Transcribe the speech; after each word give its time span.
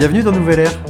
Bienvenue 0.00 0.22
dans 0.22 0.32
Nouvelle 0.32 0.60
Ère. 0.60 0.80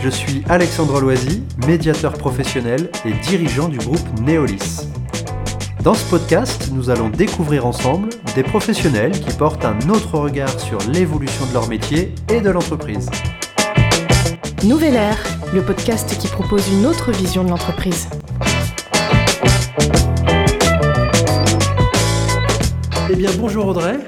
Je 0.00 0.08
suis 0.08 0.44
Alexandre 0.48 1.00
Loisy, 1.00 1.42
médiateur 1.66 2.12
professionnel 2.12 2.92
et 3.04 3.12
dirigeant 3.12 3.68
du 3.68 3.78
groupe 3.78 4.20
Neolis. 4.20 4.86
Dans 5.82 5.94
ce 5.94 6.08
podcast, 6.08 6.70
nous 6.72 6.88
allons 6.88 7.08
découvrir 7.08 7.66
ensemble 7.66 8.10
des 8.36 8.44
professionnels 8.44 9.10
qui 9.10 9.36
portent 9.36 9.64
un 9.64 9.76
autre 9.88 10.16
regard 10.16 10.60
sur 10.60 10.78
l'évolution 10.92 11.44
de 11.46 11.54
leur 11.54 11.66
métier 11.66 12.14
et 12.32 12.40
de 12.40 12.50
l'entreprise. 12.50 13.10
Nouvelle 14.62 14.94
Ère, 14.94 15.18
le 15.52 15.62
podcast 15.62 16.16
qui 16.16 16.28
propose 16.28 16.68
une 16.72 16.86
autre 16.86 17.10
vision 17.10 17.42
de 17.42 17.50
l'entreprise. 17.50 18.08
Eh 23.10 23.16
bien 23.16 23.30
bonjour 23.40 23.66
Audrey. 23.66 23.98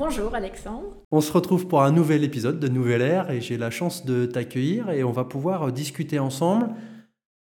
Bonjour 0.00 0.34
Alexandre. 0.34 0.96
On 1.10 1.20
se 1.20 1.30
retrouve 1.30 1.68
pour 1.68 1.82
un 1.82 1.92
nouvel 1.92 2.24
épisode 2.24 2.58
de 2.58 2.68
Nouvelle 2.68 3.02
Ère 3.02 3.30
et 3.30 3.42
j'ai 3.42 3.58
la 3.58 3.70
chance 3.70 4.06
de 4.06 4.24
t'accueillir 4.24 4.88
et 4.88 5.04
on 5.04 5.12
va 5.12 5.24
pouvoir 5.24 5.70
discuter 5.72 6.18
ensemble 6.18 6.70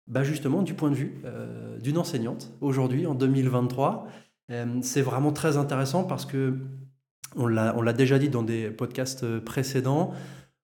bah 0.06 0.22
justement 0.22 0.62
du 0.62 0.72
point 0.72 0.90
de 0.90 0.94
vue 0.94 1.20
euh, 1.24 1.76
d'une 1.80 1.98
enseignante 1.98 2.52
aujourd'hui 2.60 3.04
en 3.04 3.16
2023. 3.16 4.06
Euh, 4.52 4.64
c'est 4.80 5.02
vraiment 5.02 5.32
très 5.32 5.56
intéressant 5.56 6.04
parce 6.04 6.24
que 6.24 6.56
on 7.34 7.48
l'a 7.48 7.92
déjà 7.92 8.16
dit 8.16 8.28
dans 8.28 8.44
des 8.44 8.70
podcasts 8.70 9.40
précédents, 9.40 10.12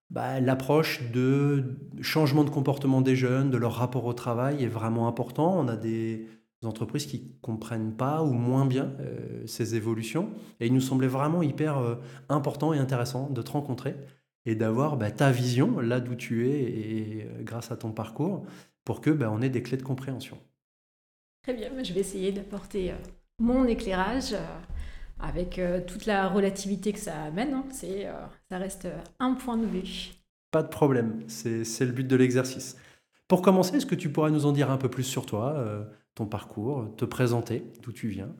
bah, 0.08 0.38
l'approche 0.38 1.10
de 1.10 1.64
changement 2.00 2.44
de 2.44 2.50
comportement 2.50 3.00
des 3.00 3.16
jeunes, 3.16 3.50
de 3.50 3.56
leur 3.56 3.72
rapport 3.72 4.04
au 4.04 4.12
travail 4.12 4.62
est 4.62 4.68
vraiment 4.68 5.08
important. 5.08 5.58
On 5.58 5.66
a 5.66 5.74
des 5.74 6.28
entreprises 6.66 7.06
qui 7.06 7.18
ne 7.18 7.40
comprennent 7.40 7.94
pas 7.94 8.22
ou 8.22 8.32
moins 8.32 8.66
bien 8.66 8.92
euh, 9.00 9.46
ces 9.46 9.74
évolutions. 9.74 10.30
Et 10.60 10.66
il 10.66 10.74
nous 10.74 10.80
semblait 10.80 11.08
vraiment 11.08 11.42
hyper 11.42 11.78
euh, 11.78 11.96
important 12.28 12.72
et 12.72 12.78
intéressant 12.78 13.30
de 13.30 13.42
te 13.42 13.50
rencontrer 13.50 13.96
et 14.44 14.54
d'avoir 14.54 14.96
bah, 14.96 15.10
ta 15.10 15.30
vision 15.30 15.80
là 15.80 16.00
d'où 16.00 16.14
tu 16.14 16.48
es 16.48 16.62
et 16.62 17.22
euh, 17.22 17.42
grâce 17.42 17.70
à 17.70 17.76
ton 17.76 17.92
parcours 17.92 18.44
pour 18.84 19.00
que 19.00 19.10
bah, 19.10 19.30
on 19.32 19.42
ait 19.42 19.50
des 19.50 19.62
clés 19.62 19.76
de 19.76 19.82
compréhension. 19.82 20.38
Très 21.42 21.54
bien, 21.54 21.70
je 21.82 21.92
vais 21.92 22.00
essayer 22.00 22.30
d'apporter 22.30 22.92
mon 23.40 23.64
éclairage 23.66 24.36
avec 25.18 25.60
toute 25.88 26.06
la 26.06 26.28
relativité 26.28 26.92
que 26.92 27.00
ça 27.00 27.20
amène. 27.22 27.52
Hein. 27.52 27.64
C'est, 27.72 28.06
ça 28.48 28.58
reste 28.58 28.86
un 29.18 29.34
point 29.34 29.56
de 29.56 29.66
vue. 29.66 30.12
Pas 30.52 30.62
de 30.62 30.68
problème, 30.68 31.24
c'est, 31.26 31.64
c'est 31.64 31.84
le 31.84 31.90
but 31.90 32.06
de 32.06 32.14
l'exercice. 32.14 32.76
Pour 33.26 33.42
commencer, 33.42 33.76
est-ce 33.76 33.86
que 33.86 33.96
tu 33.96 34.12
pourrais 34.12 34.30
nous 34.30 34.46
en 34.46 34.52
dire 34.52 34.70
un 34.70 34.76
peu 34.76 34.88
plus 34.88 35.02
sur 35.02 35.26
toi 35.26 35.84
ton 36.14 36.26
parcours, 36.26 36.94
te 36.96 37.04
présenter, 37.04 37.64
d'où 37.82 37.92
tu 37.92 38.08
viens. 38.08 38.34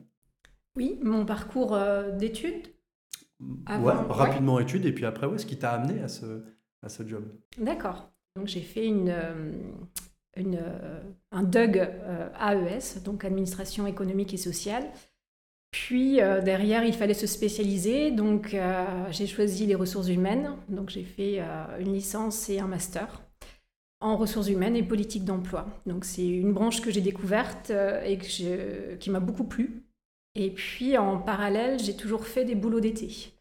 Oui, 0.75 0.99
mon 1.01 1.25
parcours 1.25 1.73
euh, 1.73 2.11
d'études. 2.11 2.67
Ouais, 3.39 3.93
rapidement 4.09 4.59
études, 4.59 4.85
et 4.85 4.93
puis 4.93 5.05
après, 5.05 5.27
où 5.27 5.35
est-ce 5.35 5.45
qui 5.45 5.57
t'a 5.57 5.71
amené 5.71 6.01
à 6.01 6.07
ce, 6.07 6.43
à 6.81 6.89
ce 6.89 7.05
job 7.05 7.25
D'accord. 7.57 8.09
Donc 8.35 8.47
j'ai 8.47 8.61
fait 8.61 8.87
une, 8.87 9.09
euh, 9.09 9.51
une, 10.37 10.55
euh, 10.55 11.01
un 11.31 11.43
DUG 11.43 11.77
AES, 12.39 13.03
donc 13.03 13.25
administration 13.25 13.85
économique 13.85 14.33
et 14.33 14.37
sociale. 14.37 14.85
Puis 15.71 16.17
derrière, 16.17 16.85
il 16.85 16.93
fallait 16.93 17.15
se 17.15 17.25
spécialiser, 17.25 18.11
donc 18.11 18.55
j'ai 19.09 19.25
choisi 19.25 19.65
les 19.65 19.73
ressources 19.73 20.07
humaines. 20.07 20.55
Donc 20.69 20.91
j'ai 20.91 21.03
fait 21.03 21.39
une 21.79 21.91
licence 21.91 22.47
et 22.51 22.59
un 22.59 22.67
master 22.67 23.23
en 24.03 24.17
ressources 24.17 24.49
humaines 24.49 24.75
et 24.75 24.83
politique 24.83 25.23
d'emploi. 25.23 25.65
Donc 25.85 26.03
c'est 26.03 26.27
une 26.27 26.51
branche 26.51 26.81
que 26.81 26.91
j'ai 26.91 27.01
découverte 27.01 27.71
euh, 27.71 28.03
et 28.03 28.17
que 28.17 28.95
qui 28.95 29.09
m'a 29.09 29.21
beaucoup 29.21 29.45
plu. 29.45 29.83
Et 30.35 30.51
puis 30.51 30.97
en 30.97 31.17
parallèle, 31.17 31.79
j'ai 31.79 31.95
toujours 31.95 32.27
fait 32.27 32.43
des 32.43 32.55
boulots 32.55 32.81
d'été. 32.81 33.33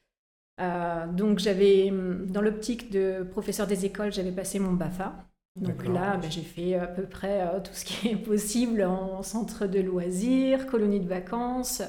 Euh, 0.60 1.06
donc 1.08 1.40
j'avais, 1.40 1.90
dans 1.90 2.40
l'optique 2.40 2.90
de 2.90 3.26
professeur 3.28 3.66
des 3.66 3.84
écoles, 3.84 4.12
j'avais 4.12 4.30
passé 4.30 4.60
mon 4.60 4.72
BAFA. 4.72 5.26
Donc 5.56 5.86
là, 5.86 6.16
ben, 6.16 6.30
j'ai 6.30 6.42
fait 6.42 6.76
à 6.76 6.86
peu 6.86 7.02
près 7.02 7.42
euh, 7.42 7.60
tout 7.60 7.74
ce 7.74 7.84
qui 7.84 8.08
est 8.08 8.16
possible 8.24 8.84
en 8.84 9.22
centre 9.22 9.66
de 9.66 9.80
loisirs, 9.80 10.66
colonie 10.66 11.00
de 11.00 11.08
vacances, 11.08 11.82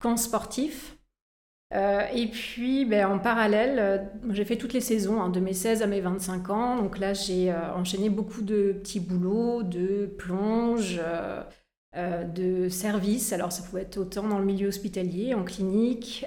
camp 0.00 0.16
sportif. 0.16 0.95
Euh, 1.74 2.06
et 2.14 2.28
puis, 2.28 2.84
ben, 2.84 3.06
en 3.06 3.18
parallèle, 3.18 3.78
euh, 3.78 3.98
j'ai 4.30 4.44
fait 4.44 4.56
toutes 4.56 4.72
les 4.72 4.80
saisons, 4.80 5.20
hein, 5.20 5.30
de 5.30 5.40
mes 5.40 5.52
16 5.52 5.82
à 5.82 5.86
mes 5.86 6.00
25 6.00 6.50
ans. 6.50 6.76
Donc 6.76 6.98
là, 6.98 7.12
j'ai 7.12 7.50
euh, 7.50 7.74
enchaîné 7.74 8.08
beaucoup 8.08 8.42
de 8.42 8.72
petits 8.72 9.00
boulots, 9.00 9.62
de 9.62 10.06
plonges, 10.18 11.00
de 12.34 12.68
services. 12.68 13.32
Alors, 13.32 13.52
ça 13.52 13.62
pouvait 13.62 13.82
être 13.82 13.96
autant 13.96 14.28
dans 14.28 14.38
le 14.38 14.44
milieu 14.44 14.68
hospitalier, 14.68 15.34
en 15.34 15.44
clinique, 15.44 16.26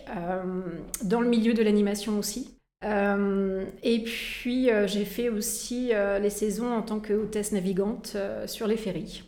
dans 1.03 1.21
le 1.21 1.29
milieu 1.29 1.53
de 1.53 1.61
l'animation 1.61 2.17
aussi. 2.17 2.55
et 2.83 4.03
puis, 4.03 4.69
j'ai 4.87 5.05
fait 5.05 5.29
aussi 5.29 5.91
les 6.19 6.29
saisons 6.31 6.73
en 6.73 6.81
tant 6.81 6.99
que 6.99 7.13
hôtesse 7.13 7.51
navigante 7.51 8.17
sur 8.47 8.65
les 8.65 8.77
ferries. 8.77 9.23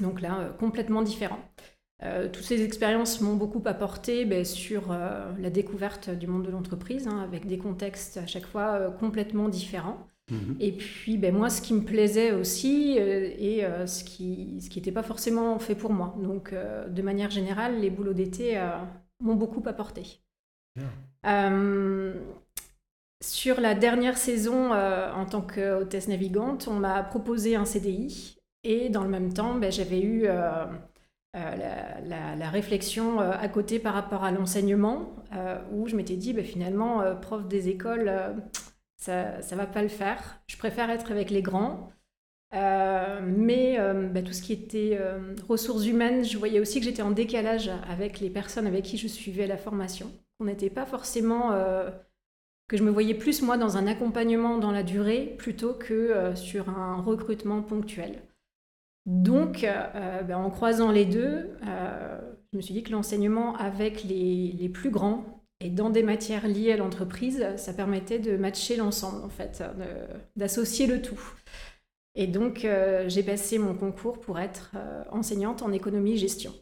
Donc 0.00 0.22
là, 0.22 0.56
complètement 0.58 1.02
différent. 1.02 1.40
Euh, 2.02 2.28
toutes 2.28 2.44
ces 2.44 2.62
expériences 2.62 3.20
m'ont 3.20 3.36
beaucoup 3.36 3.62
apporté 3.66 4.24
ben, 4.24 4.44
sur 4.44 4.90
euh, 4.90 5.30
la 5.38 5.50
découverte 5.50 6.08
du 6.08 6.26
monde 6.26 6.46
de 6.46 6.50
l'entreprise, 6.50 7.06
hein, 7.06 7.20
avec 7.22 7.46
des 7.46 7.58
contextes 7.58 8.16
à 8.16 8.26
chaque 8.26 8.46
fois 8.46 8.72
euh, 8.72 8.90
complètement 8.90 9.48
différents. 9.48 10.06
Mhm. 10.30 10.56
Et 10.60 10.72
puis, 10.72 11.18
ben, 11.18 11.34
moi, 11.34 11.50
ce 11.50 11.60
qui 11.60 11.74
me 11.74 11.82
plaisait 11.82 12.32
aussi, 12.32 12.92
et 12.96 13.64
ce 13.86 14.04
qui 14.04 14.60
n'était 14.76 14.92
pas 14.92 15.02
forcément 15.02 15.58
fait 15.58 15.74
pour 15.74 15.92
moi. 15.92 16.14
Donc, 16.22 16.54
de 16.54 17.02
manière 17.02 17.30
générale, 17.30 17.80
les 17.80 17.90
boulots 17.90 18.12
d'été 18.12 18.62
m'ont 19.20 19.34
beaucoup 19.34 19.62
apporté. 19.66 20.20
sur 23.20 23.60
la 23.60 23.74
dernière 23.74 24.16
saison, 24.16 24.72
en 24.72 25.26
tant 25.26 25.42
qu'hôtesse 25.42 26.06
navigante, 26.06 26.68
on 26.70 26.74
m'a 26.74 27.02
proposé 27.02 27.56
un 27.56 27.64
CDI. 27.64 28.36
Et 28.62 28.88
dans 28.88 29.02
le 29.02 29.10
même 29.10 29.32
temps, 29.32 29.56
ben, 29.56 29.72
j'avais 29.72 30.00
eu 30.00 30.28
euh, 31.36 32.34
la, 32.36 32.50
réflexion 32.50 33.20
euh, 33.20 33.30
à 33.30 33.48
côté 33.48 33.78
par 33.78 33.94
rapport 33.94 34.24
à 34.24 34.32
l'enseignement, 34.32 35.14
euh, 35.36 35.60
où 35.72 35.86
je 35.86 35.94
m'étais 35.94 36.16
dit, 36.16 36.32
bah, 36.32 36.42
finalement, 36.42 37.14
prof 37.20 37.46
des 37.46 37.68
écoles, 37.68 38.12
ça 38.96 39.38
ne 39.38 39.56
va 39.56 39.66
pas 39.66 39.82
le 39.82 39.88
faire. 39.88 40.40
Je 40.48 40.56
préfère 40.56 40.90
être 40.90 41.12
avec 41.12 41.30
les 41.30 41.42
grands. 41.42 41.92
mais 42.52 43.78
bah, 44.12 44.22
tout 44.22 44.32
ce 44.32 44.42
qui 44.42 44.52
était 44.52 44.98
ressources 45.48 45.86
humaines, 45.86 46.24
je 46.24 46.36
voyais 46.36 46.58
aussi 46.58 46.80
que 46.80 46.86
j'étais 46.86 47.02
en 47.02 47.12
décalage 47.12 47.70
avec 47.88 48.20
les 48.20 48.30
personnes 48.30 48.66
avec 48.66 48.84
qui 48.84 48.96
je 48.96 49.06
suivais 49.06 49.46
la 49.46 49.56
formation. 49.56 50.10
On 50.40 50.46
n'était 50.46 50.70
pas 50.70 50.86
forcément 50.86 51.52
que 52.66 52.76
je 52.76 52.82
me 52.82 52.90
voyais 52.90 53.14
plus 53.14 53.42
moi 53.42 53.56
dans 53.56 53.76
un 53.76 53.86
accompagnement 53.86 54.58
dans 54.58 54.72
la 54.72 54.82
durée 54.82 55.36
plutôt 55.38 55.74
que 55.74 56.32
sur 56.34 56.68
un 56.70 57.00
recrutement 57.00 57.62
ponctuel. 57.62 58.20
Donc, 59.06 59.64
euh, 59.64 60.22
ben, 60.22 60.36
en 60.36 60.50
croisant 60.50 60.92
les 60.92 61.04
deux, 61.04 61.56
euh, 61.66 62.20
je 62.52 62.56
me 62.56 62.62
suis 62.62 62.74
dit 62.74 62.82
que 62.82 62.92
l'enseignement 62.92 63.56
avec 63.56 64.04
les, 64.04 64.70
plus 64.72 64.90
grands 64.90 65.42
et 65.60 65.70
dans 65.70 65.90
des 65.90 66.02
matières 66.02 66.46
liées 66.46 66.72
à 66.72 66.76
l'entreprise, 66.76 67.44
ça 67.56 67.72
permettait 67.72 68.18
de 68.18 68.36
matcher 68.36 68.76
l'ensemble, 68.76 69.24
en 69.24 69.28
fait, 69.28 69.62
d'associer 70.36 70.86
le 70.86 71.02
tout. 71.02 71.20
Et 72.14 72.26
donc, 72.26 72.64
euh, 72.64 73.08
j'ai 73.08 73.22
passé 73.22 73.58
mon 73.58 73.74
concours 73.74 74.20
pour 74.20 74.38
être 74.38 74.72
enseignante 75.10 75.62
en 75.62 75.72
économie-gestion. 75.72 76.52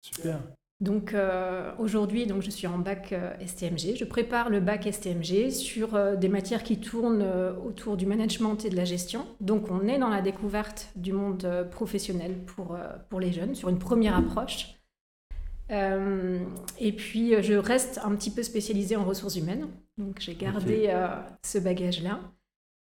Super. 0.00 0.40
Donc 0.80 1.12
euh, 1.12 1.72
aujourd'hui, 1.78 2.26
donc 2.26 2.40
je 2.40 2.48
suis 2.48 2.66
en 2.66 2.78
bac 2.78 3.12
euh, 3.12 3.34
STMG. 3.46 3.96
Je 3.96 4.04
prépare 4.04 4.48
le 4.48 4.60
bac 4.60 4.88
STMG 4.90 5.50
sur 5.50 5.94
euh, 5.94 6.16
des 6.16 6.28
matières 6.28 6.62
qui 6.62 6.80
tournent 6.80 7.22
autour 7.66 7.98
du 7.98 8.06
management 8.06 8.64
et 8.64 8.70
de 8.70 8.76
la 8.76 8.86
gestion. 8.86 9.26
Donc 9.40 9.70
on 9.70 9.86
est 9.86 9.98
dans 9.98 10.08
la 10.08 10.22
découverte 10.22 10.90
du 10.96 11.12
monde 11.12 11.68
professionnel 11.70 12.34
pour, 12.46 12.78
pour 13.10 13.20
les 13.20 13.32
jeunes 13.32 13.54
sur 13.54 13.68
une 13.68 13.78
première 13.78 14.16
approche. 14.16 14.76
et 15.70 16.92
puis 16.92 17.34
je 17.42 17.54
reste 17.54 18.00
un 18.02 18.14
petit 18.16 18.30
peu 18.30 18.42
spécialisée 18.42 18.96
en 18.96 19.04
ressources 19.04 19.36
humaines. 19.36 19.68
Donc 19.98 20.16
j'ai 20.20 20.34
gardé 20.34 20.92
ce 21.44 21.58
bagage-là. 21.58 22.20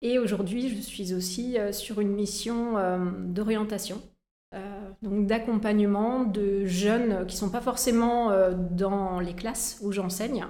Et 0.01 0.19
aujourd'hui, 0.19 0.69
je 0.69 0.81
suis 0.81 1.13
aussi 1.13 1.57
sur 1.72 2.01
une 2.01 2.12
mission 2.12 2.74
d'orientation 3.28 4.01
donc 5.02 5.28
d'accompagnement 5.28 6.24
de 6.24 6.66
jeunes 6.66 7.26
qui 7.28 7.36
ne 7.36 7.40
sont 7.40 7.50
pas 7.50 7.62
forcément 7.62 8.32
euh, 8.32 8.54
dans 8.54 9.20
les 9.20 9.34
classes 9.34 9.80
où 9.82 9.92
j'enseigne, 9.92 10.46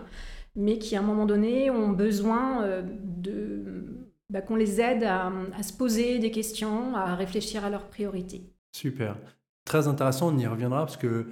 mais 0.56 0.78
qui 0.78 0.96
à 0.96 1.00
un 1.00 1.04
moment 1.04 1.26
donné 1.26 1.70
ont 1.70 1.90
besoin 1.90 2.64
euh, 2.64 2.84
de 3.04 3.86
bah, 4.30 4.42
qu'on 4.42 4.56
les 4.56 4.82
aide 4.82 5.04
à, 5.04 5.32
se 5.64 5.74
poser 5.74 6.20
des 6.20 6.32
questions, 6.32 6.96
à 6.96 7.16
réfléchir 7.16 7.66
à 7.66 7.70
leurs 7.70 7.88
priorités. 7.88 8.44
Super. 8.72 9.18
Très 9.66 9.88
intéressant, 9.88 10.34
on 10.34 10.38
y 10.38 10.48
reviendra 10.48 10.80
parce 10.86 10.98
que 10.98 11.28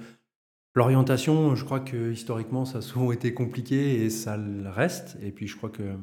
l'orientation, 0.74 1.54
je 1.54 1.64
crois 1.64 1.80
que 1.80 2.12
historiquement, 2.12 2.64
ça 2.64 2.78
a 2.78 2.82
souvent 2.82 3.12
été 3.12 3.32
compliqué 3.32 4.02
et 4.02 4.10
ça 4.10 4.36
le 4.36 4.68
reste. 4.68 5.16
Et 5.22 5.30
puis 5.30 5.46
je 5.46 5.56
crois 5.56 5.70
que 5.70 5.94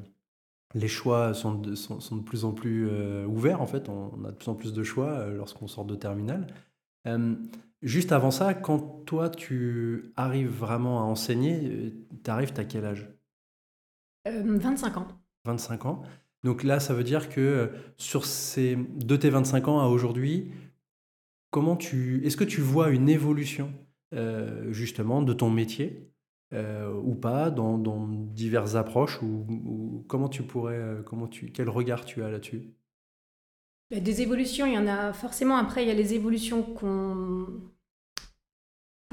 les 0.73 0.87
choix 0.87 1.33
sont 1.33 1.53
de, 1.53 1.75
sont, 1.75 2.15
de 2.15 2.23
plus 2.23 2.45
en 2.45 2.51
plus 2.51 2.87
euh, 2.89 3.25
ouverts, 3.25 3.61
en 3.61 3.67
fait. 3.67 3.89
On, 3.89 4.25
a 4.25 4.31
de 4.31 4.35
plus 4.35 4.49
en 4.49 4.55
plus 4.55 4.73
de 4.73 4.83
choix 4.83 5.09
euh, 5.09 5.35
lorsqu'on 5.35 5.67
sort 5.67 5.85
de 5.85 5.95
terminale. 5.95 6.47
Euh, 7.07 7.35
juste 7.81 8.11
avant 8.11 8.31
ça, 8.31 8.53
quand 8.53 8.79
toi, 9.05 9.29
tu 9.29 10.13
arrives 10.15 10.49
vraiment 10.49 10.99
à 10.99 11.03
enseigner, 11.03 11.93
tu 12.23 12.31
arrives, 12.31 12.53
à 12.57 12.65
quel 12.65 12.85
âge? 12.85 13.09
25 14.25 14.97
ans. 14.97 15.07
25 15.45 15.85
ans. 15.85 16.01
Donc 16.43 16.63
là, 16.63 16.79
ça 16.79 16.93
veut 16.93 17.03
dire 17.03 17.29
que 17.29 17.71
sur 17.97 18.25
ces 18.25 18.75
de 18.75 19.15
tes 19.15 19.29
25 19.29 19.67
ans 19.67 19.79
à 19.79 19.87
aujourd'hui, 19.87 20.51
comment 21.51 21.75
tu, 21.75 22.25
est-ce 22.25 22.37
que 22.37 22.43
tu 22.43 22.61
vois 22.61 22.89
une 22.89 23.09
évolution 23.09 23.73
justement 24.69 25.21
de 25.21 25.33
ton 25.33 25.49
métier? 25.49 26.12
Ou 26.53 27.15
pas 27.15 27.49
dans, 27.49 28.07
diverses 28.07 28.75
approches 28.75 29.21
ou, 29.21 30.03
comment 30.07 30.29
tu 30.29 30.43
pourrais, 30.43 30.97
comment 31.05 31.27
tu, 31.27 31.51
quel 31.51 31.69
regard 31.69 32.05
tu 32.05 32.23
as 32.23 32.29
là-dessus? 32.29 32.73
Bah, 33.91 33.99
Des 33.99 34.21
évolutions, 34.21 34.65
il 34.65 34.73
y 34.73 34.77
en 34.77 34.87
a 34.87 35.13
forcément. 35.13 35.57
Après, 35.57 35.83
il 35.83 35.87
y 35.87 35.91
a 35.91 35.95
les 35.95 36.13
évolutions 36.13 36.63
qu'on 36.63 37.47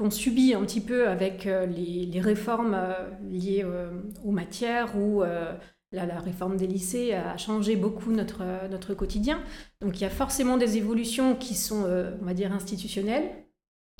qu'on 0.01 0.09
subit 0.09 0.55
un 0.55 0.65
petit 0.65 0.81
peu 0.81 1.07
avec 1.07 1.45
euh, 1.45 1.67
les, 1.67 2.19
réformes 2.19 2.73
euh, 2.73 2.93
liées 3.29 3.61
euh, 3.63 3.91
aux 4.23 4.31
matières 4.31 4.97
ou 4.97 5.21
la, 5.21 6.05
la, 6.05 6.19
réforme 6.19 6.57
des 6.57 6.65
lycées 6.65 7.13
a 7.13 7.37
changé 7.37 7.75
beaucoup 7.75 8.11
notre, 8.11 8.43
notre 8.69 8.93
quotidien. 8.95 9.43
Donc 9.81 9.99
il 9.99 10.01
y 10.01 10.05
a 10.05 10.09
forcément 10.09 10.57
des 10.57 10.77
évolutions 10.77 11.35
qui 11.35 11.53
sont, 11.53 11.85
on 12.21 12.25
va 12.25 12.33
dire, 12.33 12.51
institutionnelles, 12.51 13.29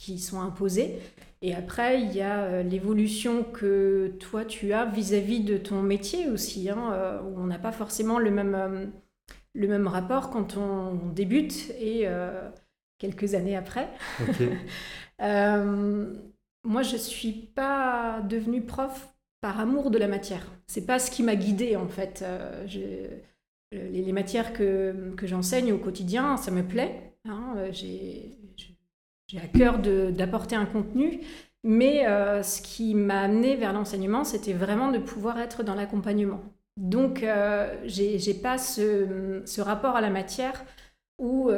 qui 0.02 0.20
sont 0.20 0.42
imposées. 0.42 1.00
Et 1.44 1.54
après, 1.54 2.02
il 2.02 2.12
y 2.14 2.22
a 2.22 2.64
l'évolution 2.64 3.44
que 3.44 4.14
toi, 4.20 4.46
tu 4.46 4.74
as 4.74 4.86
vis-à-vis 4.86 5.42
de 5.42 5.58
ton 5.58 5.82
métier 5.82 6.30
aussi, 6.30 6.70
hein, 6.70 7.22
où 7.24 7.40
on 7.40 7.46
n'a 7.46 7.60
pas 7.60 7.72
forcément 7.72 8.20
le 8.20 8.30
même, 8.30 8.92
le 9.54 9.68
même 9.68 9.88
rapport 9.88 10.30
quand 10.30 10.58
on 10.58 10.96
débute 11.14 11.72
et 11.80 12.08
quelques 13.02 13.34
années 13.34 13.58
après. 13.58 13.90
Euh, 15.22 16.16
moi, 16.64 16.82
je 16.82 16.94
ne 16.94 16.98
suis 16.98 17.32
pas 17.32 18.22
devenue 18.28 18.64
prof 18.64 19.14
par 19.40 19.60
amour 19.60 19.92
de 19.92 20.00
la 20.00 20.08
matière. 20.08 20.48
C'est 20.66 20.88
pas 20.88 20.98
ce 20.98 21.12
qui 21.12 21.22
m'a 21.22 21.36
guidée 21.36 21.76
en 21.76 21.88
fait. 21.88 22.24
Euh, 22.24 22.66
les, 23.72 24.12
matières 24.12 24.52
que, 24.52 25.14
que 25.16 25.28
j'enseigne 25.28 25.74
au 25.74 25.78
quotidien, 25.78 26.38
ça 26.38 26.50
me 26.50 26.64
plaît. 26.64 27.14
Hein, 27.30 27.54
euh, 27.58 27.72
j'ai 29.32 29.40
à 29.40 29.48
cœur 29.48 29.80
d'apporter 29.80 30.56
un 30.56 30.66
contenu, 30.66 31.22
mais 31.64 32.04
ce 32.44 32.62
qui 32.62 32.96
m'a 32.96 33.22
amené 33.22 33.56
vers 33.56 33.72
l'enseignement, 33.72 34.24
c'était 34.24 34.54
vraiment 34.54 34.92
de 34.92 34.98
pouvoir 34.98 35.40
être 35.40 35.64
dans 35.64 35.76
l'accompagnement. 35.76 36.42
Donc, 36.78 37.26
j'ai 37.86 38.34
pas 38.34 38.58
ce, 38.58 39.42
ce, 39.46 39.62
rapport 39.62 39.96
à 39.96 40.02
la 40.02 40.10
matière 40.10 40.66
où 41.18 41.50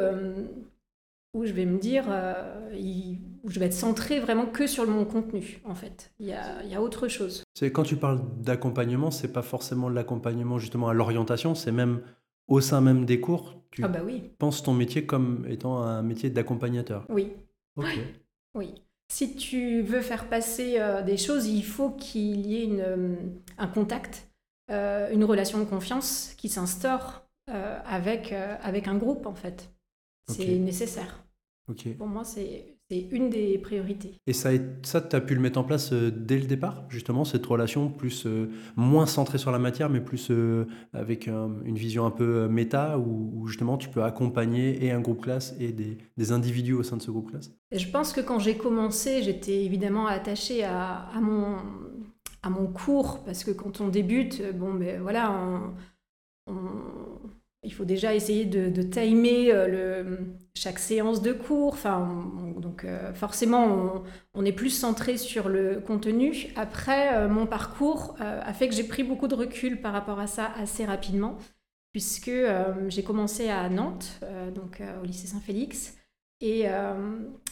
où 1.33 1.45
je 1.45 1.51
vais 1.51 1.65
me 1.65 1.79
dire, 1.79 2.05
euh, 2.09 3.13
où 3.43 3.49
je 3.49 3.59
vais 3.59 3.65
être 3.65 3.73
centré 3.73 4.19
vraiment 4.19 4.45
que 4.45 4.67
sur 4.67 4.87
mon 4.87 5.03
contenu, 5.03 5.61
en 5.65 5.73
fait. 5.73 6.11
Il 6.19 6.27
y 6.27 6.33
a, 6.33 6.63
il 6.63 6.69
y 6.69 6.75
a 6.75 6.81
autre 6.81 7.07
chose. 7.07 7.43
Quand 7.73 7.83
tu 7.83 7.95
parles 7.95 8.21
d'accompagnement, 8.41 9.09
c'est 9.09 9.33
pas 9.33 9.41
forcément 9.41 9.89
l'accompagnement 9.89 10.59
justement 10.59 10.89
à 10.89 10.93
l'orientation, 10.93 11.55
c'est 11.55 11.71
même 11.71 12.01
au 12.47 12.61
sein 12.61 12.81
même 12.81 13.05
des 13.05 13.19
cours. 13.19 13.55
Tu 13.71 13.83
ah 13.83 13.87
bah 13.87 14.01
oui. 14.05 14.31
penses 14.37 14.61
ton 14.61 14.73
métier 14.73 15.05
comme 15.05 15.45
étant 15.49 15.81
un 15.81 16.03
métier 16.03 16.29
d'accompagnateur. 16.29 17.05
Oui. 17.09 17.31
Ok. 17.75 17.97
Oui. 18.55 18.73
Si 19.11 19.35
tu 19.35 19.81
veux 19.81 20.01
faire 20.01 20.29
passer 20.29 20.79
euh, 20.79 21.01
des 21.01 21.17
choses, 21.17 21.47
il 21.47 21.63
faut 21.63 21.91
qu'il 21.91 22.45
y 22.45 22.57
ait 22.57 22.63
une, 22.63 22.81
euh, 22.81 23.15
un 23.57 23.67
contact, 23.67 24.29
une 24.69 25.23
relation 25.23 25.59
de 25.59 25.65
confiance 25.65 26.33
qui 26.37 26.49
s'instaure 26.49 27.27
avec, 27.47 28.31
avec 28.31 28.87
un 28.87 28.95
groupe, 28.95 29.27
en 29.27 29.35
fait. 29.35 29.69
C'est 30.27 30.57
nécessaire. 30.57 31.23
Pour 31.97 32.07
moi, 32.07 32.23
c'est 32.23 32.72
une 32.89 33.29
des 33.29 33.57
priorités. 33.57 34.19
Et 34.27 34.33
ça, 34.33 34.51
ça 34.83 35.01
tu 35.01 35.15
as 35.15 35.21
pu 35.21 35.35
le 35.35 35.41
mettre 35.41 35.59
en 35.59 35.63
place 35.63 35.91
euh, 35.93 36.11
dès 36.11 36.37
le 36.37 36.45
départ, 36.45 36.85
justement, 36.89 37.25
cette 37.25 37.45
relation 37.45 37.89
plus 37.89 38.25
euh, 38.25 38.49
moins 38.75 39.05
centrée 39.05 39.37
sur 39.37 39.51
la 39.51 39.59
matière, 39.59 39.89
mais 39.89 40.01
plus 40.01 40.29
euh, 40.31 40.67
avec 40.93 41.27
une 41.27 41.75
vision 41.75 42.05
un 42.05 42.11
peu 42.11 42.47
méta, 42.47 42.97
où, 42.99 43.47
justement 43.47 43.77
tu 43.77 43.89
peux 43.89 44.03
accompagner 44.03 44.85
et 44.85 44.91
un 44.91 45.01
groupe 45.01 45.21
classe 45.21 45.55
et 45.59 45.71
des, 45.71 45.97
des 46.17 46.31
individus 46.31 46.73
au 46.73 46.83
sein 46.83 46.97
de 46.97 47.01
ce 47.01 47.11
groupe 47.11 47.31
classe? 47.31 47.51
Je 47.71 47.87
pense 47.87 48.13
que 48.13 48.21
quand 48.21 48.39
j'ai 48.39 48.57
commencé, 48.57 49.23
j'étais 49.23 49.63
évidemment 49.63 50.07
attachée 50.07 50.63
à, 50.63 51.07
à, 51.13 51.19
mon, 51.21 51.57
à 52.41 52.49
mon 52.49 52.67
cours, 52.67 53.23
parce 53.23 53.43
que 53.43 53.51
quand 53.51 53.81
on 53.81 53.87
débute, 53.87 54.43
bon, 54.55 54.73
ben 54.73 55.01
voilà, 55.01 55.31
on 55.31 55.73
il 57.63 57.73
faut 57.73 57.85
déjà 57.85 58.13
essayer 58.13 58.45
de, 58.45 58.81
timer 58.83 59.51
euh, 59.51 60.17
chaque 60.55 60.79
séance 60.79 61.21
de 61.21 61.31
cours. 61.31 61.77
Donc 62.57 62.83
euh, 62.83 63.13
forcément, 63.13 64.03
on, 64.33 64.45
est 64.45 64.51
plus 64.51 64.69
centré 64.69 65.17
sur 65.17 65.49
le 65.49 65.79
contenu. 65.79 66.47
Après, 66.55 67.15
euh, 67.15 67.29
mon 67.29 67.45
parcours 67.45 68.15
a 68.19 68.53
fait 68.53 68.67
que 68.67 68.75
j'ai 68.75 68.83
pris 68.83 69.03
beaucoup 69.03 69.27
de 69.27 69.35
recul 69.35 69.81
par 69.81 69.93
rapport 69.93 70.19
à 70.19 70.27
ça 70.27 70.51
assez 70.57 70.85
rapidement, 70.85 71.37
puisque 71.93 72.31
j'ai 72.87 73.03
commencé 73.03 73.49
à 73.49 73.69
Nantes, 73.69 74.19
donc 74.53 74.81
au 75.01 75.05
lycée 75.05 75.27
Saint-Félix, 75.27 75.95
et 76.41 76.65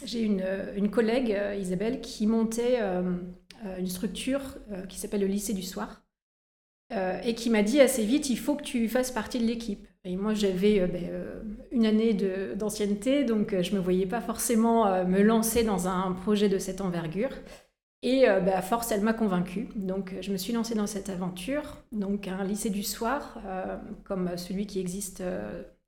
j'ai 0.03 0.23
une, 0.23 0.89
collègue, 0.91 1.37
Isabelle, 1.57 2.01
qui 2.01 2.27
montait 2.27 2.79
une 3.77 3.87
structure 3.87 4.57
qui 4.89 4.99
s'appelle 4.99 5.21
le 5.21 5.27
lycée 5.27 5.53
du 5.53 5.63
soir. 5.63 6.03
et 7.23 7.35
qui 7.35 7.49
m'a 7.49 7.63
dit 7.63 7.79
assez 7.79 8.03
vite, 8.03 8.29
il 8.29 8.37
faut 8.37 8.55
que 8.55 8.63
tu 8.63 8.89
fasses 8.89 9.11
partie 9.11 9.39
de 9.39 9.45
l'équipe. 9.45 9.87
Et 10.03 10.15
moi, 10.15 10.33
j'avais 10.33 10.79
euh, 10.79 10.87
ben, 10.87 11.03
euh, 11.09 11.43
une 11.71 11.85
année 11.85 12.13
d'ancienneté, 12.55 13.23
donc 13.23 13.53
euh, 13.53 13.61
je 13.61 13.71
ne 13.71 13.77
me 13.77 13.81
voyais 13.81 14.07
pas 14.07 14.21
forcément 14.21 15.05
me 15.05 15.21
lancer 15.21 15.63
dans 15.63 15.87
un 15.87 16.13
projet 16.13 16.49
de 16.49 16.57
cette 16.57 16.81
envergure. 16.81 17.31
Et 18.03 18.25
ben, 18.25 18.53
à 18.55 18.63
force, 18.63 18.91
elle 18.91 19.01
m'a 19.01 19.13
convaincue. 19.13 19.69
Donc, 19.75 20.15
je 20.21 20.31
me 20.31 20.37
suis 20.37 20.53
lancée 20.53 20.73
dans 20.73 20.87
cette 20.87 21.09
aventure. 21.09 21.77
Donc, 21.91 22.27
un 22.27 22.43
lycée 22.43 22.71
du 22.71 22.81
soir, 22.81 23.39
comme 24.05 24.37
celui 24.37 24.65
qui 24.65 24.79
existe 24.79 25.21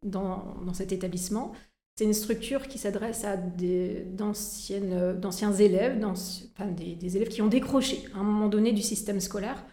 dans, 0.04 0.58
dans 0.64 0.76
cet 0.76 0.92
établissement. 0.92 1.54
C'est 1.96 2.06
une 2.06 2.14
structure 2.14 2.68
qui 2.68 2.78
s'adresse 2.78 3.24
à 3.24 3.36
d'anciens 3.38 5.54
élèves, 5.54 6.06
enfin, 6.06 6.68
des, 6.68 7.18
élèves 7.18 7.30
qui 7.30 7.42
ont 7.42 7.48
décroché 7.48 8.04
à 8.14 8.20
un 8.20 8.24
moment 8.24 8.48
donné 8.48 8.74
du 8.74 8.84
système 8.84 9.20
scolaire 9.20 9.66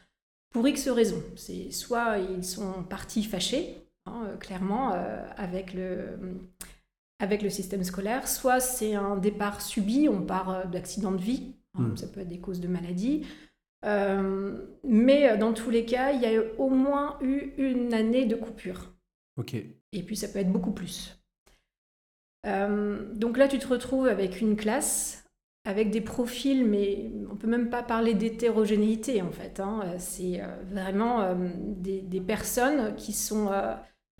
pour 0.50 0.66
X 0.66 0.88
raisons. 0.88 1.22
Soit 1.70 2.18
ils 2.18 2.44
sont 2.44 2.84
partis 2.88 3.22
fâchés, 3.22 3.79
Hein, 4.06 4.24
euh, 4.26 4.36
clairement, 4.36 4.94
euh, 4.94 5.22
avec, 5.36 5.74
le, 5.74 6.18
avec 7.18 7.42
le 7.42 7.50
système 7.50 7.84
scolaire. 7.84 8.28
Soit 8.28 8.60
c'est 8.60 8.94
un 8.94 9.16
départ 9.16 9.60
subi, 9.60 10.08
on 10.08 10.22
part 10.22 10.50
euh, 10.50 10.64
d'accident 10.64 11.12
de 11.12 11.20
vie, 11.20 11.54
hein, 11.74 11.82
hmm. 11.82 11.96
ça 11.96 12.06
peut 12.08 12.20
être 12.20 12.28
des 12.28 12.40
causes 12.40 12.60
de 12.60 12.68
maladie. 12.68 13.26
mais 13.82 15.36
dans 15.38 15.52
tous 15.52 15.70
les 15.70 15.84
cas, 15.84 16.12
il 16.12 16.20
y 16.20 16.26
a 16.26 16.42
au 16.58 16.68
moins 16.68 17.18
eu 17.20 17.52
une 17.58 17.94
année 17.94 18.26
de 18.26 18.36
coupure. 18.36 18.94
Ok. 19.36 19.54
Et 19.54 20.02
puis 20.02 20.16
ça 20.16 20.28
peut 20.28 20.38
être 20.38 20.52
beaucoup 20.52 20.72
plus. 20.72 21.18
donc 22.44 23.36
là, 23.36 23.48
tu 23.48 23.58
te 23.58 23.66
retrouves 23.66 24.06
avec 24.06 24.40
une 24.40 24.56
classe 24.56 25.24
avec 25.66 25.90
des 25.90 26.00
profils, 26.00 26.64
mais 26.64 27.10
on 27.30 27.36
peut 27.36 27.46
même 27.46 27.68
pas 27.68 27.82
parler 27.82 28.14
d'hétérogénéité 28.14 29.20
en 29.20 29.30
fait. 29.30 29.60
Hein. 29.60 29.94
C'est 29.98 30.40
vraiment 30.70 31.34
des, 31.34 32.00
des, 32.00 32.20
personnes 32.20 32.96
qui 32.96 33.12
sont 33.12 33.50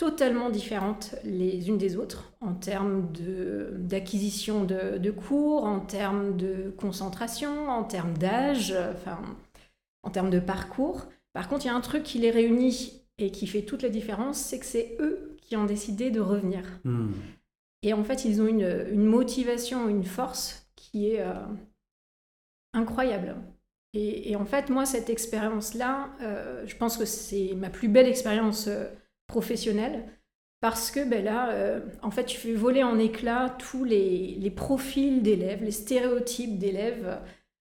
totalement 0.01 0.49
différentes 0.49 1.15
les 1.25 1.69
unes 1.69 1.77
des 1.77 1.99
autres 1.99 2.33
en 2.41 2.55
termes 2.55 3.13
d'acquisition 3.77 4.65
de, 4.65 4.97
de, 4.97 5.11
cours, 5.11 5.65
en 5.65 5.79
termes 5.79 6.39
de 6.39 6.73
concentration, 6.79 7.69
en 7.69 7.85
termes 7.85 8.17
d'âge, 8.17 8.75
enfin, 8.95 9.21
en 10.03 10.09
termes 10.09 10.31
de 10.31 10.41
parcours. 10.41 11.07
Par 11.35 11.51
contre, 11.51 11.67
il 11.67 11.69
y 11.69 11.71
a 11.71 11.75
un 11.75 11.83
truc 11.83 12.03
qui 12.03 12.19
les 12.19 12.31
réunit 12.31 13.03
et 13.19 13.31
qui 13.31 13.47
fait 13.47 13.61
toute 13.61 13.83
la 13.83 13.91
différence, 13.91 14.39
c'est 14.39 14.59
que 14.59 14.65
c'est 14.65 14.97
eux 15.01 15.37
qui 15.43 15.55
ont 15.55 15.67
décidé 15.67 16.11
de 16.11 16.21
revenir. 16.21 16.63
Hmm. 16.85 17.13
Et 17.83 17.93
en 17.93 18.03
fait, 18.03 18.25
ils 18.25 18.41
ont 18.41 18.47
une, 18.47 18.87
une, 18.91 19.05
motivation, 19.05 19.87
une 19.87 20.05
force 20.05 20.67
qui 20.77 21.11
est 21.11 21.21
euh, 21.21 21.35
incroyable. 22.73 23.37
Et, 23.93 24.35
en 24.35 24.47
fait, 24.47 24.71
moi, 24.71 24.87
cette 24.87 25.11
expérience-là, 25.11 26.09
euh, 26.23 26.65
je 26.67 26.75
pense 26.77 26.97
que 26.97 27.05
c'est 27.05 27.53
ma 27.55 27.69
plus 27.69 27.89
belle 27.89 28.07
expérience. 28.07 28.67
Euh, 28.67 28.87
professionnel 29.31 30.05
parce 30.61 30.91
que 30.91 31.09
ben 31.09 31.25
là, 31.25 31.51
euh, 31.53 31.81
en 32.03 32.11
fait, 32.11 32.25
tu 32.25 32.37
fais 32.37 32.53
voler 32.53 32.83
en 32.83 32.99
éclats 32.99 33.57
tous 33.59 33.85
les, 33.85 34.37
les 34.39 34.51
profils 34.51 35.23
d'élèves, 35.23 35.65
les 35.65 35.71
stéréotypes 35.71 36.59
d'élèves. 36.59 37.19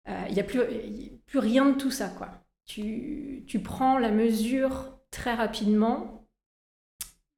Euh, 0.10 0.26
il 0.28 0.34
n'y 0.34 0.42
a 0.42 0.44
plus, 0.44 0.60
plus 1.26 1.40
rien 1.40 1.70
de 1.70 1.78
tout 1.78 1.92
ça, 1.92 2.10
quoi. 2.10 2.30
Tu, 2.66 3.44
tu 3.48 3.60
prends 3.60 3.98
la 3.98 4.12
mesure 4.12 5.00
très 5.10 5.34
rapidement 5.34 6.18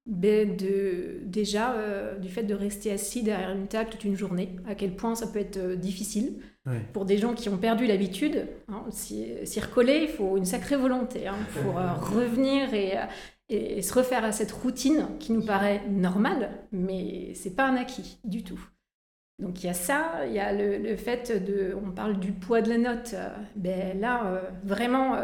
ben 0.05 0.57
de, 0.57 1.21
déjà 1.23 1.73
euh, 1.75 2.17
du 2.17 2.27
fait 2.29 2.43
de 2.43 2.53
rester 2.53 2.91
assis 2.91 3.23
derrière 3.23 3.51
une 3.51 3.67
table 3.67 3.89
toute 3.89 4.03
une 4.03 4.17
journée, 4.17 4.57
à 4.67 4.75
quel 4.75 4.95
point 4.95 5.15
ça 5.15 5.27
peut 5.27 5.39
être 5.39 5.75
difficile. 5.75 6.41
Pour 6.93 7.03
des 7.03 7.17
gens 7.17 7.33
qui 7.33 7.49
ont 7.49 7.57
perdu 7.57 7.85
l'habitude, 7.85 8.47
hein, 8.69 8.85
s'y 8.89 9.59
recoller, 9.59 10.03
il 10.03 10.07
faut 10.07 10.37
une 10.37 10.45
sacrée 10.45 10.77
volonté 10.77 11.27
hein, 11.27 11.37
pour 11.53 11.73
revenir 12.15 12.73
et, 12.73 12.93
et, 13.49 13.81
se 13.81 13.93
refaire 13.93 14.23
à 14.23 14.31
cette 14.31 14.51
routine 14.51 15.07
qui 15.19 15.31
nous 15.33 15.45
paraît 15.45 15.81
normale, 15.89 16.51
mais 16.71 17.33
c'est 17.35 17.55
pas 17.55 17.67
un 17.67 17.75
acquis 17.75 18.19
du 18.23 18.43
tout. 18.43 18.59
Donc 19.39 19.63
il 19.63 19.67
y 19.67 19.69
a 19.69 19.73
ça, 19.73 20.25
il 20.27 20.33
y 20.33 20.39
a 20.39 20.53
le, 20.53 20.95
fait 20.95 21.43
de, 21.43 21.75
on 21.75 21.91
parle 21.91 22.19
du 22.19 22.31
poids 22.31 22.61
de 22.61 22.69
la 22.69 22.77
note. 22.77 23.15
ben 23.55 23.99
là, 23.99 24.41
vraiment, 24.63 25.17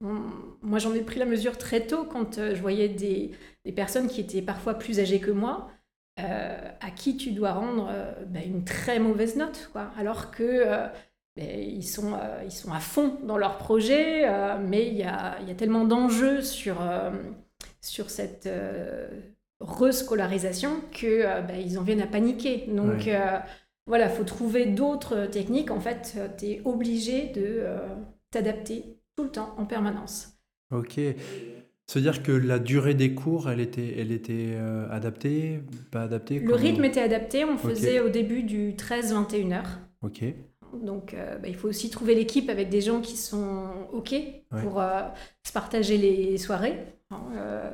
moi 0.00 0.78
j'en 0.78 0.94
ai 0.94 1.00
pris 1.00 1.18
la 1.18 1.26
mesure 1.26 1.58
très 1.58 1.86
tôt 1.86 2.04
quand 2.04 2.36
je 2.36 2.60
voyais 2.60 2.88
des, 2.88 3.32
personnes 3.74 4.06
qui 4.06 4.20
étaient 4.20 4.42
parfois 4.42 4.74
plus 4.74 5.00
âgées 5.00 5.20
que 5.20 5.32
moi, 5.32 5.70
à 6.16 6.90
qui 6.94 7.16
tu 7.16 7.32
dois 7.32 7.52
rendre 7.52 7.92
ben, 8.28 8.42
une 8.46 8.64
très 8.64 9.00
mauvaise 9.00 9.36
note, 9.36 9.70
quoi. 9.72 9.90
Alors 9.98 10.30
que 10.30 10.88
ils, 11.38 11.86
sont, 11.86 12.14
euh, 12.14 12.42
ils 12.44 12.52
sont 12.52 12.72
à 12.72 12.80
fond 12.80 13.16
dans 13.22 13.38
leur 13.38 13.58
projet, 13.58 14.28
euh, 14.28 14.58
mais 14.60 14.86
il 14.86 14.96
y 14.96 15.04
a, 15.04 15.40
y 15.46 15.50
a, 15.50 15.54
tellement 15.54 15.84
d'enjeux 15.84 16.42
sur, 16.42 16.80
euh, 16.80 17.10
sur 17.80 18.10
cette 18.10 18.48
rescolarisation 19.60 20.80
que 20.92 21.22
bah, 21.46 21.56
ils 21.58 21.78
en 21.78 21.82
viennent 21.82 22.02
à 22.02 22.06
paniquer. 22.06 22.66
Donc 22.68 23.08
voilà, 23.86 24.06
il 24.06 24.12
faut 24.12 24.24
trouver 24.24 24.66
d'autres 24.66 25.26
techniques. 25.26 25.70
En 25.70 25.80
fait, 25.80 26.18
tu 26.38 26.46
es 26.46 26.62
obligé 26.64 27.28
de 27.28 27.64
t'adapter 28.30 28.84
tout 29.16 29.24
le 29.24 29.30
temps, 29.30 29.54
en 29.56 29.64
permanence. 29.64 30.38
Ok. 30.70 31.00
Se 31.86 31.98
dire 31.98 32.22
que 32.22 32.32
la 32.32 32.58
durée 32.58 32.94
des 32.94 33.14
cours, 33.14 33.48
elle 33.48 33.60
était, 33.60 33.94
elle 33.98 34.12
était 34.12 34.56
adaptée, 34.90 35.60
pas 35.90 36.02
adaptée 36.02 36.38
Le 36.38 36.54
rythme 36.54 36.84
était 36.84 37.00
adapté. 37.00 37.44
On 37.44 37.56
faisait 37.56 38.00
au 38.00 38.10
début 38.10 38.42
du 38.42 38.72
13-21 38.74 39.52
heures. 39.52 39.78
Ok. 40.02 40.24
Donc, 40.74 41.14
euh, 41.14 41.38
bah, 41.38 41.48
il 41.48 41.56
faut 41.56 41.68
aussi 41.68 41.90
trouver 41.90 42.14
l'équipe 42.14 42.48
avec 42.50 42.68
des 42.68 42.80
gens 42.80 43.00
qui 43.00 43.16
sont 43.16 43.68
OK 43.92 44.14
pour 44.60 44.80
euh, 44.80 45.02
se 45.46 45.52
partager 45.52 45.96
les 45.96 46.36
soirées. 46.38 46.78
Hein, 47.10 47.22
euh, 47.36 47.70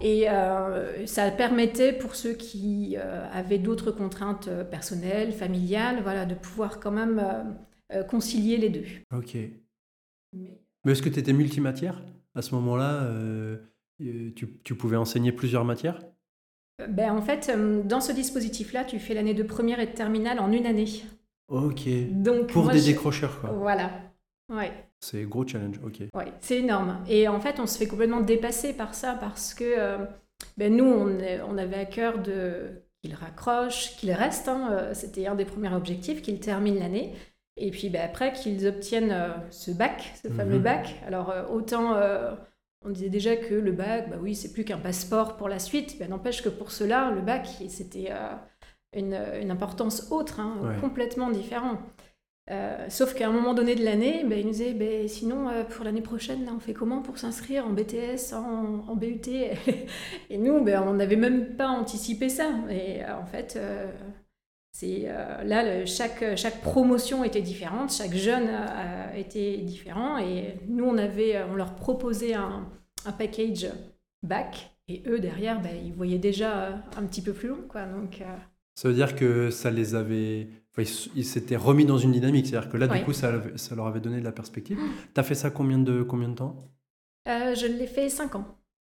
et 0.00 1.06
ça 1.06 1.30
permettait 1.30 1.92
pour 1.92 2.14
ceux 2.14 2.34
qui 2.34 2.96
avaient 2.96 3.58
d'autres 3.58 3.90
contraintes 3.90 4.48
personnelles, 4.70 5.32
familiales, 5.32 6.02
voilà, 6.02 6.24
de 6.24 6.34
pouvoir 6.34 6.78
quand 6.78 6.92
même 6.92 7.58
concilier 8.08 8.58
les 8.58 8.68
deux. 8.68 8.86
OK. 9.12 9.36
Mais, 10.34 10.92
est-ce 10.92 11.02
que 11.02 11.08
tu 11.08 11.18
étais 11.18 11.32
multimatière 11.32 12.00
à 12.36 12.42
ce 12.42 12.54
moment-là 12.54 13.10
tu, 13.98 14.60
tu, 14.62 14.74
pouvais 14.76 14.96
enseigner 14.96 15.32
plusieurs 15.32 15.64
matières? 15.64 15.98
Ben, 16.88 17.10
En 17.10 17.20
fait, 17.20 17.50
dans 17.84 18.00
ce 18.00 18.12
dispositif-là, 18.12 18.84
tu 18.84 19.00
fais 19.00 19.14
l'année 19.14 19.34
de 19.34 19.42
première 19.42 19.80
et 19.80 19.86
de 19.86 19.92
terminale 19.92 20.38
en 20.38 20.52
une 20.52 20.66
année. 20.66 21.02
Ok. 21.48 21.88
Donc, 22.10 22.52
pour 22.52 22.68
des 22.68 22.82
décrocheurs, 22.82 23.40
quoi. 23.40 23.50
Voilà. 23.50 23.90
Ouais. 24.52 24.70
C'est 25.00 25.22
gros 25.24 25.46
challenge, 25.46 25.80
ok. 25.84 26.02
Ouais, 26.14 26.32
c'est 26.40 26.58
énorme. 26.58 26.98
Et 27.08 27.28
en 27.28 27.40
fait, 27.40 27.60
on 27.60 27.66
se 27.66 27.78
fait 27.78 27.86
complètement 27.86 28.20
dépasser 28.20 28.72
par 28.72 28.94
ça 28.94 29.14
parce 29.14 29.54
que 29.54 29.64
euh, 29.64 29.98
ben 30.56 30.74
nous, 30.74 30.84
on, 30.84 31.18
on, 31.48 31.58
avait 31.58 31.76
à 31.76 31.84
cœur 31.84 32.18
de 32.18 32.82
qu'ils 33.02 33.14
raccrochent, 33.14 33.96
qu'ils 33.96 34.12
restent. 34.12 34.48
Hein, 34.48 34.70
euh, 34.72 34.94
c'était 34.94 35.26
un 35.26 35.36
des 35.36 35.44
premiers 35.44 35.72
objectifs, 35.72 36.20
qu'ils 36.20 36.40
terminent 36.40 36.80
l'année. 36.80 37.14
Et 37.56 37.70
puis 37.70 37.90
ben, 37.90 38.02
après, 38.02 38.32
qu'ils 38.32 38.66
obtiennent 38.66 39.12
euh, 39.12 39.28
ce 39.50 39.70
bac, 39.70 40.14
ce 40.22 40.28
fameux 40.28 40.58
mhm. 40.58 40.62
bac. 40.64 40.96
Alors, 41.06 41.32
autant 41.50 41.96
on 42.84 42.90
disait 42.90 43.08
déjà 43.08 43.36
que 43.36 43.54
le 43.54 43.72
bac, 43.72 44.08
bah 44.08 44.16
oui, 44.20 44.36
c'est 44.36 44.52
plus 44.52 44.64
qu'un 44.64 44.78
passeport 44.78 45.36
pour 45.36 45.48
la 45.48 45.58
suite. 45.58 45.98
N'empêche 46.08 46.42
que 46.42 46.48
pour 46.48 46.70
cela, 46.70 47.10
le 47.10 47.20
bac, 47.20 47.48
c'était 47.68 48.12
une, 48.96 49.50
importance 49.50 50.12
autre, 50.12 50.38
hein, 50.38 50.76
complètement 50.80 51.30
différent. 51.30 51.78
Euh, 52.50 52.86
sauf 52.88 53.14
qu'à 53.14 53.28
un 53.28 53.32
moment 53.32 53.52
donné 53.52 53.74
de 53.74 53.84
l'année, 53.84 54.24
ben, 54.24 54.38
il 54.38 54.46
nous 54.46 54.52
disait 54.52 54.72
ben, 54.72 55.06
sinon, 55.06 55.50
euh, 55.50 55.64
pour 55.64 55.84
l'année 55.84 56.00
prochaine, 56.00 56.46
là, 56.46 56.52
on 56.56 56.60
fait 56.60 56.72
comment 56.72 57.02
pour 57.02 57.18
s'inscrire 57.18 57.66
en 57.66 57.70
BTS, 57.70 58.32
en, 58.32 58.96
BUT 58.96 59.28
Et 60.30 60.38
nous, 60.38 60.64
ben, 60.64 60.82
on 60.86 60.94
n'avait 60.94 61.16
même 61.16 61.56
pas 61.56 61.68
anticipé 61.68 62.30
ça. 62.30 62.50
Et 62.70 63.04
euh, 63.04 63.18
en 63.18 63.26
fait, 63.26 63.58
c'est 64.72 65.08
là, 65.44 65.84
chaque, 65.84 66.36
chaque 66.36 66.60
promotion 66.62 67.22
était 67.24 67.42
différente, 67.42 67.92
chaque 67.92 68.14
jeune 68.14 68.48
était 69.14 69.58
différent. 69.58 70.18
Et 70.18 70.54
nous, 70.68 70.84
on, 70.84 70.96
avait, 70.96 71.42
on 71.50 71.54
leur 71.54 71.74
proposait 71.74 72.34
un, 72.34 72.66
un 73.04 73.12
package 73.12 73.66
bac. 74.22 74.70
Et 74.86 75.02
eux, 75.06 75.18
derrière, 75.18 75.60
ben, 75.60 75.72
ils 75.84 75.92
voyaient 75.92 76.18
déjà 76.18 76.82
un 76.96 77.04
petit 77.04 77.20
peu 77.20 77.32
plus 77.32 77.48
long. 77.48 77.64
Quoi, 77.68 77.84
donc, 77.84 78.22
ça 78.78 78.86
veut 78.86 78.94
dire 78.94 79.16
que 79.16 79.50
ça 79.50 79.72
les 79.72 79.96
avait. 79.96 80.46
Ils 80.82 81.24
s'étaient 81.24 81.56
remis 81.56 81.84
dans 81.84 81.98
une 81.98 82.12
dynamique. 82.12 82.46
C'est-à-dire 82.46 82.70
que 82.70 82.76
là, 82.76 82.88
du 82.88 83.02
coup, 83.04 83.12
ça, 83.12 83.32
ça, 83.56 83.74
leur 83.74 83.86
avait 83.86 84.00
donné 84.00 84.20
de 84.20 84.24
la 84.24 84.32
perspective. 84.32 84.78
Tu 85.14 85.20
as 85.20 85.22
fait 85.22 85.34
ça 85.34 85.50
combien 85.50 85.78
de, 85.78 86.02
combien 86.02 86.28
de 86.28 86.34
temps? 86.34 86.68
Euh, 87.28 87.54
Je 87.54 87.66
l'ai 87.66 87.86
fait 87.86 88.08
5 88.08 88.36
ans. 88.36 88.46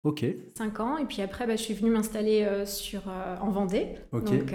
Ok. 0.03 0.25
5 0.57 0.79
ans. 0.79 0.97
Et 0.97 1.05
puis 1.05 1.21
après, 1.21 1.47
bah, 1.47 1.55
je 1.55 1.61
suis 1.61 1.73
venue 1.73 1.89
m'installer 1.89 2.43
euh, 2.43 2.65
sur 2.65 3.03
euh, 3.07 3.37
en 3.41 3.49
Vendée. 3.49 3.95
Donc, 4.11 4.53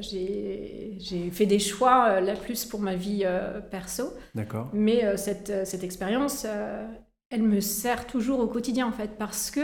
j'ai 0.00 1.30
fait 1.30 1.46
des 1.46 1.58
choix, 1.58 2.20
là 2.20 2.34
plus 2.34 2.64
pour 2.64 2.80
ma 2.80 2.94
vie 2.94 3.26
perso. 3.70 4.12
D'accord. 4.34 4.70
Mais 4.72 5.16
cette, 5.16 5.66
cette 5.66 5.84
expérience, 5.84 6.46
elle 7.30 7.42
me 7.42 7.60
sert 7.60 8.06
toujours 8.06 8.40
au 8.40 8.46
quotidien, 8.46 8.86
en 8.86 8.92
fait, 8.92 9.18
parce 9.18 9.50
que 9.50 9.60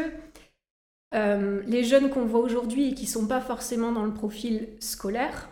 les 1.12 1.84
jeunes 1.84 2.10
qu'on 2.10 2.26
voit 2.26 2.40
aujourd'hui 2.40 2.88
et 2.88 2.94
qui 2.94 3.04
ne 3.04 3.10
sont 3.10 3.26
pas 3.26 3.40
forcément 3.40 3.92
dans 3.92 4.04
le 4.04 4.12
profil 4.12 4.68
scolaire, 4.80 5.50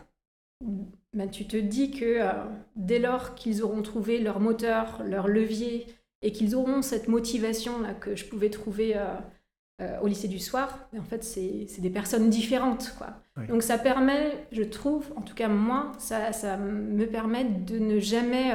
ben, 1.14 1.30
tu 1.30 1.46
te 1.46 1.56
dis 1.56 1.90
que 1.90 2.04
euh, 2.04 2.32
dès 2.76 2.98
lors 2.98 3.34
qu'ils 3.34 3.62
auront 3.62 3.82
trouvé 3.82 4.20
leur 4.20 4.40
moteur, 4.40 5.02
leur 5.04 5.28
levier, 5.28 5.86
et 6.22 6.32
qu'ils 6.32 6.54
auront 6.54 6.82
cette 6.82 7.08
motivation 7.08 7.80
là 7.80 7.92
que 7.92 8.16
je 8.16 8.24
pouvais 8.24 8.50
trouver 8.50 8.96
euh, 8.96 10.00
au 10.00 10.06
lycée 10.06 10.28
du 10.28 10.38
soir, 10.38 10.88
ben, 10.92 11.00
en 11.00 11.04
fait, 11.04 11.22
c'est 11.22 11.80
des 11.80 11.90
personnes 11.90 12.30
différentes. 12.30 12.94
Quoi. 12.96 13.08
Donc 13.48 13.62
ça 13.62 13.78
permet, 13.78 14.46
je 14.52 14.62
trouve, 14.62 15.12
en 15.16 15.22
tout 15.22 15.34
cas 15.34 15.48
moi, 15.48 15.92
ça, 15.98 16.32
ça 16.32 16.56
me 16.56 17.06
permet 17.06 17.44
de 17.44 17.78
ne 17.78 17.98
jamais 17.98 18.52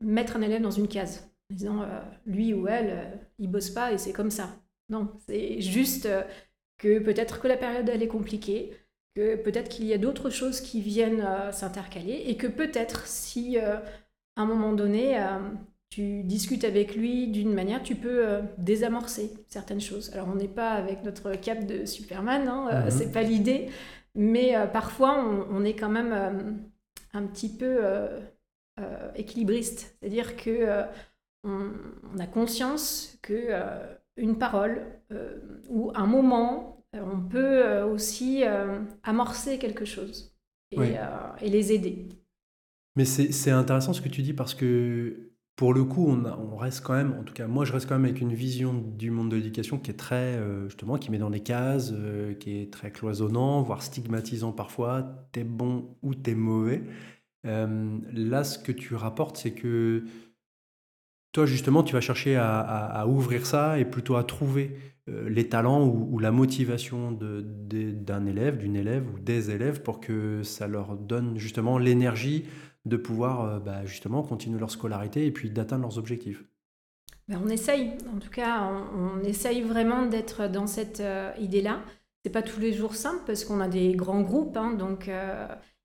mettre 0.00 0.36
un 0.36 0.42
élève 0.42 0.62
dans 0.62 0.70
une 0.70 0.88
case, 0.88 1.30
en 1.50 1.54
disant 1.54 1.86
lui 2.26 2.54
ou 2.54 2.68
elle, 2.68 3.18
il 3.38 3.50
bosse 3.50 3.70
pas 3.70 3.92
et 3.92 3.98
c'est 3.98 4.12
comme 4.12 4.30
ça. 4.30 4.50
Non, 4.90 5.08
c'est 5.26 5.60
juste 5.60 6.06
euh, 6.06 6.22
que 6.76 6.98
peut-être 6.98 7.40
que 7.40 7.48
la 7.48 7.56
période 7.56 7.88
elle 7.88 8.02
est 8.02 8.08
compliquée, 8.08 8.76
que 9.14 9.36
peut-être 9.36 9.68
qu'il 9.68 9.86
y 9.86 9.92
a 9.92 9.98
d'autres 9.98 10.30
choses 10.30 10.60
qui 10.60 10.80
viennent 10.80 11.24
euh, 11.26 11.52
s'intercaler 11.52 12.24
et 12.26 12.36
que 12.36 12.46
peut-être 12.46 13.06
si 13.06 13.58
euh, 13.58 13.76
à 14.36 14.42
un 14.42 14.46
moment 14.46 14.72
donné 14.72 15.18
tu 15.90 16.22
discutes 16.22 16.64
avec 16.64 16.94
lui 16.94 17.26
d'une 17.26 17.52
manière, 17.52 17.82
tu 17.82 17.96
peux 17.96 18.24
désamorcer 18.58 19.34
certaines 19.48 19.80
choses. 19.80 20.10
Alors 20.14 20.28
on 20.28 20.36
n'est 20.36 20.48
pas 20.48 20.70
avec 20.70 21.02
notre 21.02 21.32
cap 21.32 21.66
de 21.66 21.84
Superman, 21.84 22.48
hein, 22.48 22.84
mhm. 22.84 22.90
c'est 22.90 23.12
pas 23.12 23.22
l'idée, 23.22 23.68
mais 24.14 24.54
parfois 24.72 25.22
on, 25.50 25.64
est 25.64 25.74
quand 25.74 25.88
même 25.88 26.62
un 27.12 27.22
petit 27.24 27.48
peu 27.48 27.80
équilibriste, 29.16 29.96
c'est-à-dire 30.00 30.36
que 30.36 30.84
on, 31.42 31.70
a 32.20 32.26
conscience 32.26 33.18
que 33.20 33.50
une 34.20 34.38
parole 34.38 34.82
euh, 35.12 35.38
ou 35.68 35.90
un 35.94 36.06
moment, 36.06 36.76
euh, 36.76 36.79
on 36.94 37.20
peut 37.20 37.64
euh, 37.64 37.86
aussi 37.86 38.42
amorcer 39.02 39.58
quelque 39.58 39.84
chose 39.84 40.34
et, 40.72 40.96
les 41.42 41.72
aider. 41.72 42.08
Mais 42.96 43.04
c'est 43.04 43.50
intéressant 43.50 43.92
ce 43.92 44.00
que 44.00 44.08
tu 44.08 44.22
dis 44.22 44.32
parce 44.32 44.54
que 44.54 45.30
pour 45.56 45.74
le 45.74 45.84
coup, 45.84 46.06
on, 46.08 46.24
on, 46.24 46.56
reste 46.56 46.82
quand 46.82 46.94
même, 46.94 47.14
en 47.18 47.22
tout 47.22 47.34
cas 47.34 47.46
moi 47.46 47.64
je 47.64 47.72
reste 47.72 47.86
quand 47.86 47.94
même 47.94 48.06
avec 48.06 48.20
une 48.20 48.32
vision 48.32 48.72
du 48.74 49.10
monde 49.10 49.30
de 49.30 49.36
l'éducation 49.36 49.78
qui 49.78 49.90
est 49.90 49.94
très, 49.94 50.38
justement, 50.64 50.98
qui 50.98 51.10
met 51.10 51.18
dans 51.18 51.30
des 51.30 51.42
cases, 51.42 51.92
qui 52.40 52.60
est 52.60 52.72
très 52.72 52.90
cloisonnant, 52.90 53.62
voire 53.62 53.82
stigmatisant 53.82 54.52
parfois, 54.52 55.28
t'es 55.32 55.44
bon 55.44 55.96
ou 56.02 56.14
t'es 56.14 56.34
mauvais. 56.34 56.82
là, 57.44 58.44
ce 58.44 58.58
que 58.58 58.72
tu 58.72 58.94
rapportes, 58.94 59.36
c'est 59.36 59.52
que 59.52 60.04
toi, 61.32 61.46
justement, 61.46 61.82
tu 61.84 61.92
vas 61.92 62.00
chercher 62.00 62.36
à, 62.36 63.04
ouvrir 63.06 63.46
ça 63.46 63.78
et 63.78 63.84
plutôt 63.84 64.16
à 64.16 64.24
trouver 64.24 64.76
euh, 64.76 64.99
les 65.28 65.48
talents 65.48 65.86
ou, 65.86 66.18
la 66.18 66.30
motivation 66.30 67.12
d'un 67.12 68.26
élève, 68.26 68.58
d'une 68.58 68.76
élève 68.76 69.04
ou 69.14 69.18
des 69.18 69.50
élèves 69.50 69.82
pour 69.82 70.00
que 70.00 70.42
ça 70.42 70.66
leur 70.66 70.96
donne 70.96 71.38
justement 71.38 71.78
l'énergie 71.78 72.46
de 72.86 72.96
pouvoir 72.96 73.44
euh, 73.44 73.58
bah, 73.58 73.84
justement 73.84 74.22
continuer 74.22 74.58
leur 74.58 74.70
scolarité 74.70 75.26
et 75.26 75.30
puis 75.30 75.50
d'atteindre 75.50 75.82
leurs 75.82 75.98
objectifs. 75.98 76.44
Ben, 77.28 77.40
on 77.44 77.48
essaye, 77.48 77.92
en 78.14 78.18
tout 78.18 78.30
cas, 78.30 78.70
on, 78.96 79.22
essaye 79.22 79.62
vraiment 79.62 80.06
d'être 80.06 80.48
dans 80.48 80.66
cette 80.66 81.00
euh, 81.00 81.30
idée-là. 81.38 81.80
C'est 82.24 82.30
pas 82.30 82.42
tous 82.42 82.60
les 82.60 82.72
jours 82.72 82.94
simple 82.94 83.22
parce 83.26 83.44
qu'on 83.44 83.60
a 83.60 83.68
des 83.68 83.94
grands 83.94 84.22
groupes, 84.22 84.56
hein, 84.56 84.72
donc 84.72 85.10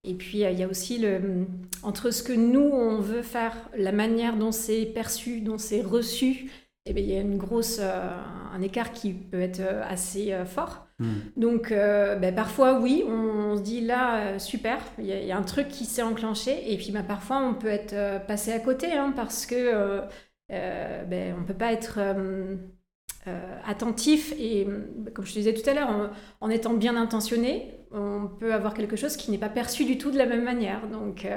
et 0.07 0.13
puis, 0.13 0.41
il 0.41 0.59
y 0.59 0.63
a 0.63 0.67
aussi 0.67 0.99
le, 0.99 1.47
entre 1.81 2.11
ce 2.11 2.21
que 2.21 2.31
nous, 2.31 2.61
on 2.61 2.99
veut 2.99 3.23
faire, 3.23 3.69
la 3.75 3.91
manière 3.91 4.37
dont 4.37 4.51
c'est 4.51 4.85
perçu, 4.85 5.41
dont 5.41 5.57
c'est 5.57 5.81
reçu, 5.81 6.51
eh 6.87 6.93
bien, 6.93 7.03
il 7.03 7.09
y 7.09 7.17
a 7.17 7.21
une 7.21 7.37
grosse, 7.37 7.79
euh, 7.81 8.09
un 8.53 8.61
écart 8.61 8.91
qui 8.91 9.13
peut 9.13 9.41
être 9.41 9.59
euh, 9.59 9.81
assez 9.89 10.31
euh, 10.33 10.45
fort. 10.45 10.85
Hmm. 10.99 11.13
Donc, 11.35 11.71
ben, 11.71 12.33
parfois, 12.33 12.79
oui, 12.79 13.03
on, 13.07 13.57
se 13.57 13.61
dit 13.61 13.81
là, 13.81 14.39
super, 14.39 14.77
il 14.97 15.07
y, 15.07 15.31
a 15.31 15.37
un 15.37 15.43
truc 15.43 15.67
qui 15.67 15.83
s'est 15.83 16.03
enclenché. 16.03 16.71
Et 16.71 16.77
puis, 16.77 16.91
ben, 16.91 17.03
parfois, 17.03 17.39
on 17.39 17.53
peut 17.53 17.67
être 17.67 18.25
passé 18.27 18.53
à 18.53 18.59
côté 18.59 18.93
hein, 18.93 19.11
parce 19.13 19.45
que 19.45 19.99
ben, 20.47 21.35
on 21.35 21.41
ne 21.41 21.45
peut 21.45 21.53
pas 21.53 21.73
être 21.73 21.99
attentif. 23.67 24.33
Et 24.39 24.65
comme 25.13 25.25
je 25.25 25.33
te 25.33 25.39
disais 25.39 25.53
tout 25.53 25.69
à 25.69 25.73
l'heure, 25.73 25.89
en, 25.89 26.09
en 26.39 26.49
étant 26.49 26.75
bien 26.75 26.95
intentionné, 26.95 27.73
on 27.91 28.29
peut 28.39 28.53
avoir 28.53 28.73
quelque 28.73 28.95
chose 28.95 29.17
qui 29.17 29.31
n'est 29.31 29.37
pas 29.37 29.49
perçu 29.49 29.83
du 29.83 29.97
tout 29.97 30.11
de 30.11 30.17
la 30.17 30.25
même 30.25 30.45
manière. 30.45 30.87
Donc, 30.87 31.27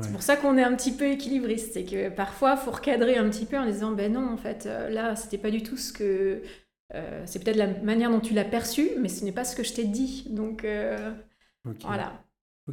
c'est 0.00 0.12
pour 0.12 0.22
ça 0.22 0.36
qu'on 0.36 0.56
est 0.58 0.62
un 0.62 0.74
petit 0.74 0.92
peu 0.92 1.06
équilibriste. 1.06 1.72
C'est 1.74 1.84
que 1.84 2.08
parfois, 2.08 2.56
il 2.58 2.64
faut 2.64 2.70
recadrer 2.70 3.16
un 3.16 3.28
petit 3.28 3.46
peu 3.46 3.58
en 3.58 3.66
disant 3.66 3.92
ben 3.92 4.12
non, 4.12 4.26
en 4.28 4.36
fait, 4.36 4.64
là, 4.64 5.16
c'était 5.16 5.38
pas 5.38 5.50
du 5.50 5.62
tout 5.62 5.76
ce 5.76 5.92
que. 5.92 6.42
c'est 7.24 7.42
peut-être 7.42 7.56
la 7.56 7.68
manière 7.82 8.10
dont 8.10 8.20
tu 8.20 8.34
l'as 8.34 8.44
perçu, 8.44 8.90
mais 8.98 9.08
ce 9.08 9.24
n'est 9.24 9.32
pas 9.32 9.44
ce 9.44 9.56
que 9.56 9.62
je 9.62 9.72
t'ai 9.72 9.84
dit. 9.84 10.26
Donc, 10.30 10.66
voilà. 11.82 12.24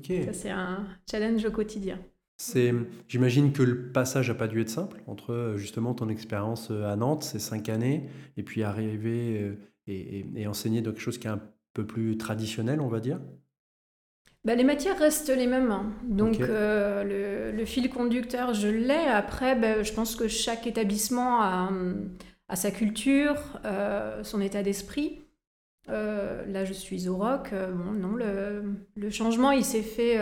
Ça, 0.05 0.33
c'est 0.33 0.49
un 0.49 0.87
challenge 1.09 1.43
au 1.45 1.51
quotidien. 1.51 1.99
C'est, 2.39 2.71
j'imagine 3.07 3.51
que 3.51 3.63
le 3.63 3.91
passage 3.91 4.29
n'a 4.29 4.35
pas 4.35 4.47
dû 4.47 4.61
être 4.61 4.69
simple 4.69 5.01
entre 5.07 5.33
euh, 5.33 5.57
justement 5.57 5.95
ton 5.95 6.07
expérience 6.07 6.69
euh, 6.69 6.85
à 6.85 6.95
Nantes, 6.95 7.23
ces 7.23 7.39
cinq 7.39 7.67
années, 7.67 8.07
et 8.37 8.43
puis 8.43 8.61
arriver 8.61 9.41
euh, 9.41 9.55
et, 9.87 10.45
enseigner 10.45 10.83
quelque 10.83 10.99
chose 10.99 11.17
qui 11.17 11.25
est 11.25 11.31
un 11.31 11.41
peu 11.73 11.87
plus 11.87 12.15
traditionnel, 12.17 12.79
on 12.79 12.89
va 12.89 12.99
dire. 12.99 13.19
Bah, 14.47 14.55
les 14.55 14.63
matières 14.63 14.97
restent 14.97 15.29
les 15.29 15.45
mêmes. 15.45 15.69
Hein. 15.69 15.91
Donc 16.03 16.39
le, 16.39 17.65
fil 17.65 17.89
conducteur, 17.89 18.53
je 18.53 18.67
l'ai. 18.67 18.93
Après, 18.93 19.55
bah, 19.55 19.83
je 19.83 19.93
pense 19.93 20.15
que 20.15 20.27
chaque 20.27 20.65
établissement 20.65 21.41
a, 21.41 21.69
sa 22.55 22.71
culture, 22.71 23.59
son 24.23 24.41
état 24.41 24.63
d'esprit. 24.63 25.21
là, 25.87 26.65
je 26.65 26.73
suis 26.73 27.07
au 27.07 27.17
rock. 27.17 27.51
bon, 27.51 27.91
non, 27.91 28.15
le, 28.15 28.63
le 28.95 29.09
changement, 29.11 29.51
il 29.51 29.65
s'est 29.65 29.83
fait 29.83 30.17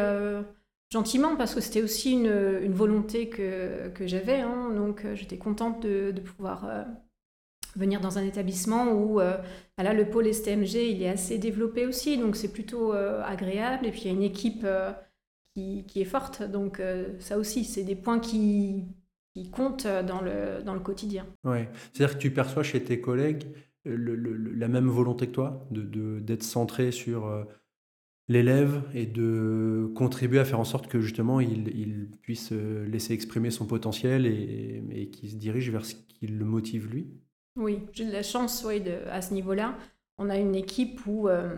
gentiment 0.96 1.36
parce 1.36 1.53
que 1.53 1.62
c'était 1.62 1.82
aussi 1.82 2.13
une, 2.13 2.72
volonté 2.72 3.29
que, 3.29 3.91
j'avais. 4.05 4.39
Hein. 4.39 4.72
donc 4.75 5.05
euh, 5.05 5.15
j'étais 5.15 5.38
contente 5.38 5.82
de, 5.84 6.20
pouvoir 6.20 6.65
euh, 6.65 6.84
venir 7.75 8.01
dans 8.01 8.17
un 8.17 8.24
établissement 8.24 8.91
où 8.91 9.20
euh, 9.20 9.38
bah 9.77 9.84
là, 9.84 9.94
le 9.94 10.10
pôle 10.10 10.34
STMG 10.34 10.75
il 10.75 11.01
est 11.01 11.10
assez 11.10 11.38
développé 11.38 11.86
aussi, 11.86 12.17
donc 12.17 12.36
c'est 12.36 12.51
plutôt 12.51 12.94
agréable. 12.94 13.86
Et 13.86 13.91
puis 13.91 14.01
il 14.01 14.08
y 14.08 14.10
a 14.10 14.13
une 14.13 14.24
équipe 14.24 14.65
qui, 15.53 15.86
est 15.96 16.05
forte, 16.05 16.44
donc 16.44 16.82
ça 17.20 17.38
aussi, 17.38 17.63
c'est 17.63 17.84
des 17.84 17.96
points 17.96 18.20
qui, 18.20 18.86
comptent 19.51 19.88
dans 19.88 20.22
le, 20.22 20.63
dans 20.63 20.74
le 20.74 20.79
quotidien. 20.79 21.25
Ouais. 21.44 21.70
C'est-à-dire 21.94 22.17
que 22.17 22.22
tu 22.22 22.32
perçois 22.32 22.63
chez 22.63 22.84
tes 22.84 23.01
collègues 23.01 23.44
la 23.86 24.67
même 24.67 24.88
volonté 24.88 25.27
que 25.27 25.32
toi, 25.32 25.67
d'être 25.72 25.91
de, 25.91 26.20
d'être 26.20 26.44
centré 26.44 26.91
sur 26.91 27.46
l'élève 28.27 28.84
et 28.94 29.05
de 29.05 29.91
contribuer 29.96 30.39
à 30.39 30.46
faire 30.46 30.60
en 30.60 30.65
sorte 30.65 30.88
que 30.88 31.00
justement 31.00 31.39
il, 31.39 32.10
puisse 32.22 32.51
euh, 32.51 32.88
laisser 32.88 33.13
exprimer 33.13 33.51
son 33.51 33.67
potentiel 33.67 34.25
et, 34.25 34.84
et 34.91 35.10
qu'il 35.10 35.29
se 35.29 35.36
dirige 35.36 35.70
vers 35.70 35.86
ce 35.86 35.96
qui 35.96 36.27
le 36.27 36.46
motive 36.46 36.89
lui? 36.89 37.08
Oui, 37.56 37.80
j'ai 37.94 38.06
de 38.06 38.12
la 38.12 38.24
chance 38.24 38.64
oui, 38.68 38.84
à 39.10 39.22
ce 39.22 39.34
niveau-là. 39.34 39.76
On 40.18 40.30
a 40.30 40.38
une 40.38 40.56
équipe 40.56 41.06
où 41.08 41.28
euh, 41.30 41.56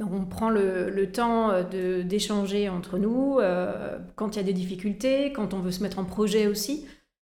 on 0.00 0.24
prend 0.24 0.50
le, 0.50 1.10
temps 1.12 1.50
euh, 1.50 2.02
d'échanger 2.02 2.68
entre 2.68 2.98
nous 2.98 3.38
quand 4.16 4.34
il 4.34 4.36
y 4.36 4.40
a 4.40 4.44
des 4.44 4.52
difficultés, 4.52 5.32
quand 5.32 5.54
on 5.54 5.60
veut 5.60 5.72
se 5.72 5.82
mettre 5.82 5.98
en 5.98 6.04
projet 6.04 6.46
aussi. 6.46 6.86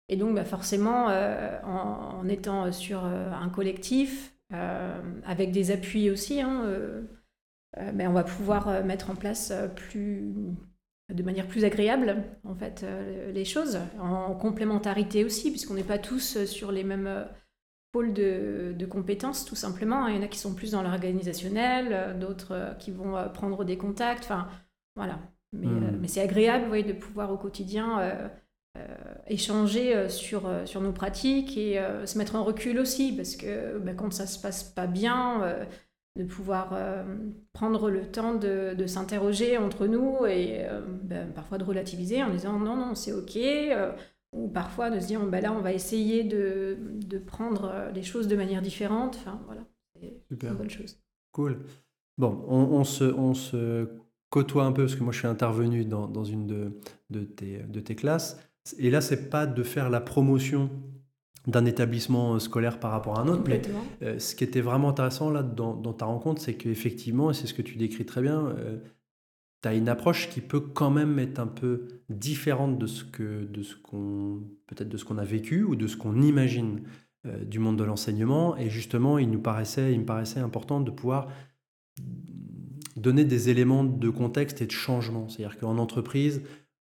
Et 0.09 0.16
donc 0.16 0.35
bah, 0.35 0.45
forcément, 0.45 1.07
en, 1.07 2.28
étant 2.28 2.71
sur 2.73 3.04
un 3.04 3.49
collectif, 3.49 4.35
avec 4.50 5.50
des 5.50 5.71
appuis 5.71 6.11
aussi, 6.11 6.40
hein, 6.40 6.62
euh, 7.78 7.93
on 7.99 8.12
va 8.12 8.25
pouvoir 8.25 8.69
euh, 8.69 8.83
mettre 8.83 9.11
en 9.11 9.14
place 9.14 9.50
euh, 9.50 9.69
plus, 9.69 10.33
de 11.12 11.23
manière 11.23 11.47
plus 11.47 11.64
agréable 11.64 12.25
en 12.45 12.54
fait 12.54 12.85
les 13.33 13.45
choses, 13.45 13.78
en 14.00 14.35
complémentarité 14.35 15.25
aussi, 15.25 15.50
puisqu'on 15.50 15.75
n'est 15.75 15.83
pas 15.83 15.99
tous 15.99 16.45
sur 16.45 16.73
les 16.73 16.85
mêmes 16.85 17.26
pôles 17.94 18.12
de, 18.12 18.86
compétences, 18.90 19.44
tout 19.44 19.54
simplement. 19.54 20.08
Il 20.08 20.16
y 20.16 20.18
en 20.18 20.22
a 20.22 20.26
qui 20.26 20.38
sont 20.38 20.52
plus 20.52 20.72
dans 20.72 20.82
l'organisationnel, 20.82 22.18
d'autres 22.18 22.74
qui 22.80 22.90
vont 22.90 23.14
prendre 23.32 23.64
des 23.64 23.78
contacts. 23.78 24.24
Enfin, 24.24 24.48
voilà. 24.96 25.20
Mais, 25.52 25.68
hmm. 25.68 26.06
c'est 26.08 26.20
agréable 26.20 26.82
de 26.82 26.92
pouvoir 26.92 27.30
au 27.30 27.36
quotidien 27.36 28.00
échanger 29.28 30.08
sur, 30.08 30.50
sur 30.64 30.80
nos 30.80 30.90
pratiques 30.90 31.56
et 31.56 31.80
se 32.04 32.18
mettre 32.18 32.34
en 32.34 32.42
recul 32.42 32.80
aussi, 32.80 33.12
parce 33.12 33.36
que 33.36 33.78
ben, 33.78 33.95
quand 33.95 34.12
ça 34.12 34.26
se 34.26 34.40
passe 34.40 34.64
pas 34.64 34.88
bien, 34.88 35.56
de 36.16 36.25
pouvoir 36.25 36.73
euh, 36.75 37.02
prendre 37.52 37.90
le 37.90 38.10
temps 38.10 38.34
de, 38.34 38.86
s'interroger 38.86 39.58
entre 39.58 39.86
nous 39.86 40.26
et 40.26 40.64
euh, 40.64 40.80
ben, 40.86 41.32
parfois 41.32 41.58
de 41.58 41.64
relativiser 41.64 42.23
en 42.23 42.30
disant 42.30 42.58
non, 42.58 42.76
non, 42.76 42.95
c'est 42.95 43.12
OK. 43.12 43.36
Euh, 44.34 44.38
ou 44.38 44.49
parfois 44.49 44.90
de 44.90 45.00
se 45.00 45.06
dire 45.06 45.25
ben 45.26 45.40
là, 45.40 45.52
on 45.52 45.60
va 45.60 45.73
essayer 45.73 46.25
de, 46.25 46.76
de, 47.06 47.18
prendre 47.18 47.90
les 47.94 48.02
choses 48.02 48.28
de 48.28 48.36
manière 48.36 48.62
différente. 48.62 49.16
Enfin, 49.16 49.40
voilà, 49.47 49.64
c'est 50.00 50.20
une 50.30 50.54
bonne 50.54 50.70
chose. 50.70 50.99
Cool. 51.32 51.60
Bon, 52.16 52.44
on, 52.49 52.84
se, 52.84 53.04
on 53.04 53.34
se 53.34 53.88
côtoie 54.30 54.64
un 54.64 54.73
peu 54.73 54.84
parce 54.84 54.94
que 54.94 55.02
moi, 55.02 55.12
je 55.12 55.18
suis 55.18 55.26
intervenu 55.26 55.84
dans, 55.84 56.06
dans 56.06 56.25
une 56.25 56.47
de, 56.47 56.80
de, 57.10 57.25
tes, 57.25 57.58
de 57.58 57.80
tes 57.80 57.97
classes. 57.97 58.38
Et 58.78 58.90
là, 58.90 59.00
c'est 59.00 59.30
pas 59.30 59.47
de 59.47 59.62
faire 59.62 59.90
la 59.90 60.00
promotion 60.00 60.70
d'un 61.47 61.66
établissement 61.66 62.38
scolaire 62.38 62.80
par 62.80 62.90
rapport 62.90 63.18
à 63.18 63.23
un 63.23 63.28
autre. 63.28 63.42
Mais 63.47 63.60
euh, 64.02 64.18
ce 64.18 64.34
qui 64.34 64.44
était 64.44 64.60
vraiment 64.60 64.90
intéressant 64.90 65.30
là 65.30 65.42
dans, 65.42 65.92
ta 65.92 66.06
rencontre, 66.06 66.40
c'est 66.40 66.54
qu'effectivement, 66.54 67.30
et 67.30 67.34
c'est 67.34 67.47
ce 67.47 67.54
que 67.54 67.62
tu 67.62 67.76
décris 67.76 68.06
très 68.06 68.23
bien, 68.23 68.47
euh, 68.47 68.78
tu 69.64 69.68
as 69.68 69.74
une 69.74 69.88
approche 69.88 70.28
qui 70.28 70.42
peut 70.42 70.60
quand 70.60 70.90
même 70.90 71.18
être 71.18 71.38
un 71.38 71.46
peu 71.46 71.88
différente 72.10 72.78
de 72.78 72.86
ce 72.86 73.02
que 73.02 73.44
de 73.44 73.62
ce 73.62 73.74
qu'on 73.76 74.42
peut-être 74.66 74.90
de 74.90 74.98
ce 74.98 75.06
qu'on 75.06 75.16
a 75.16 75.24
vécu 75.24 75.62
ou 75.62 75.74
de 75.74 75.86
ce 75.86 75.96
qu'on 75.96 76.20
imagine 76.20 76.82
euh, 77.26 77.42
du 77.44 77.58
monde 77.58 77.78
de 77.78 77.84
l'enseignement. 77.84 78.54
Et 78.58 78.68
justement, 78.68 79.18
il 79.18 79.30
nous 79.30 79.40
paraissait, 79.40 79.94
il 79.94 80.00
me 80.00 80.04
paraissait 80.04 80.40
important 80.40 80.80
de 80.80 80.90
pouvoir 80.90 81.28
donner 82.96 83.24
des 83.24 83.48
éléments 83.48 83.84
de 83.84 84.10
contexte 84.10 84.60
et 84.60 84.66
de 84.66 84.72
changement. 84.72 85.28
C'est-à-dire 85.30 85.58
qu'en 85.58 85.78
entreprise, 85.78 86.42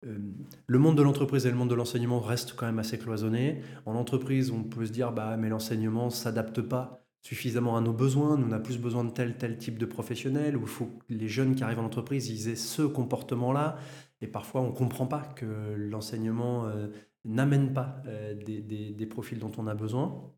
euh, 0.07 0.19
le 0.67 0.79
monde 0.79 0.99
de 0.99 1.03
l'entreprise 1.03 1.47
et 1.47 1.51
le 1.51 1.57
monde 1.57 1.71
de 1.71 1.75
l'enseignement 1.75 2.21
restent 2.21 2.55
quand 2.55 2.67
même 2.67 2.79
assez 2.79 2.99
cloisonnés. 2.99 3.63
En 3.87 3.95
entreprise, 3.95 4.51
on 4.51 4.63
peut 4.63 4.85
se 4.85 4.93
dire, 4.93 5.13
bah, 5.13 5.39
mais 5.39 5.49
l'enseignement 5.49 6.07
ne 6.07 6.11
s'adapte 6.11 6.61
pas 6.61 6.98
suffisamment 7.23 7.77
à 7.77 7.81
nos 7.81 7.93
besoins. 7.93 8.37
Nous, 8.37 8.47
on 8.49 8.53
a 8.53 8.59
plus 8.59 8.79
besoin 8.79 9.05
de 9.05 9.11
tel, 9.11 9.37
tel 9.37 9.59
type 9.59 9.79
de 9.79 9.87
professionnel, 9.87 10.57
où 10.57 10.63
il 10.63 10.69
faut 10.69 10.87
que 10.87 11.05
les 11.09 11.29
jeunes 11.29 11.55
qui 11.55 11.63
arrivent 11.63 11.81
en 11.81 11.85
entreprise, 11.85 12.29
ils 12.29 12.49
aient 12.49 12.57
ce 12.57 12.83
comportement-là. 12.83 13.79
Et 14.21 14.27
parfois, 14.27 14.63
on 14.63 14.69
ne 14.69 14.75
comprend 14.75 15.07
pas 15.07 15.23
que 15.23 15.75
l'enseignement 15.77 16.67
euh, 16.67 16.89
n'amène 17.25 17.73
pas 17.73 18.03
euh, 18.07 18.35
des, 18.35 19.07
profils 19.07 19.39
dont 19.39 19.53
on 19.59 19.67
a 19.67 19.75
besoin. 19.75 20.33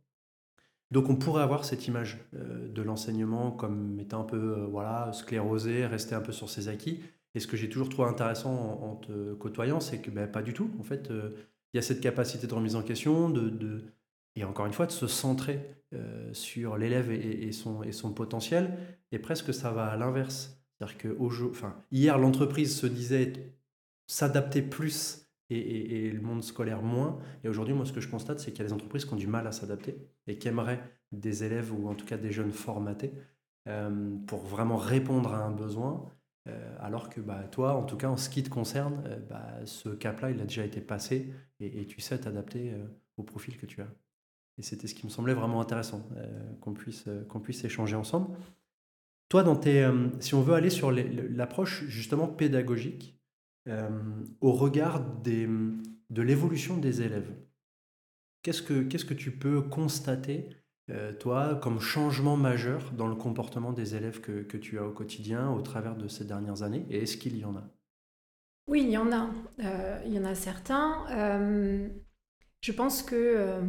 Donc 0.91 1.09
on 1.09 1.15
pourrait 1.15 1.45
avoir 1.45 1.65
cette 1.65 1.87
image 1.87 2.19
de 2.33 2.83
l'enseignement 2.83 3.53
comme 3.53 4.01
étant 4.01 4.23
un 4.23 4.25
peu 4.25 4.67
voilà, 4.69 5.13
sclérosé, 5.13 5.87
rester 5.87 6.17
un 6.17 6.21
peu 6.21 6.33
sur 6.33 6.51
ses 6.51 6.67
acquis. 6.67 7.01
Et 7.35 7.41
ce 7.41 7.47
que 7.47 7.57
j'ai 7.57 7.69
toujours 7.69 7.89
trouvé 7.89 8.09
intéressant 8.09 8.53
en, 8.83 8.97
te 8.97 9.35
côtoyant, 9.35 9.81
c'est 9.81 10.01
que 10.01 10.11
ben, 10.11 10.27
pas 10.27 10.43
du 10.43 10.53
tout. 10.53 10.71
En 10.81 10.83
fait, 10.83 11.11
euh, 11.11 11.31
il 11.73 11.77
y 11.77 11.79
a 11.79 11.83
cette 11.83 12.01
capacité 12.01 12.47
de 12.47 12.55
remise 12.55 12.75
en 12.75 12.83
question, 12.83 13.31
de, 13.31 13.85
et 14.35 14.45
encore 14.45 14.67
une 14.67 14.73
fois, 14.73 14.87
de 14.87 14.93
se 14.93 15.07
centrer 15.07 15.80
euh, 15.93 16.33
sur 16.33 16.77
l'élève 16.77 17.11
et, 17.11 17.51
son, 17.51 17.83
et 17.83 17.91
son 17.91 18.13
potentiel. 18.13 18.79
Et 19.11 19.19
presque 19.19 19.53
ça 19.53 19.73
va 19.73 19.87
à 19.87 19.97
l'inverse. 19.97 20.57
C'est-à-dire 20.79 20.99
que 20.99 21.17
enfin, 21.51 21.75
hier, 21.91 22.17
l'entreprise 22.17 22.77
se 22.77 22.87
disait 22.87 23.33
s'adapter 24.07 24.63
plus 24.63 25.29
et, 25.51 26.09
le 26.13 26.21
monde 26.21 26.45
scolaire 26.45 26.81
moins. 26.81 27.19
Et 27.43 27.49
aujourd'hui, 27.49 27.75
moi, 27.75 27.85
ce 27.85 27.93
que 27.93 28.01
je 28.01 28.09
constate, 28.09 28.39
c'est 28.39 28.53
qu'il 28.53 28.61
y 28.61 28.63
a 28.63 28.67
des 28.67 28.73
entreprises 28.73 29.05
qui 29.05 29.13
ont 29.13 29.17
du 29.17 29.27
mal 29.27 29.49
à 29.49 29.53
s'adapter 29.53 29.97
et 30.29 30.39
qui 30.39 30.47
aimeraient 30.47 30.81
des 31.11 31.43
élèves 31.43 31.73
ou 31.73 31.89
en 31.89 31.97
tout 31.97 32.07
cas 32.07 32.17
des 32.17 32.31
jeunes 32.31 32.53
formatés 32.53 33.13
euh, 33.67 34.17
pour 34.29 34.45
vraiment 34.45 34.77
répondre 34.77 35.35
à 35.35 35.45
un 35.45 35.51
besoin. 35.51 36.09
Euh, 36.49 36.77
alors 36.79 37.11
que 37.11 37.21
bah, 37.21 37.43
toi, 37.51 37.75
en 37.75 37.83
tout 37.83 37.97
cas 37.97 38.09
en 38.09 38.17
ce 38.17 38.31
qui 38.31 38.45
te 38.45 38.49
concerne, 38.49 39.03
bah, 39.29 39.59
ce 39.65 39.89
cap-là, 39.89 40.31
il 40.31 40.41
a 40.41 40.45
déjà 40.45 40.65
été 40.65 40.81
passé 40.81 41.35
et, 41.59 41.85
tu 41.89 42.01
sais 42.01 42.21
t'adapter 42.21 42.75
au 43.17 43.25
profil 43.25 43.59
que 43.59 43.67
tu 43.67 43.83
as. 43.83 43.89
Et 44.61 44.63
c'était 44.63 44.87
ce 44.87 44.95
qui 44.95 45.07
me 45.07 45.11
semblait 45.11 45.35
vraiment 45.35 45.61
intéressant, 45.61 46.07
qu'on 46.61 46.75
puisse, 46.75 47.07
qu'on 47.29 47.41
puisse 47.41 47.65
échanger 47.65 47.97
ensemble. 47.97 48.37
Toi, 49.31 49.43
dans 49.43 49.57
tes, 49.57 49.91
si 50.21 50.35
on 50.35 50.43
veut 50.43 50.55
aller 50.55 50.71
sur 50.71 50.93
l'approche 50.93 51.85
justement 51.87 52.29
pédagogique, 52.29 53.19
au 53.67 54.53
regard 54.53 55.01
des, 55.01 55.49
de 56.11 56.23
l'évolution 56.23 56.77
des 56.77 57.01
élèves, 57.01 57.33
qu'est-ce 58.43 58.63
que, 58.63 58.83
qu'est-ce 58.83 59.07
que 59.07 59.15
tu 59.15 59.31
peux 59.31 59.63
constater 59.63 60.49
euh, 60.91 61.13
toi, 61.13 61.55
comme 61.63 61.79
changement 61.81 62.37
majeur 62.37 62.91
dans 62.93 63.07
le 63.07 63.15
comportement 63.15 63.73
des 63.73 63.95
élèves 63.95 64.21
que, 64.21 64.57
tu 64.57 64.79
as 64.79 64.85
au 64.85 64.91
quotidien 64.91 65.51
au 65.51 65.61
travers 65.61 65.95
de 65.95 66.09
ces 66.09 66.25
dernières 66.25 66.63
années 66.63 66.85
Et 66.91 67.03
est-ce 67.03 67.17
qu'il 67.17 67.37
y 67.37 67.45
en 67.45 67.57
a? 67.57 67.63
Oui, 68.67 68.83
il 68.83 68.91
y 68.91 68.99
en 68.99 69.13
a. 69.13 69.31
Euh, 69.61 70.01
il 70.05 70.13
y 70.13 70.19
en 70.19 70.25
a 70.25 70.35
certains. 70.35 71.05
Euh, 71.11 71.89
je 72.61 72.73
pense 72.73 73.03
que 73.03 73.61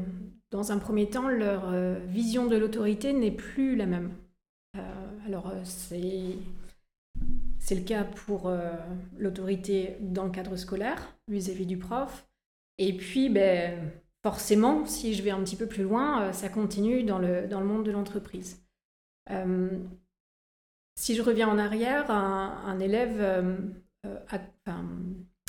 dans 0.52 0.72
un 0.72 0.78
premier 0.78 1.10
temps, 1.10 1.30
leur 1.30 1.72
vision 2.08 2.46
de 2.46 2.58
l'autorité 2.58 3.14
n'est 3.14 3.32
plus 3.32 3.76
la 3.76 3.86
même. 3.86 4.12
alors, 5.26 5.52
c'est. 5.64 6.36
C'est 7.60 7.76
le 7.76 7.84
cas 7.84 8.04
pour 8.04 8.52
l'autorité 9.18 9.96
dans 10.00 10.26
le 10.26 10.32
cadre 10.32 10.56
scolaire 10.56 11.16
vis-à-vis 11.28 11.66
du 11.66 11.78
prof. 11.78 12.28
Et 12.80 12.98
puis, 12.98 13.30
ben, 13.30 13.92
forcément, 14.24 14.86
si 14.86 15.14
je 15.14 15.24
vais 15.24 15.32
un 15.32 15.44
petit 15.44 15.56
peu 15.56 15.68
plus 15.68 15.84
loin, 15.84 16.24
euh, 16.24 16.34
ça 16.34 16.50
continue 16.50 17.04
dans 17.04 17.20
le, 17.20 17.48
dans 17.48 17.60
le 17.60 17.66
monde 17.66 17.86
de 17.86 17.92
l'entreprise. 17.92 18.64
Euh, 19.30 19.70
si 20.96 21.16
je 21.16 21.22
reviens 21.22 21.48
en 21.48 21.58
arrière, 21.58 22.12
un, 22.12 22.80
élève 22.80 23.22
a 24.04 24.40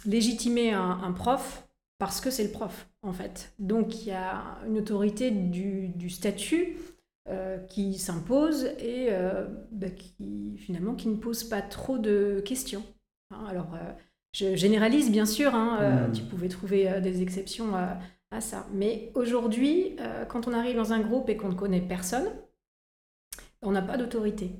légitimé 0.07 0.73
un, 0.73 1.13
prof 1.13 1.69
parce 1.99 2.21
que 2.21 2.31
c'est 2.31 2.45
le 2.45 2.53
prof, 2.53 2.89
en 3.03 3.13
fait. 3.13 3.53
Donc 3.59 4.03
il 4.03 4.09
y 4.09 4.13
a 4.13 4.59
une 4.67 4.79
autorité 4.79 5.31
du, 5.31 6.11
statut 6.11 6.77
qui 7.69 7.99
s'impose 7.99 8.65
et 8.81 9.11
bah, 9.71 9.91
qui 9.91 10.57
finalement 10.59 10.95
qui 10.95 11.09
ne 11.09 11.17
pose 11.17 11.45
pas 11.45 11.63
trop 11.63 11.99
de 11.99 12.43
questions. 12.45 12.83
Hein, 13.31 13.45
alors 13.49 13.77
je 14.35 14.57
généralise 14.57 15.11
bien 15.11 15.27
sûr, 15.27 15.55
hein, 15.55 15.79
euh, 15.81 16.09
hmm. 16.09 16.13
tu 16.13 16.23
pouvais 16.23 16.49
trouver 16.49 16.91
euh, 16.91 17.01
des 17.01 17.21
exceptions 17.21 17.77
euh, 17.77 17.93
à 18.31 18.41
ça. 18.41 18.67
Mais 18.73 19.13
aujourd'hui, 19.15 19.97
quand 20.29 20.49
on 20.49 20.55
arrive 20.55 20.77
dans 20.77 20.95
un 20.95 21.01
groupe 21.01 21.29
et 21.29 21.37
qu'on 21.37 21.51
ne 21.51 21.55
connaît 21.55 21.83
personne, 21.83 22.31
on 23.61 23.73
n'a 23.73 23.83
pas 23.83 23.99
d'autorité. 23.99 24.53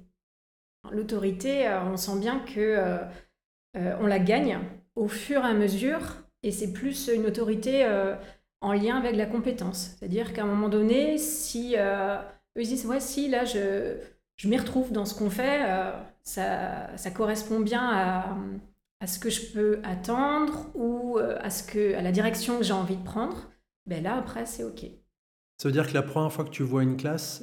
L'autorité, 0.91 1.67
on 1.87 1.97
sent 1.97 2.19
bien 2.19 2.41
que 2.41 3.01
on 3.75 4.07
la 4.07 4.19
gagne 4.19 4.59
au 4.95 5.09
fur 5.09 5.41
et 5.41 5.49
à 5.49 5.55
mesure, 5.55 6.22
et 6.43 6.51
c'est 6.51 6.73
plus 6.73 7.09
une 7.09 7.27
autorité 7.27 7.87
en 8.61 8.73
lien 8.73 8.97
avec 8.97 9.17
la 9.17 9.27
compétence. 9.27 9.97
C'est-à-dire 9.99 10.33
qu'à 10.33 10.43
un 10.43 10.47
moment 10.47 10.69
donné, 10.69 11.19
si 11.19 11.77
eux 11.77 12.63
disent 12.63 12.87
ouais, 12.87 13.01
si 13.01 13.29
là 13.29 13.45
je, 13.45 13.97
je 14.37 14.49
m'y 14.49 14.57
retrouve 14.57 14.93
dans 14.93 15.05
ce 15.05 15.15
qu'on 15.15 15.31
fait, 15.31 15.61
ça, 16.25 16.97
ça, 16.97 17.11
correspond 17.11 17.61
bien 17.61 17.89
à 17.89 18.37
à 19.03 19.09
ce 19.09 19.19
que 19.19 19.31
je 19.31 19.53
peux 19.53 19.81
attendre 19.83 20.71
ou 20.75 21.19
euh, 21.19 21.37
à, 21.41 21.51
ce 21.51 21.65
que, 21.65 21.95
à 21.97 22.03
la 22.03 22.13
direction 22.13 22.59
que 22.59 22.63
j'ai 22.63 22.73
envie 22.73 22.97
de 22.97 23.03
prendre, 23.03 23.51
ben 23.85 24.01
là, 24.01 24.17
après, 24.17 24.47
c'est 24.47 24.63
OK. 24.63 24.87
Ça 25.59 25.69
veut 25.69 25.73
dire 25.73 25.89
que 25.89 25.95
la 25.95 26.05
première 26.05 26.33
fois 26.33 26.45
que 26.45 26.51
tu 26.51 26.63
vois 26.63 26.85
une 26.85 26.97
classe, 26.97 27.43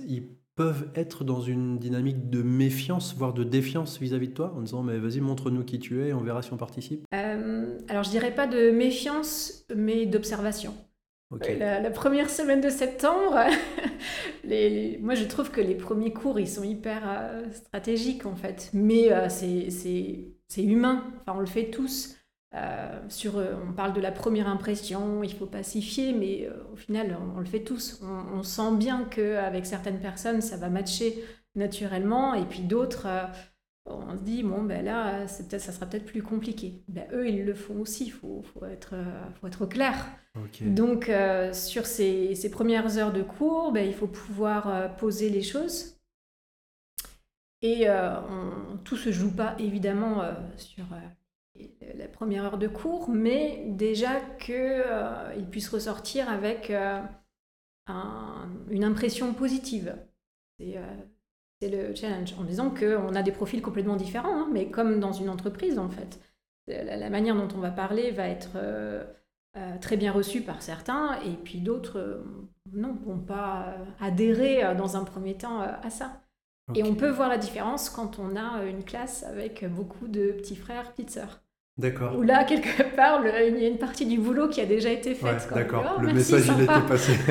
peuvent 0.60 0.90
être 0.94 1.24
dans 1.24 1.40
une 1.40 1.80
dynamique 1.80 2.30
de 2.30 2.42
méfiance, 2.42 3.16
voire 3.16 3.32
de 3.32 3.46
défiance 3.46 3.98
vis-à-vis 3.98 4.28
de 4.28 4.34
toi, 4.34 4.54
en 4.58 4.60
disant 4.60 4.84
mais 4.84 4.98
vas-y 4.98 5.22
montre-nous 5.22 5.64
qui 5.64 5.80
tu 5.80 6.06
es, 6.06 6.12
on 6.12 6.20
verra 6.20 6.42
si 6.42 6.52
on 6.52 6.58
participe? 6.58 7.06
Euh, 7.16 7.78
alors 7.88 8.04
je 8.04 8.10
dirais 8.10 8.36
pas 8.36 8.46
de 8.46 8.70
méfiance, 8.70 9.66
mais 9.74 10.06
d'observation. 10.06 10.74
La, 11.32 11.90
première 11.92 12.30
semaine 12.30 12.60
de 12.60 12.68
septembre, 12.68 13.40
les, 14.44 15.00
moi 15.02 15.16
je 15.16 15.24
trouve 15.24 15.50
que 15.50 15.62
les 15.62 15.76
premiers 15.76 16.12
cours 16.12 16.42
ils 16.42 16.50
sont 16.50 16.64
hyper 16.64 17.04
euh, 17.08 17.50
stratégiques 17.54 18.26
en 18.26 18.36
fait, 18.36 18.70
mais 18.74 19.08
c'est 19.30 19.70
c'est 19.70 20.64
humain, 20.64 21.06
enfin, 21.22 21.38
on 21.38 21.40
le 21.40 21.46
fait 21.46 21.70
tous. 21.70 22.18
Euh, 22.56 23.00
sur, 23.10 23.38
euh, 23.38 23.54
on 23.68 23.74
parle 23.74 23.94
de 23.94 24.02
la 24.02 24.12
première 24.12 24.48
impression, 24.48 25.24
il 25.24 25.34
faut 25.34 25.46
pacifier, 25.46 26.14
mais 26.14 26.48
euh, 26.48 26.54
au 26.74 26.76
final, 26.76 27.16
on, 27.36 27.40
le 27.40 27.46
fait 27.46 27.64
tous. 27.64 28.02
On, 28.02 28.42
sent 28.42 28.76
bien 28.76 29.06
qu'avec 29.06 29.66
certaines 29.66 30.00
personnes, 30.00 30.42
ça 30.42 30.58
va 30.58 30.70
matcher 30.70 31.24
naturellement, 31.56 32.34
et 32.34 32.46
puis 32.46 32.62
d'autres, 32.62 33.08
on 33.86 34.18
se 34.18 34.24
dit, 34.24 34.42
bon, 34.44 34.64
ben 34.64 34.84
là, 34.84 35.26
peut 35.28 35.60
ça 35.60 35.72
sera 35.72 35.86
peut-être 35.86 36.06
plus 36.06 36.24
compliqué. 36.24 36.84
Ben, 36.88 37.06
eux, 37.14 37.28
ils 37.28 37.46
le 37.46 37.54
font 37.54 37.80
aussi, 37.82 38.06
il 38.06 38.12
faut, 38.12 38.42
faut, 38.42 38.66
être, 38.66 38.96
faut 39.40 39.48
être 39.48 39.66
clair. 39.66 40.08
Donc, 40.62 41.12
sur 41.54 41.86
ces, 41.86 42.34
ces, 42.34 42.50
premières 42.50 42.98
heures 42.98 43.14
de 43.14 43.22
cours, 43.22 43.72
ben, 43.72 43.86
il 43.86 43.94
faut 43.94 44.08
pouvoir 44.08 44.96
poser 44.96 45.30
les 45.30 45.42
choses 45.42 45.98
et 47.62 47.90
on, 47.90 48.78
tout 48.84 48.96
se 48.96 49.12
joue 49.12 49.36
pas 49.36 49.56
évidemment 49.60 50.24
sur 50.56 50.86
la 51.98 52.08
première 52.08 52.46
heure 52.46 52.58
de 52.58 52.68
cours, 52.68 53.10
mais 53.10 53.64
déjà 53.68 54.20
qu'il 54.40 55.48
puisse 55.50 55.70
ressortir 55.70 56.30
avec 56.30 56.72
une 58.70 58.84
impression 58.84 59.34
positive. 59.34 59.96
C'est 60.60 61.70
le 61.70 61.94
challenge, 61.94 62.34
en 62.40 62.44
disant 62.44 62.70
qu'on 62.70 63.16
a 63.16 63.24
des 63.24 63.32
profils 63.32 63.62
complètement 63.62 63.98
différents, 63.98 64.44
hein, 64.44 64.50
mais 64.52 64.72
comme 64.72 65.00
dans 65.00 65.12
une 65.12 65.30
entreprise 65.30 65.78
en 65.78 65.90
fait. 65.90 66.20
La, 66.68 67.10
manière 67.10 67.36
dont 67.36 67.50
on 67.56 67.60
va 67.60 67.72
parler 67.72 68.12
va 68.12 68.28
être 68.28 68.58
très 69.82 69.98
bien 69.98 70.12
reçue 70.12 70.42
par 70.42 70.62
certains, 70.62 71.20
et 71.22 71.34
puis 71.34 71.60
d'autres, 71.60 72.24
non, 72.72 72.94
vont 73.06 73.20
pas 73.20 73.76
adhérer 74.00 74.76
dans 74.76 74.96
un 74.96 75.04
premier 75.04 75.36
temps 75.38 75.60
à 75.60 75.90
ça. 75.90 76.22
Et 76.76 76.84
on 76.84 76.96
peut 76.96 77.10
voir 77.10 77.30
la 77.30 77.38
différence 77.38 77.90
quand 77.90 78.20
on 78.20 78.36
a 78.36 78.64
une 78.66 78.84
classe 78.84 79.24
avec 79.24 79.66
beaucoup 79.70 80.08
de 80.08 80.32
petits 80.32 80.56
frères, 80.56 80.92
petites 80.92 81.12
sœurs. 81.12 81.42
D'accord. 81.80 82.18
Où 82.18 82.24
là, 82.24 82.44
quelque 82.44 82.84
part, 82.96 83.22
il 83.26 83.58
y 83.58 83.66
a 83.66 83.70
une 83.70 83.78
partie 83.78 84.06
du 84.06 84.20
boulot 84.20 84.50
qui 84.50 84.60
a 84.60 84.66
déjà 84.66 84.92
été 84.92 85.16
faite. 85.16 85.48
D'accord, 85.54 85.96
oh, 85.98 86.02
le 86.02 86.14
message, 86.14 86.46
il 86.48 86.70
a 86.70 86.78
été 86.78 86.88
passé. 86.88 87.14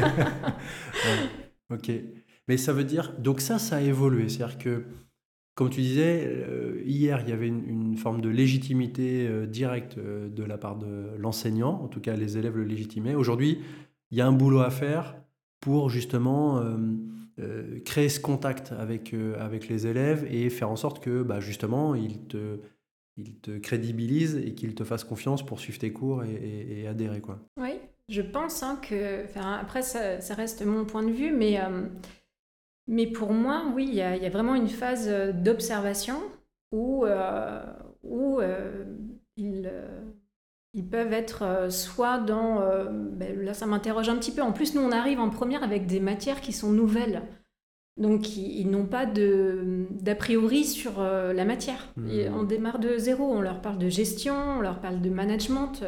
Ok. 1.71 1.91
Mais 2.49 2.57
ça 2.57 2.73
veut 2.73 2.85
dire, 2.85 3.13
donc 3.19 3.43
ça, 3.43 3.59
ça 3.59 3.77
a 3.77 3.81
évolué. 3.83 4.31
C'est-à-dire 4.31 4.57
que, 4.57 4.85
comme 5.55 5.69
tu 5.69 5.83
disais, 5.83 6.25
euh, 6.27 6.81
hier, 6.87 7.21
il 7.21 7.29
y 7.29 7.33
avait 7.33 7.47
une, 7.47 7.99
forme 7.99 8.23
de 8.23 8.31
légitimité 8.31 9.27
euh, 9.29 9.45
directe 9.45 9.99
euh, 9.99 10.31
de 10.31 10.45
la 10.45 10.57
part 10.57 10.77
de 10.77 11.11
l'enseignant, 11.19 11.79
en 11.83 11.89
tout 11.89 12.01
cas 12.01 12.17
les 12.17 12.39
élèves 12.39 12.57
le 12.57 12.65
légitimaient. 12.65 13.15
Aujourd'hui, 13.15 13.59
il 14.11 14.17
y 14.17 14.23
a 14.23 14.27
un 14.27 14.33
boulot 14.33 14.61
à 14.61 14.71
faire 14.71 15.17
pour 15.61 15.91
justement 15.91 16.63
euh, 17.41 17.81
créer 17.85 18.09
ce 18.09 18.19
contact 18.21 18.73
avec, 18.73 19.15
euh, 19.15 19.37
avec 19.39 19.69
les 19.69 19.87
élèves 19.87 20.27
et 20.31 20.51
faire 20.51 20.71
en 20.71 20.77
sorte 20.77 21.03
que 21.03 21.23
bah, 21.23 21.41
justement 21.41 21.95
ils 21.95 22.27
te, 22.27 22.59
ils 23.17 23.39
te 23.39 23.59
crédibilisent 23.59 24.37
et 24.37 24.55
qu'ils 24.55 24.75
te 24.75 24.85
fassent 24.85 25.05
confiance 25.05 25.45
pour 25.45 25.61
suivre 25.61 25.79
tes 25.79 25.93
cours 25.93 26.25
et, 26.25 26.87
adhérer. 26.89 27.21
Quoi. 27.21 27.39
Oui, 27.57 27.79
je 28.09 28.23
pense 28.23 28.63
hein, 28.63 28.81
que, 28.83 29.25
après 29.39 29.83
ça, 29.83 30.19
reste 30.35 30.65
mon 30.65 30.85
point 30.85 31.03
de 31.03 31.13
vue, 31.13 31.33
mais, 31.33 31.61
euh, 31.61 31.87
mais 32.87 33.07
pour 33.07 33.33
moi, 33.33 33.71
oui, 33.75 33.87
il 33.89 33.95
y 33.95 34.03
a 34.03 34.31
vraiment 34.31 34.55
une 34.55 34.69
phase 34.69 35.09
d'observation 35.35 36.21
où, 36.73 37.07
où 38.03 38.41
ils 39.37 39.71
ils 40.79 40.87
peuvent 40.87 41.13
être 41.13 41.43
euh, 41.43 41.71
soit 41.71 42.19
dans... 42.19 42.61
Euh, 42.61 42.85
ben, 42.89 43.37
là, 43.43 43.53
ça 43.53 43.67
m'interroge 43.67 44.09
un 44.09 44.17
petit 44.17 44.31
peu. 44.31 44.43
En 44.43 44.53
plus, 44.53 44.77
nous, 44.77 44.81
on 44.81 44.93
arrive 44.93 45.19
en 45.19 45.29
première 45.29 45.65
avec 45.65 45.87
des 45.87 45.99
matières 45.99 46.41
qui 46.41 46.53
sont 46.53 46.71
nouvelles. 46.71 47.23
Donc, 47.97 48.37
ils, 48.37 48.71
n'ont 48.71 48.87
pas 48.87 49.07
d'a 49.07 50.15
priori 50.15 50.65
sur 50.65 51.01
euh, 51.01 51.33
la 51.33 51.45
matière. 51.45 51.93
Mmh. 51.97 52.33
on 52.33 52.45
démarre 52.45 52.79
de 52.79 52.97
zéro. 52.97 53.25
On 53.25 53.41
leur 53.41 53.61
parle 53.61 53.79
de 53.79 53.89
gestion, 53.89 54.37
on 54.59 54.61
leur 54.61 54.81
parle 54.81 55.01
de 55.01 55.11
management. 55.11 55.83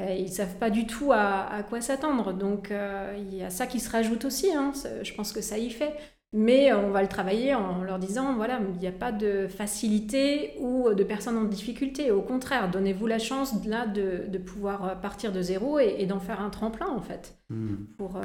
ils 0.00 0.24
ne 0.24 0.28
savent 0.28 0.58
pas 0.58 0.70
du 0.70 0.88
tout 0.88 1.12
à, 1.12 1.62
quoi 1.68 1.80
s'attendre. 1.80 2.32
Donc, 2.32 2.72
il 3.16 3.32
y 3.32 3.44
a 3.44 3.50
ça 3.50 3.68
qui 3.68 3.78
se 3.78 3.88
rajoute 3.88 4.24
aussi. 4.24 4.52
Hein. 4.52 4.72
Je 5.04 5.14
pense 5.14 5.32
que 5.32 5.40
ça 5.40 5.56
y 5.56 5.70
fait 5.70 5.94
mais 6.32 6.72
on 6.72 6.90
va 6.90 7.02
le 7.02 7.08
travailler 7.08 7.54
en 7.54 7.82
leur 7.82 7.98
disant 7.98 8.34
voilà, 8.34 8.60
il 8.74 8.78
n'y 8.78 8.86
a 8.86 8.92
pas 8.92 9.12
de 9.12 9.46
facilité 9.48 10.52
ou 10.58 10.92
de 10.92 11.04
personnes 11.04 11.36
en 11.36 11.44
difficulté. 11.44 12.10
Au 12.10 12.22
contraire, 12.22 12.70
donnez-vous 12.70 13.06
la 13.06 13.18
chance 13.18 13.54
là 13.64 13.86
de, 13.86 14.38
pouvoir 14.38 15.00
partir 15.00 15.32
de 15.32 15.40
zéro 15.40 15.78
et, 15.78 16.04
d'en 16.06 16.20
faire 16.20 16.40
un 16.40 16.50
tremplin 16.50 16.88
en 16.88 17.00
fait 17.00 17.38
hmm. 17.48 17.76
pour, 17.96 18.16
euh, 18.16 18.20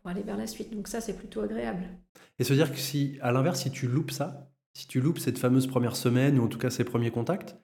pour, 0.00 0.10
aller 0.10 0.22
vers 0.22 0.36
la 0.36 0.46
suite. 0.46 0.74
Donc 0.74 0.88
ça, 0.88 1.00
c'est 1.00 1.16
plutôt 1.16 1.40
agréable. 1.40 1.82
Et 2.38 2.44
se 2.44 2.54
dire 2.54 2.72
que 2.72 2.78
si, 2.78 3.18
à 3.20 3.32
l'inverse, 3.32 3.60
si 3.60 3.70
tu 3.70 3.86
loupes 3.86 4.12
ça, 4.12 4.50
si 4.72 4.86
tu 4.86 5.00
loupes 5.00 5.18
cette 5.18 5.38
fameuse 5.38 5.66
première 5.66 5.96
semaine 5.96 6.38
ou 6.38 6.44
en 6.44 6.48
tout 6.48 6.58
cas 6.58 6.70
ces 6.70 6.84
premiers 6.84 7.10
contacts, 7.10 7.56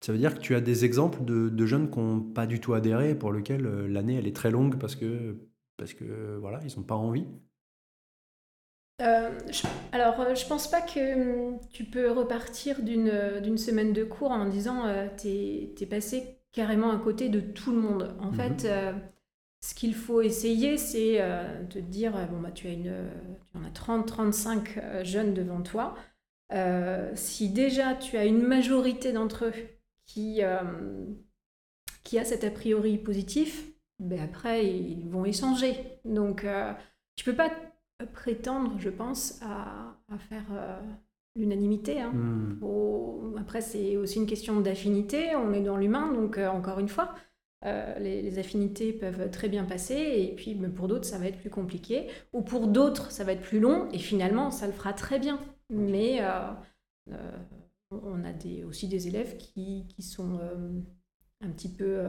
ça 0.00 0.12
veut 0.12 0.18
dire 0.18 0.34
que 0.34 0.40
tu 0.40 0.54
as 0.54 0.60
des 0.60 0.84
exemples 0.84 1.24
de, 1.24 1.66
jeunes 1.66 1.90
qui 1.90 1.98
n'ont 1.98 2.20
pas 2.20 2.46
du 2.46 2.60
tout 2.60 2.74
adhéré, 2.74 3.14
pour 3.16 3.32
lesquels 3.32 3.66
euh, 3.66 3.88
l'année 3.88 4.14
elle 4.14 4.26
est 4.26 4.36
très 4.36 4.50
longue 4.50 4.78
parce 4.78 4.94
que 4.94 5.36
parce 5.76 5.92
que 5.92 6.36
voilà, 6.40 6.60
ils 6.64 6.76
n'ont 6.76 6.84
pas 6.84 6.96
envie. 6.96 7.26
Euh, 9.00 9.30
alors, 9.92 10.20
euh, 10.20 10.34
je 10.34 10.44
pense 10.46 10.68
pas 10.68 10.82
que 10.82 11.50
hum, 11.52 11.60
tu 11.70 11.84
peux 11.84 12.10
repartir 12.10 12.82
d'une 12.82 13.58
semaine 13.58 13.92
de 13.92 14.04
cours 14.04 14.32
en 14.32 14.46
disant 14.46 14.86
euh, 14.86 15.06
t'es 15.16 15.74
es 15.80 15.86
passé 15.86 16.40
carrément 16.52 16.90
à 16.90 16.98
côté 16.98 17.28
de 17.28 17.40
tout 17.40 17.70
le 17.70 17.78
monde. 17.80 18.16
En 18.20 18.32
mhm. 18.32 18.34
fait, 18.34 18.68
ce 19.60 19.74
qu'il 19.74 19.94
faut 19.94 20.22
essayer, 20.22 20.78
c'est 20.78 21.18
de 21.18 21.66
te 21.68 21.78
dire 21.78 22.12
bon, 22.30 22.40
bah, 22.40 22.50
tu, 22.50 22.66
as 22.66 22.72
une, 22.72 22.94
tu 23.52 23.58
en 23.58 23.64
as 23.64 23.70
30-35 23.70 25.04
jeunes 25.04 25.34
devant 25.34 25.62
toi. 25.62 25.94
si 27.14 27.50
déjà 27.50 27.94
tu 27.94 28.16
as 28.16 28.24
une 28.24 28.42
majorité 28.42 29.12
d'entre 29.12 29.46
eux 29.46 29.54
qui, 30.06 30.40
qui 32.02 32.18
a 32.18 32.24
cet 32.24 32.44
a 32.44 32.50
priori 32.50 32.98
positif, 32.98 33.68
ben 34.00 34.20
après 34.20 34.66
ils 34.66 35.08
vont 35.08 35.24
échanger. 35.24 35.76
Donc, 36.04 36.44
tu 37.14 37.24
peux 37.24 37.36
pas 37.36 37.50
prétendre, 38.06 38.78
je 38.78 38.90
pense, 38.90 39.40
à, 39.42 39.96
faire 40.28 40.46
euh, 40.52 40.80
l'unanimité. 41.36 42.00
Hein. 42.00 42.12
Hmm. 42.12 43.36
Après, 43.38 43.60
c'est 43.60 43.96
aussi 43.96 44.18
une 44.18 44.26
question 44.26 44.60
d'affinité. 44.60 45.34
On 45.36 45.52
est 45.52 45.62
dans 45.62 45.76
l'humain, 45.76 46.12
donc 46.12 46.38
euh, 46.38 46.48
encore 46.48 46.78
une 46.78 46.88
fois, 46.88 47.14
euh, 47.64 47.98
les, 47.98 48.38
affinités 48.38 48.92
peuvent 48.92 49.30
très 49.30 49.48
bien 49.48 49.64
passer. 49.64 49.96
Et 49.96 50.34
puis, 50.36 50.54
pour 50.54 50.88
d'autres, 50.88 51.06
ça 51.06 51.18
va 51.18 51.26
être 51.26 51.38
plus 51.38 51.50
compliqué. 51.50 52.08
Ou 52.32 52.42
pour 52.42 52.68
d'autres, 52.68 53.10
ça 53.10 53.24
va 53.24 53.32
être 53.32 53.42
plus 53.42 53.60
long. 53.60 53.88
Et 53.92 53.98
finalement, 53.98 54.50
ça 54.50 54.66
le 54.66 54.72
fera 54.72 54.92
très 54.92 55.18
bien. 55.18 55.40
Mais 55.70 56.20
on 57.90 58.24
a 58.24 58.32
des, 58.32 58.64
aussi 58.64 58.86
des 58.88 59.08
élèves 59.08 59.36
qui, 59.36 59.86
qui 59.88 60.02
sont 60.02 60.40
un 61.40 61.50
petit 61.50 61.72
peu 61.72 62.00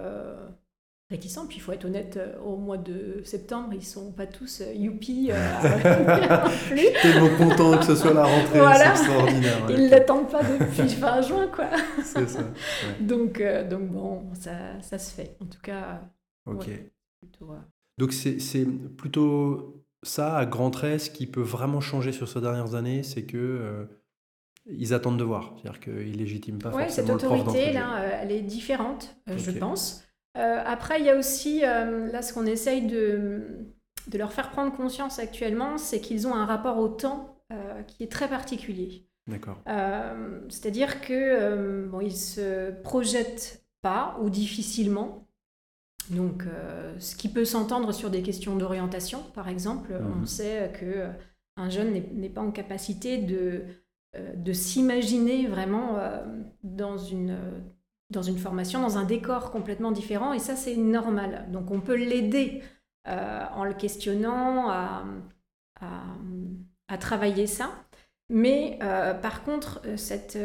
réticents. 1.10 1.48
Puis 1.48 1.58
il 1.58 1.62
faut 1.62 1.72
être 1.72 1.86
honnête, 1.86 2.18
euh, 2.18 2.40
au 2.42 2.58
mois 2.58 2.78
de 2.78 3.22
septembre, 3.24 3.70
ils 3.74 3.84
sont 3.84 4.12
pas 4.12 4.28
tous 4.28 4.62
euh, 4.62 4.74
youpi. 4.74 5.30
Euh, 5.32 5.36
Je 6.70 6.76
suis 6.76 6.88
tellement 7.02 7.36
content 7.38 7.78
que 7.78 7.86
ce 7.86 7.96
soit 7.96 8.14
la 8.14 8.26
rentrée, 8.26 8.60
c'est 8.60 8.90
extraordinaire. 8.90 9.70
Ils 9.70 9.90
l'attendent 9.90 10.30
pas 10.30 10.42
depuis 10.44 10.90
fin 10.90 11.22
juin, 11.22 11.48
quoi. 11.48 11.70
c'est 12.04 12.30
ça. 12.30 12.44
Donc, 13.00 13.42
donc 13.70 13.90
bon, 13.90 14.24
ça, 14.34 14.82
ça, 14.82 15.00
se 15.00 15.14
fait. 15.14 15.36
En 15.42 15.46
tout 15.46 15.62
cas. 15.62 16.02
Ok. 16.46 16.70
donc 17.98 18.14
c'est 18.14 18.66
plutôt 18.98 19.84
ça, 20.02 20.38
à 20.38 20.46
grands 20.46 20.72
traits, 20.72 21.02
ce 21.02 21.10
qui 21.10 21.28
peut 21.28 21.42
vraiment 21.42 21.82
changer 21.82 22.12
sur 22.12 22.28
ces 22.28 22.42
dernières 22.42 22.74
années, 22.76 23.04
c'est 23.04 23.24
que 23.24 23.88
ils 24.72 24.94
attendent 24.94 25.18
de 25.18 25.24
voir. 25.24 25.56
C'est-à-dire 25.56 25.80
qu'ils 25.80 26.18
légitiment 26.18 26.60
pas 26.60 26.70
ouais, 26.70 26.90
cette 26.90 27.10
autorité, 27.10 27.74
là, 27.74 28.00
elle 28.22 28.32
est 28.32 28.42
différente, 28.42 29.16
je 29.28 29.52
pense. 29.52 30.04
Euh, 30.40 30.62
après, 30.66 31.00
il 31.00 31.06
y 31.06 31.10
a 31.10 31.18
aussi, 31.18 31.66
euh, 31.66 32.12
là, 32.12 32.22
ce 32.22 32.34
qu'on 32.34 32.46
essaye 32.46 32.88
de, 32.88 33.42
de, 34.08 34.18
leur 34.18 34.32
faire 34.32 34.52
prendre 34.52 34.76
conscience 34.76 35.20
actuellement, 35.20 35.78
c'est 35.78 36.00
qu'ils 36.00 36.28
ont 36.28 36.34
un 36.34 36.46
rapport 36.46 36.78
au 36.78 36.88
temps 36.88 37.44
euh, 37.52 37.84
qui 37.84 38.04
est 38.04 38.12
très 38.12 38.30
particulier. 38.30 39.06
D'accord. 39.28 39.62
C'est-à-dire 40.50 41.02
que 41.02 41.86
bon, 41.86 42.00
ils 42.00 42.16
se 42.16 42.72
projettent 42.82 43.64
pas 43.84 44.18
ou 44.24 44.32
difficilement. 44.32 45.28
Donc, 46.10 46.46
ce 46.98 47.16
qui 47.16 47.30
peut 47.30 47.46
s'entendre 47.46 47.92
sur 47.92 48.10
des 48.10 48.24
questions 48.24 48.56
d'orientation, 48.56 49.22
par 49.36 49.48
exemple, 49.48 49.92
on 49.94 50.22
mhm. 50.22 50.26
sait 50.26 50.72
que 50.80 51.10
un 51.58 51.70
jeune 51.70 51.92
n'est 51.92 52.30
pas 52.30 52.42
en 52.42 52.50
capacité 52.50 53.20
de, 53.20 53.66
de 54.36 54.52
s'imaginer 54.52 55.46
vraiment 55.46 56.00
dans 56.64 56.98
une 56.98 57.38
dans 58.10 58.22
une 58.24 58.38
formation, 58.38 58.82
dans 58.82 58.98
un 58.98 59.04
décor 59.04 59.52
complètement 59.52 59.92
différent, 59.92 60.34
et 60.34 60.40
ça 60.40 60.56
c'est 60.56 60.76
normal. 60.76 61.48
Donc 61.52 61.72
on 61.72 61.80
peut 61.80 61.96
l'aider 61.96 62.62
euh, 63.08 63.46
en 63.56 63.64
le 63.64 63.74
questionnant 63.74 64.70
à, 64.70 65.06
à, 66.88 66.98
travailler 66.98 67.48
ça. 67.48 67.72
Mais 68.30 68.78
euh, 68.84 69.14
par 69.14 69.44
contre, 69.44 69.82
euh, 69.86 69.96
cette, 69.98 70.38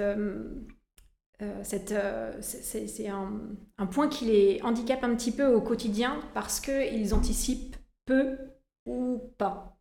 c'est 2.41 3.09
un, 3.09 3.33
un, 3.79 3.87
point 3.87 4.09
qui 4.09 4.27
les 4.27 4.61
handicape 4.63 5.05
un 5.05 5.15
petit 5.15 5.33
peu 5.33 5.47
au 5.47 5.61
quotidien 5.61 6.21
parce 6.33 6.61
qu'ils 6.61 7.13
anticipent 7.13 7.77
peu 8.07 8.39
ou 8.87 9.33
pas. 9.37 9.77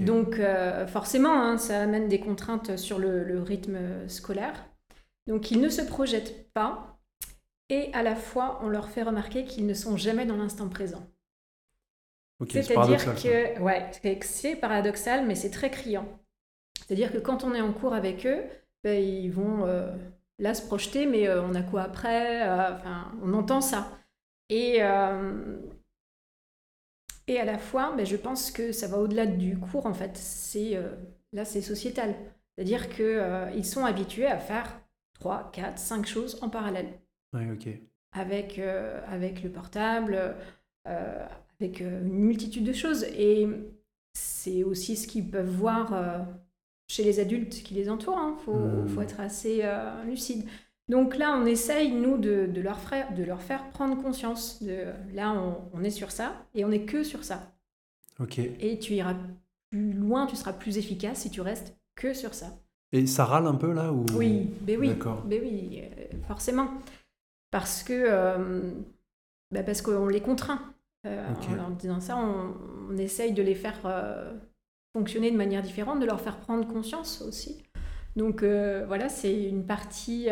Donc 0.00 0.40
forcément, 0.88 1.42
hein, 1.42 1.58
ça 1.58 1.82
amène 1.82 2.08
des 2.08 2.18
contraintes 2.18 2.76
sur 2.76 2.98
le, 2.98 3.24
le 3.24 3.42
rythme 3.42 4.08
scolaire. 4.08 4.66
Donc 5.26 5.50
ils 5.50 5.60
ne 5.60 5.68
se 5.68 5.82
projettent 5.82 6.52
pas 6.52 6.95
et 7.68 7.92
à 7.92 8.02
la 8.02 8.16
fois 8.16 8.60
on 8.62 8.68
leur 8.68 8.88
fait 8.88 9.02
remarquer 9.02 9.44
qu'ils 9.44 9.66
ne 9.66 9.74
sont 9.74 9.96
jamais 9.96 10.26
dans 10.26 10.36
l'instant 10.36 10.68
présent. 10.68 11.06
C'est-à-dire 12.50 13.14
que, 13.14 13.58
ouais, 13.60 13.90
c'est 14.22 14.56
paradoxal, 14.56 15.26
mais 15.26 15.34
c'est 15.34 15.50
très 15.50 15.70
criant. 15.70 16.06
C'est-à-dire 16.86 17.12
que 17.12 17.18
quand 17.18 17.44
on 17.44 17.54
est 17.54 17.62
en 17.62 17.72
cours 17.72 17.94
avec 17.94 18.26
eux, 18.26 18.42
ben, 18.84 19.02
ils 19.02 19.32
vont 19.32 19.64
euh, 19.66 19.90
là 20.38 20.54
se 20.54 20.62
projeter, 20.62 21.06
mais 21.06 21.26
euh, 21.28 21.42
on 21.42 21.54
a 21.54 21.62
quoi 21.62 21.82
après 21.82 22.46
euh, 22.46 22.74
Enfin, 22.74 23.12
on 23.22 23.32
entend 23.32 23.60
ça. 23.60 23.90
Et, 24.50 24.76
et 27.26 27.40
à 27.40 27.44
la 27.44 27.58
fois, 27.58 27.94
ben, 27.96 28.04
je 28.04 28.16
pense 28.16 28.50
que 28.50 28.70
ça 28.70 28.86
va 28.86 28.98
au-delà 28.98 29.26
du 29.26 29.58
cours, 29.58 29.86
en 29.86 29.94
fait. 29.94 30.16
C'est 30.16 30.78
là, 31.32 31.44
c'est 31.44 31.62
sociétal. 31.62 32.14
C'est-à-dire 32.54 32.88
qu'ils 32.90 33.64
sont 33.64 33.84
habitués 33.84 34.26
à 34.26 34.38
faire 34.38 34.80
3, 35.14 35.50
4, 35.52 35.78
5 35.78 36.06
choses 36.06 36.38
en 36.42 36.50
parallèle 36.50 37.00
avec, 38.12 38.58
euh, 38.58 39.00
avec 39.08 39.42
le 39.42 39.50
portable, 39.50 40.34
euh, 40.88 41.26
avec 41.60 41.80
euh, 41.80 42.02
une 42.02 42.24
multitude 42.24 42.64
de 42.64 42.72
choses. 42.72 43.04
Et 43.16 43.48
c'est 44.14 44.64
aussi 44.64 44.96
ce 44.96 45.06
qu'ils 45.06 45.28
peuvent 45.28 45.50
voir 45.50 46.26
chez 46.88 47.04
les 47.04 47.20
adultes 47.20 47.62
qui 47.62 47.74
les 47.74 47.90
entourent. 47.90 48.18
Il 48.18 48.30
hein. 48.30 48.36
faut, 48.44 48.54
mmh. 48.54 48.88
faut, 48.88 49.02
être 49.02 49.20
assez 49.20 49.62
lucide. 50.06 50.44
Donc 50.88 51.16
là, 51.16 51.36
on 51.36 51.44
essaye, 51.46 51.90
nous, 51.90 52.16
de, 52.16 52.46
de, 52.46 52.60
leur, 52.60 52.78
faire, 52.78 53.12
de 53.14 53.24
leur 53.24 53.42
faire 53.42 53.68
prendre 53.70 54.00
conscience. 54.00 54.62
De, 54.62 54.84
là, 55.12 55.32
on, 55.32 55.56
on 55.74 55.84
est 55.84 55.90
sur 55.90 56.10
ça 56.10 56.46
et 56.54 56.64
on 56.64 56.68
n'est 56.68 56.86
que 56.86 57.02
sur 57.02 57.24
ça. 57.24 57.52
Ok. 58.20 58.38
Et 58.38 58.78
tu 58.78 58.94
iras 58.94 59.16
plus 59.70 59.92
loin, 59.92 60.26
tu 60.26 60.36
seras 60.36 60.52
plus 60.52 60.78
efficace 60.78 61.18
si 61.18 61.30
tu 61.30 61.40
restes 61.40 61.76
que 61.96 62.14
sur 62.14 62.32
ça. 62.32 62.46
Et 62.92 63.06
ça 63.06 63.24
râle 63.24 63.46
un 63.46 63.56
peu 63.56 63.72
là 63.72 63.92
ou... 63.92 64.06
Oui, 64.14 64.48
ben 64.62 64.78
oui, 64.78 64.92
ben 65.26 65.42
oui 65.42 65.82
forcément 66.26 66.68
parce 67.50 67.82
que 67.82 67.92
euh, 67.92 68.72
bah 69.50 69.62
parce 69.62 69.82
qu'on 69.82 70.08
les 70.08 70.20
contraint. 70.20 70.74
Euh, 71.06 71.24
en 71.50 71.54
leur 71.54 71.70
disant 71.70 72.00
ça, 72.00 72.16
on, 72.16 72.96
essaye 72.96 73.32
de 73.32 73.42
les 73.42 73.54
faire 73.54 73.78
euh, 73.84 74.32
fonctionner 74.92 75.30
de 75.30 75.36
manière 75.36 75.62
différente, 75.62 76.00
de 76.00 76.06
leur 76.06 76.20
faire 76.20 76.38
prendre 76.38 76.66
conscience 76.66 77.22
aussi. 77.22 77.62
Donc 78.16 78.42
voilà, 78.42 79.08
c'est 79.08 79.44
une 79.44 79.66
partie 79.66 80.28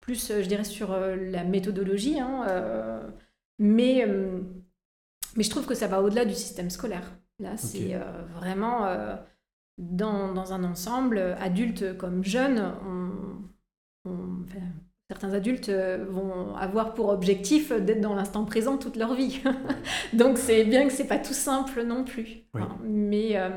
plus, 0.00 0.28
je 0.28 0.46
dirais, 0.46 0.64
sur 0.64 0.98
la 0.98 1.44
méthodologie, 1.44 2.18
hein, 2.18 2.44
mais, 3.60 4.04
mais 5.36 5.42
je 5.44 5.48
trouve 5.48 5.64
que 5.64 5.76
ça 5.76 5.86
va 5.86 6.02
au-delà 6.02 6.24
du 6.24 6.34
système 6.34 6.70
scolaire. 6.70 7.16
Là, 7.38 7.56
c'est 7.56 7.96
vraiment 8.34 8.88
dans, 9.78 10.34
dans, 10.34 10.52
un 10.52 10.64
ensemble, 10.64 11.18
adulte 11.38 11.96
comme 11.96 12.24
jeune, 12.24 12.74
on, 14.04 14.44
certains 15.08 15.32
adultes 15.32 15.70
euh, 15.70 16.04
vont 16.08 16.54
avoir 16.56 16.94
pour 16.94 17.08
objectif 17.08 17.72
d'être 17.72 18.00
dans 18.00 18.14
l'instant 18.14 18.44
présent 18.44 18.76
toute 18.76 18.96
leur 18.96 19.14
vie. 19.14 19.40
Donc 20.12 20.38
c'est 20.38 20.64
bien 20.64 20.86
que 20.86 20.92
c'est 20.92 21.06
pas 21.06 21.18
tout 21.18 21.32
simple 21.32 21.82
non 21.82 22.04
plus. 22.04 22.44
Mais 22.84 23.38
euh, 23.38 23.50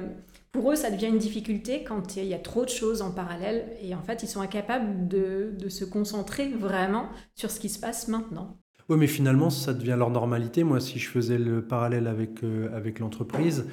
pour 0.51 0.71
eux, 0.71 0.75
ça 0.75 0.89
devient 0.89 1.07
une 1.07 1.17
difficulté 1.17 1.83
quand 1.83 2.15
il 2.15 2.25
y 2.25 2.33
a 2.33 2.39
trop 2.39 2.63
de 2.63 2.69
choses 2.69 3.01
en 3.01 3.11
parallèle 3.11 3.75
et 3.81 3.93
en 3.95 4.01
fait, 4.01 4.23
ils 4.23 4.27
sont 4.27 4.41
incapables 4.41 5.07
de, 5.07 5.53
de 5.57 5.69
se 5.69 5.83
concentrer 5.83 6.49
vraiment 6.49 7.09
sur 7.35 7.51
ce 7.51 7.59
qui 7.59 7.69
se 7.69 7.79
passe 7.79 8.07
maintenant. 8.07 8.57
Oui, 8.89 8.97
mais 8.97 9.07
finalement, 9.07 9.49
ça 9.49 9.73
devient 9.73 9.95
leur 9.97 10.09
normalité. 10.09 10.63
Moi, 10.63 10.79
si 10.79 10.99
je 10.99 11.09
faisais 11.09 11.37
le 11.37 11.65
parallèle 11.65 12.07
avec, 12.07 12.43
euh, 12.43 12.69
avec 12.75 12.99
l'entreprise, 12.99 13.65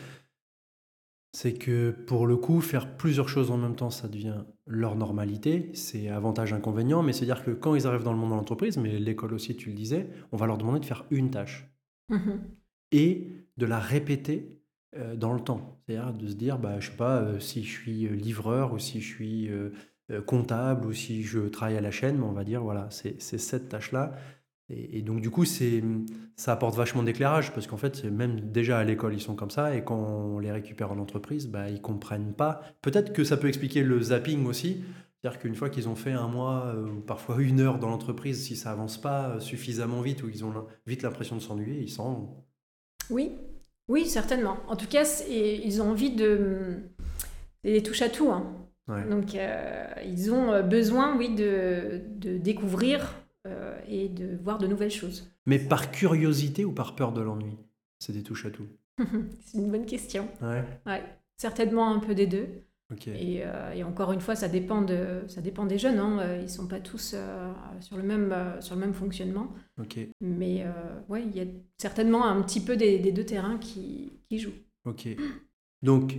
c'est 1.32 1.54
que 1.54 1.90
pour 1.90 2.26
le 2.26 2.36
coup, 2.36 2.60
faire 2.60 2.96
plusieurs 2.96 3.28
choses 3.28 3.50
en 3.50 3.56
même 3.56 3.76
temps, 3.76 3.90
ça 3.90 4.08
devient 4.08 4.44
leur 4.68 4.96
normalité. 4.96 5.70
C'est 5.74 6.08
avantage, 6.08 6.52
inconvénient, 6.52 7.02
mais 7.02 7.12
c'est-à-dire 7.12 7.44
que 7.44 7.50
quand 7.50 7.74
ils 7.74 7.86
arrivent 7.86 8.04
dans 8.04 8.12
le 8.12 8.18
monde 8.18 8.30
de 8.30 8.36
l'entreprise, 8.36 8.76
mais 8.76 8.98
l'école 8.98 9.34
aussi, 9.34 9.56
tu 9.56 9.70
le 9.70 9.74
disais, 9.74 10.08
on 10.32 10.36
va 10.36 10.46
leur 10.46 10.58
demander 10.58 10.80
de 10.80 10.84
faire 10.84 11.04
une 11.10 11.30
tâche 11.30 11.68
mhm. 12.10 12.40
et 12.92 13.28
de 13.56 13.66
la 13.66 13.78
répéter 13.78 14.58
euh, 14.96 15.16
dans 15.16 15.34
le 15.34 15.40
temps. 15.40 15.80
C'est-à-dire 15.86 16.14
de 16.14 16.28
se 16.28 16.34
dire, 16.34 16.58
bah, 16.58 16.80
je 16.80 16.90
sais 16.90 16.96
pas, 16.96 17.18
euh, 17.18 17.40
si 17.40 17.62
je 17.62 17.70
suis 17.70 18.06
euh, 18.06 18.14
livreur 18.14 18.72
ou 18.72 18.78
si 18.78 19.00
je 19.00 19.14
suis 19.14 19.50
comptable 20.26 20.86
ou 20.86 20.92
si 20.94 21.22
je 21.22 21.40
travaille 21.40 21.76
à 21.76 21.82
la 21.82 21.90
chaîne, 21.90 22.16
mais 22.16 22.24
on 22.24 22.32
va 22.32 22.42
dire, 22.42 22.62
voilà, 22.62 22.88
c'est 22.90 23.20
cette 23.20 23.68
tâche-là. 23.68 24.14
Et, 24.70 25.00
donc, 25.00 25.22
du 25.22 25.30
coup, 25.30 25.46
ça 25.46 26.52
apporte 26.52 26.76
vachement 26.76 27.02
d'éclairage 27.02 27.52
parce 27.54 27.66
qu'en 27.66 27.78
fait, 27.78 28.04
même 28.04 28.40
déjà 28.40 28.78
à 28.78 28.84
l'école, 28.84 29.14
ils 29.14 29.20
sont 29.20 29.34
comme 29.34 29.50
ça. 29.50 29.74
Et 29.74 29.82
quand 29.82 29.96
on 29.96 30.38
les 30.38 30.52
récupère 30.52 30.92
en 30.92 30.98
entreprise, 30.98 31.46
bah, 31.46 31.70
ils 31.70 31.80
comprennent 31.80 32.34
pas. 32.34 32.60
Peut-être 32.82 33.14
que 33.14 33.24
ça 33.24 33.38
peut 33.38 33.48
expliquer 33.48 33.82
le 33.82 34.00
zapping 34.00 34.44
aussi. 34.46 34.84
C'est-à-dire 35.20 35.40
qu'une 35.40 35.54
fois 35.54 35.70
qu'ils 35.70 35.88
ont 35.88 35.96
fait 35.96 36.12
un 36.12 36.28
mois 36.28 36.66
euh, 36.66 36.86
ou 36.86 37.00
parfois 37.00 37.36
une 37.42 37.60
heure 37.60 37.78
dans 37.78 37.88
l'entreprise, 37.88 38.44
si 38.44 38.56
ça 38.56 38.70
avance 38.70 39.00
pas 39.00 39.30
euh, 39.30 39.40
suffisamment 39.40 40.02
vite 40.02 40.22
ou 40.22 40.28
ils 40.28 40.44
ont 40.44 40.52
vite 40.86 41.02
l'impression 41.02 41.36
de 41.36 41.40
s'ennuyer, 41.40 41.80
ils 41.80 41.90
s'en 41.90 42.12
vont. 42.12 42.44
Oui, 43.08 43.32
oui, 43.88 44.06
certainement. 44.06 44.58
En 44.68 44.76
tout 44.76 44.86
cas, 44.86 45.04
ils 45.30 45.80
ont 45.80 45.90
envie 45.90 46.14
de. 46.14 46.82
des 47.64 47.82
touche 47.82 48.02
à 48.02 48.10
tout. 48.10 48.30
Hein. 48.30 48.52
Donc, 49.10 49.34
euh, 49.34 49.86
ils 50.04 50.32
ont 50.32 50.62
besoin, 50.66 51.16
oui, 51.16 51.34
de, 51.34 52.02
de 52.16 52.38
découvrir 52.38 53.14
euh, 53.48 53.78
et 53.88 54.08
de 54.08 54.36
voir 54.42 54.58
de 54.58 54.66
nouvelles 54.66 54.90
choses. 54.90 55.30
Mais 55.46 55.58
par 55.58 55.90
curiosité 55.90 56.64
ou 56.64 56.72
par 56.72 56.94
peur 56.94 57.12
de 57.12 57.20
l'ennui 57.20 57.56
C'est 57.98 58.12
des 58.12 58.22
touches 58.22 58.46
à 58.46 58.50
tout. 58.50 58.66
c'est 59.44 59.58
une 59.58 59.70
bonne 59.70 59.86
question. 59.86 60.28
Ouais. 60.42 60.64
ouais. 60.86 61.02
Certainement 61.36 61.92
un 61.92 61.98
peu 61.98 62.14
des 62.14 62.26
deux. 62.26 62.48
Et, 63.06 63.42
euh, 63.44 63.72
et, 63.74 63.84
encore 63.84 64.12
une 64.12 64.20
fois, 64.20 64.34
ça 64.34 64.48
dépend, 64.48 64.80
de, 64.80 65.22
ça 65.26 65.42
dépend 65.42 65.66
des 65.66 65.76
jeunes. 65.76 65.98
Hein. 65.98 66.20
Euh, 66.20 66.36
ils 66.38 66.44
ne 66.44 66.48
sont 66.48 66.66
pas 66.66 66.80
tous 66.80 67.14
sur, 67.80 67.96
le 67.98 68.02
même, 68.02 68.34
sur 68.60 68.76
le 68.76 68.80
même 68.80 68.94
fonctionnement. 68.94 69.52
Okay. 69.78 70.10
Mais 70.22 70.64
ouais, 71.08 71.22
il 71.22 71.36
y 71.36 71.40
a 71.40 71.44
certainement 71.76 72.26
un 72.26 72.40
petit 72.40 72.60
peu 72.60 72.76
des, 72.76 72.98
des 72.98 73.12
deux 73.12 73.26
terrains 73.26 73.58
qui, 73.58 74.12
qui 74.28 74.38
jouent. 74.38 74.56
Ok. 74.86 75.06
Donc, 75.82 76.16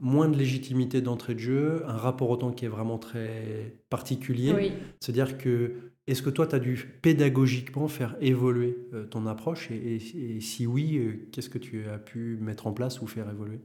moins 0.00 0.28
de 0.28 0.36
légitimité 0.36 1.02
d'entrée 1.02 1.34
de 1.34 1.40
jeu, 1.40 1.82
un 1.86 1.96
rapport 1.96 2.30
au 2.30 2.36
temps 2.36 2.50
qui 2.50 2.64
est 2.64 2.68
vraiment 2.68 2.98
très 2.98 3.76
particulier. 3.90 4.52
Oui. 4.52 4.72
C'est-à-dire 5.00 5.38
que 5.38 5.89
est-ce 6.10 6.22
que 6.22 6.30
toi, 6.30 6.46
tu 6.46 6.56
as 6.56 6.58
dû 6.58 6.98
pédagogiquement 7.02 7.86
faire 7.86 8.16
évoluer 8.20 8.76
euh, 8.92 9.06
ton 9.06 9.26
approche 9.26 9.70
et, 9.70 10.40
si 10.40 10.66
oui, 10.66 10.98
euh, 10.98 11.28
qu'est-ce 11.30 11.48
que 11.48 11.58
tu 11.58 11.88
as 11.88 11.98
pu 11.98 12.36
mettre 12.40 12.66
en 12.66 12.72
place 12.72 13.00
ou 13.00 13.06
faire 13.06 13.30
évoluer? 13.30 13.60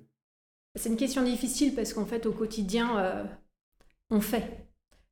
C'est 0.75 0.89
une 0.89 0.97
question 0.97 1.23
difficile 1.23 1.73
parce 1.73 1.93
qu'en 1.93 2.05
fait, 2.05 2.27
au 2.27 2.31
quotidien, 2.31 2.99
euh, 2.99 3.23
on 4.11 4.21
fait. 4.21 4.67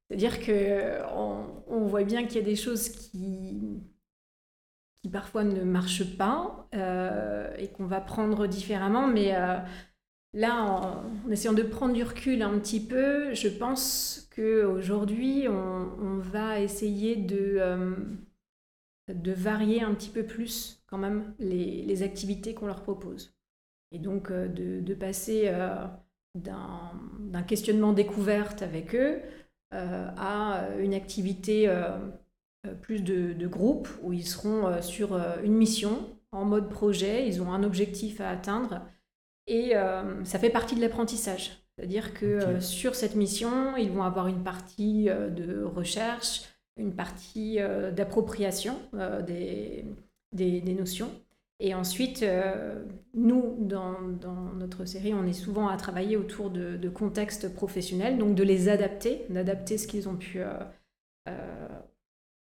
C'est-à-dire 0.07 0.45
qu'on 0.45 1.63
on 1.67 1.87
voit 1.87 2.03
bien 2.03 2.25
qu'il 2.25 2.35
y 2.35 2.43
a 2.43 2.45
des 2.45 2.55
choses 2.55 2.89
qui, 2.89 3.81
qui 5.01 5.09
parfois 5.09 5.43
ne 5.43 5.63
marchent 5.63 6.15
pas 6.17 6.67
et 7.57 7.69
qu'on 7.69 7.87
va 7.87 7.99
prendre 7.99 8.45
différemment. 8.45 9.07
Mais 9.07 9.33
là, 10.33 10.63
en, 10.63 11.29
essayant 11.31 11.53
de 11.53 11.63
prendre 11.63 11.93
du 11.93 12.03
recul 12.03 12.41
un 12.41 12.57
petit 12.59 12.79
peu, 12.79 13.33
je 13.33 13.47
pense 13.47 14.29
qu'aujourd'hui, 14.35 15.47
on, 15.47 15.89
on 16.01 16.17
va 16.17 16.59
essayer 16.59 17.15
de, 17.15 17.95
de 19.07 19.31
varier 19.31 19.81
un 19.81 19.93
petit 19.93 20.09
peu 20.09 20.23
plus 20.23 20.83
quand 20.87 20.97
même 20.97 21.33
les, 21.39 22.03
activités 22.03 22.53
qu'on 22.53 22.67
leur 22.67 22.83
propose. 22.83 23.35
Et 23.91 23.99
donc 23.99 24.31
de, 24.31 24.79
de 24.79 24.93
passer 24.95 25.51
d'un 26.35 27.43
questionnement 27.43 27.93
découverte 27.93 28.63
avec 28.63 28.95
eux 28.95 29.21
euh, 29.73 30.07
à 30.17 30.67
une 30.79 30.93
activité 30.93 31.67
euh, 31.67 31.97
euh, 32.67 32.75
plus 32.75 33.01
de, 33.01 33.47
groupe 33.47 33.89
où 34.03 34.13
ils 34.13 34.27
seront 34.27 34.81
sur 34.81 35.19
une 35.43 35.55
mission 35.55 36.15
en 36.31 36.45
mode 36.45 36.69
projet, 36.69 37.27
ils 37.27 37.41
ont 37.41 37.51
un 37.51 37.63
objectif 37.63 38.21
à 38.21 38.29
atteindre 38.29 38.81
et 39.47 39.73
ça 40.23 40.39
fait 40.39 40.49
partie 40.49 40.75
de 40.75 40.81
l'apprentissage. 40.81 41.63
C'est-à-dire 41.75 42.13
que 42.13 42.59
sur 42.59 42.95
cette 42.95 43.15
mission, 43.15 43.75
ils 43.77 43.91
vont 43.91 44.03
avoir 44.03 44.27
une 44.27 44.43
partie 44.43 45.05
de 45.05 45.63
recherche, 45.63 46.43
une 46.77 46.93
partie 46.93 47.59
d'appropriation 47.93 48.77
des, 49.25 49.85
des, 50.33 50.73
notions. 50.73 51.11
Et 51.59 51.73
ensuite, 51.73 52.23
euh, 52.23 52.83
nous, 53.13 53.55
dans, 53.59 54.01
notre 54.55 54.85
série, 54.85 55.13
on 55.13 55.25
est 55.25 55.33
souvent 55.33 55.69
à 55.69 55.77
travailler 55.77 56.17
autour 56.17 56.49
de, 56.49 56.89
contextes 56.89 57.53
professionnels, 57.53 58.17
donc 58.17 58.35
de 58.35 58.43
les 58.43 58.69
adapter, 58.69 59.25
d'adapter 59.29 59.77
ce 59.77 59.87
qu'ils 59.87 60.09
ont 60.09 60.15
pu 60.15 60.41
euh, 60.41 60.53
euh, 61.29 61.67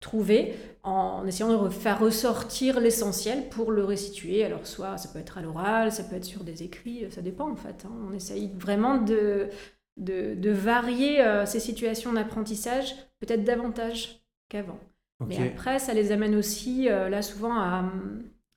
trouver, 0.02 0.54
en 0.82 1.26
essayant 1.26 1.64
de 1.64 1.70
faire 1.70 1.98
ressortir 1.98 2.80
l'essentiel 2.80 3.48
pour 3.48 3.72
le 3.72 3.84
restituer. 3.84 4.44
Alors, 4.44 4.66
soit 4.66 4.98
ça 4.98 5.08
peut 5.08 5.18
être 5.18 5.38
à 5.38 5.42
l'oral, 5.42 5.90
ça 5.90 6.04
peut 6.04 6.16
être 6.16 6.24
sur 6.24 6.44
des 6.44 6.62
écrits, 6.62 7.06
ça 7.10 7.22
dépend 7.22 7.50
en 7.50 7.56
fait. 7.56 7.86
Hein. 7.86 7.92
On 8.10 8.12
essaye 8.12 8.50
vraiment 8.58 8.98
de, 8.98 9.48
de, 9.96 10.50
varier 10.50 11.24
ces 11.46 11.60
situations 11.60 12.12
d'apprentissage, 12.12 12.94
peut-être 13.20 13.44
davantage 13.44 14.22
qu'avant. 14.50 14.78
Mais 15.26 15.38
après, 15.38 15.78
ça 15.78 15.94
les 15.94 16.10
amène 16.10 16.34
aussi, 16.34 16.86
là, 16.86 17.22
souvent, 17.22 17.54
à 17.54 17.84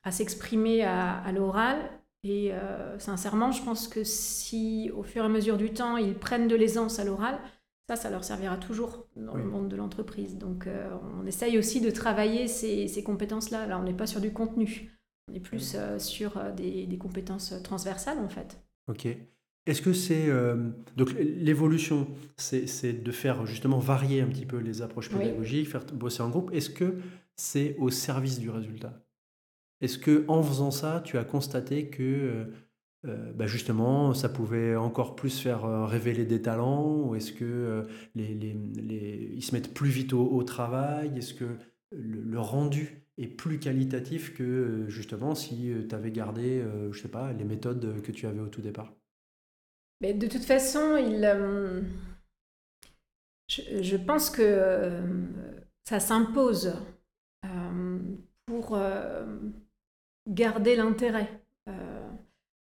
à 0.06 0.12
s'exprimer 0.12 0.84
à, 0.84 1.32
l'oral. 1.34 1.78
Et 2.24 2.54
euh, 2.54 2.98
sincèrement, 3.00 3.52
je 3.52 3.62
pense 3.64 3.88
que 3.88 4.04
si 4.04 4.90
au 4.96 5.04
fur 5.04 5.24
et 5.24 5.26
à 5.26 5.30
mesure 5.30 5.58
du 5.58 5.74
temps, 5.74 5.98
ils 5.98 6.16
prennent 6.16 6.48
de 6.48 6.56
l'aisance 6.56 7.00
à 7.00 7.04
l'oral, 7.04 7.38
ça, 7.88 7.96
ça 7.96 8.10
leur 8.10 8.24
servira 8.24 8.58
toujours 8.58 9.08
dans 9.16 9.36
le 9.36 9.44
monde 9.44 9.68
de 9.68 9.76
l'entreprise. 9.76 10.38
Donc, 10.38 10.66
euh, 10.66 10.90
on 11.22 11.26
essaye 11.26 11.58
aussi 11.58 11.82
de 11.82 11.92
travailler 11.92 12.48
ces, 12.48 12.88
ces 12.88 13.04
compétences-là. 13.04 13.68
Là, 13.68 13.80
on 13.80 13.84
n'est 13.84 13.94
pas 13.94 14.08
sur 14.08 14.22
du 14.22 14.34
contenu, 14.34 14.92
on 15.30 15.36
est 15.36 15.40
plus 15.40 15.76
euh, 15.76 16.00
sur 16.00 16.42
des, 16.56 16.88
des, 16.88 16.98
compétences 16.98 17.54
transversales, 17.64 18.20
en 18.20 18.30
fait. 18.30 18.60
Ok. 18.88 19.08
Est-ce 19.68 19.82
que 19.82 19.94
c'est... 19.94 20.30
donc, 20.96 21.16
l'évolution, 21.18 22.08
c'est 22.38 22.94
de 22.94 23.12
faire 23.12 23.48
justement 23.48 23.80
varier 23.80 24.22
un 24.22 24.28
petit 24.28 24.46
peu 24.46 24.58
les 24.58 24.84
approches 24.84 25.10
pédagogiques, 25.10 25.68
faire 25.68 25.84
bosser 25.86 26.22
en 26.22 26.30
groupe. 26.30 26.52
Est-ce 26.54 26.70
que 26.70 27.00
c'est 27.36 27.76
au 27.80 27.90
service 27.90 28.40
du 28.40 28.52
résultat? 28.52 29.04
Est-ce 29.82 29.98
que 29.98 30.24
en 30.28 30.44
faisant 30.44 30.70
ça, 30.70 31.02
tu 31.04 31.18
as 31.18 31.24
constaté 31.24 31.90
que 31.90 32.48
euh, 33.06 33.10
euh, 33.10 33.34
bah, 33.34 33.48
justement, 33.48 34.14
ça 34.14 34.30
pouvait 34.30 34.76
encore 34.76 35.16
plus 35.16 35.40
faire 35.40 35.66
euh, 35.66 35.86
révéler 35.86 36.26
des 36.26 36.42
talents 36.42 37.02
Ou 37.02 37.16
est-ce 37.16 37.32
que 37.32 37.86
les, 38.16 38.34
ils 39.34 39.44
se 39.44 39.54
mettent 39.54 39.74
plus 39.74 39.90
vite 39.90 40.14
au, 40.14 40.44
travail? 40.44 41.18
Est-ce 41.18 41.34
que 41.34 41.58
le, 41.92 42.40
rendu 42.40 43.04
est 43.18 43.28
plus 43.28 43.60
qualitatif 43.60 44.36
que 44.36 44.86
justement 44.88 45.36
si 45.36 45.72
tu 45.88 45.96
avais 45.96 46.12
gardé, 46.12 46.64
je 46.92 47.00
sais 47.00 47.08
pas, 47.08 47.32
les 47.34 47.46
méthodes 47.46 48.02
que 48.02 48.12
tu 48.12 48.28
avais 48.28 48.42
au 48.42 48.48
tout 48.48 48.62
départ? 48.62 48.94
Mais 50.02 50.14
de 50.14 50.28
toute 50.28 50.44
façon, 50.44 50.98
il, 50.98 51.22
je, 53.48 53.98
pense 53.98 54.30
que 54.30 55.02
ça 55.88 56.00
s'impose 56.00 56.74
pour 58.46 58.78
garder 60.28 60.76
l'intérêt. 60.76 61.30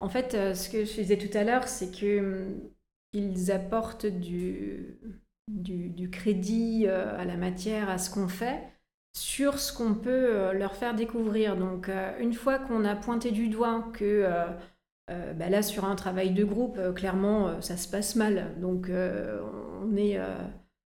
Euh, 0.02 0.06
en 0.06 0.10
fait, 0.10 0.34
euh, 0.34 0.54
ce 0.54 0.70
que 0.70 0.86
je 0.86 0.94
disais 0.94 1.18
tout 1.18 1.36
à 1.38 1.44
l'heure, 1.44 1.68
c'est 1.68 1.92
que 1.92 2.20
hum, 2.20 2.70
ils 3.14 3.52
apportent 3.52 4.06
du, 4.06 5.00
crédit 6.12 6.86
euh, 6.88 7.18
à 7.18 7.26
la 7.26 7.38
matière, 7.38 7.90
à 7.90 7.98
ce 7.98 8.10
qu'on 8.10 8.28
fait, 8.28 8.62
sur 9.18 9.60
ce 9.60 9.74
qu'on 9.74 9.96
peut 9.96 10.54
leur 10.54 10.76
faire 10.76 10.96
découvrir. 10.96 11.58
Donc, 11.58 11.90
une 12.20 12.34
fois 12.34 12.60
qu'on 12.60 12.86
a 12.86 12.96
pointé 12.96 13.32
du 13.32 13.50
doigt 13.50 13.90
que 13.94 14.28
bah 15.08 15.50
là, 15.50 15.64
sur 15.64 15.86
un 15.86 15.96
travail 15.96 16.32
de 16.32 16.44
groupe, 16.44 16.80
clairement, 16.94 17.60
ça 17.62 17.76
se 17.78 17.88
passe 17.88 18.16
mal. 18.16 18.56
Donc, 18.62 18.92
on 18.92 19.98
est 19.98 20.20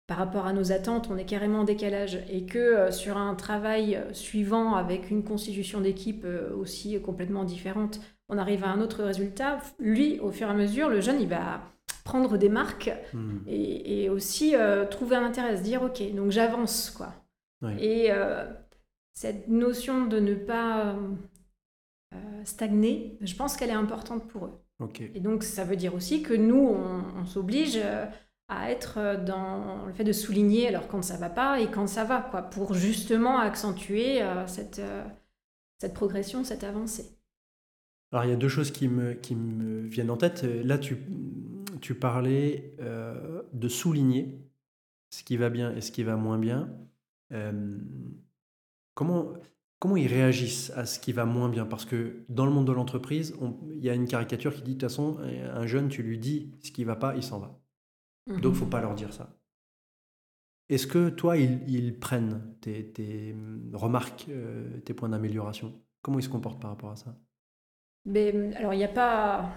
par 0.08 0.18
rapport 0.18 0.46
à 0.46 0.54
nos 0.54 0.72
attentes, 0.72 1.10
on 1.10 1.18
est 1.18 1.26
carrément 1.26 1.62
en 1.62 1.64
décalage 1.64 2.20
et 2.30 2.46
que 2.46 2.60
euh, 2.60 2.92
sur 2.92 3.18
un 3.18 3.34
travail 3.36 4.00
suivant 4.12 4.76
avec 4.76 5.10
une 5.10 5.24
constitution 5.24 5.82
d'équipe 5.82 6.24
euh, 6.26 6.56
aussi 6.56 7.02
complètement 7.02 7.44
différente, 7.44 8.00
on 8.30 8.38
arrive 8.38 8.64
à 8.64 8.70
un 8.70 8.82
autre 8.82 9.04
résultat, 9.04 9.60
lui, 9.80 10.20
au 10.20 10.32
fur 10.32 10.48
et 10.48 10.52
à 10.52 10.54
mesure, 10.54 10.90
le 10.90 11.02
jeune, 11.02 11.22
il 11.22 11.28
va 11.28 11.62
prendre 12.04 12.38
des 12.38 12.50
marques 12.50 12.92
hmm. 13.14 13.40
et, 13.48 14.10
aussi 14.10 14.56
euh, 14.56 14.86
trouver 14.86 15.16
un 15.16 15.26
intérêt, 15.26 15.58
se 15.58 15.64
dire, 15.64 15.82
ok, 15.84 16.14
donc 16.14 16.32
j'avance, 16.32 16.92
quoi. 16.92 17.14
Et 17.80 18.12
cette 19.14 19.48
notion 19.48 20.06
de 20.06 20.20
ne 20.20 20.36
pas 20.36 20.96
stagner, 22.44 23.18
je 23.22 23.34
pense 23.36 23.58
qu'elle 23.58 23.72
est 23.72 23.74
importante 23.74 24.28
pour 24.28 24.46
eux. 24.46 24.54
Et 25.16 25.20
donc, 25.20 25.44
ça 25.44 25.64
veut 25.64 25.76
dire 25.76 25.96
aussi 25.96 26.22
que 26.22 26.36
nous, 26.36 26.60
on 26.60 27.26
s'oblige 27.26 27.80
à 28.48 28.72
être 28.72 28.98
euh, 28.98 29.18
dans 29.18 29.86
le 29.86 29.94
fait 29.94 30.04
de 30.04 30.12
souligner 30.12 30.68
alors 30.68 30.88
quand 30.88 31.02
ça 31.02 31.18
va 31.18 31.30
pas 31.30 31.60
et 31.60 31.70
quand 31.70 31.88
ça 31.88 32.04
va, 32.04 32.22
quoi, 32.22 32.44
pour 32.44 32.74
justement 32.74 33.40
accentuer 33.40 34.22
euh, 34.22 34.46
cette, 34.48 34.80
euh, 34.80 35.04
cette 35.80 35.94
progression, 35.94 36.44
cette 36.44 36.64
avancée. 36.64 37.15
Alors 38.16 38.24
il 38.24 38.30
y 38.30 38.34
a 38.34 38.38
deux 38.38 38.48
choses 38.48 38.72
qui 38.72 38.88
me, 38.88 39.14
qui 39.14 39.36
me 39.36 39.86
viennent 39.88 40.10
en 40.10 40.16
tête. 40.16 40.44
Là, 40.44 40.78
tu, 40.78 40.98
tu 41.82 41.96
parlais 41.96 42.74
de 43.52 43.68
souligner 43.68 44.40
ce 45.10 45.22
qui 45.26 45.36
va 45.36 45.50
bien 45.50 45.76
et 45.76 45.82
ce 45.82 45.92
qui 45.92 46.04
va 46.04 46.16
moins 46.16 46.38
bien. 46.38 46.70
comment, 48.94 49.34
comment 49.80 49.98
ils 49.98 50.08
réagissent 50.08 50.72
à 50.78 50.86
ce 50.86 50.98
qui 50.98 51.12
va 51.12 51.26
moins 51.26 51.50
bien? 51.50 51.66
Parce 51.66 51.84
que 51.84 52.24
dans 52.30 52.46
le 52.46 52.54
monde 52.54 52.68
de 52.68 52.72
l'entreprise, 52.72 53.36
il 53.76 53.84
y 53.84 53.90
a 53.90 53.94
une 53.94 54.08
caricature 54.08 54.56
qui 54.56 54.62
dit 54.62 54.76
de 54.76 54.80
toute 54.80 54.90
façon, 54.90 55.18
un 55.20 55.68
jeune, 55.68 55.90
tu 55.90 56.02
lui 56.02 56.18
dis 56.18 56.54
ce 56.64 56.72
qui 56.72 56.86
va 56.86 56.96
pas, 56.96 57.18
il 57.18 57.24
s'en 57.24 57.40
va. 57.40 57.60
Donc, 58.28 58.40
il 58.42 58.48
ne 58.48 58.54
faut 58.54 58.66
pas 58.66 58.80
leur 58.80 58.96
dire 58.96 59.12
ça. 59.12 59.38
Est-ce 60.70 60.88
que 60.88 61.10
toi, 61.10 61.36
ils, 61.36 62.00
prennent 62.00 62.56
tes, 62.62 63.36
remarques, 63.74 64.28
euh, 64.30 64.80
tes 64.86 64.94
points 64.94 65.10
d'amélioration? 65.10 65.74
Comment 66.02 66.20
ils 66.20 66.24
se 66.24 66.30
comportent 66.30 66.62
par 66.62 66.72
rapport 66.72 66.92
à 66.92 66.96
ça? 66.96 67.20
Ben, 68.06 68.54
Alors, 68.58 68.74
il 68.74 68.78
n'y 68.78 68.84
a 68.84 68.90
pas 68.90 69.50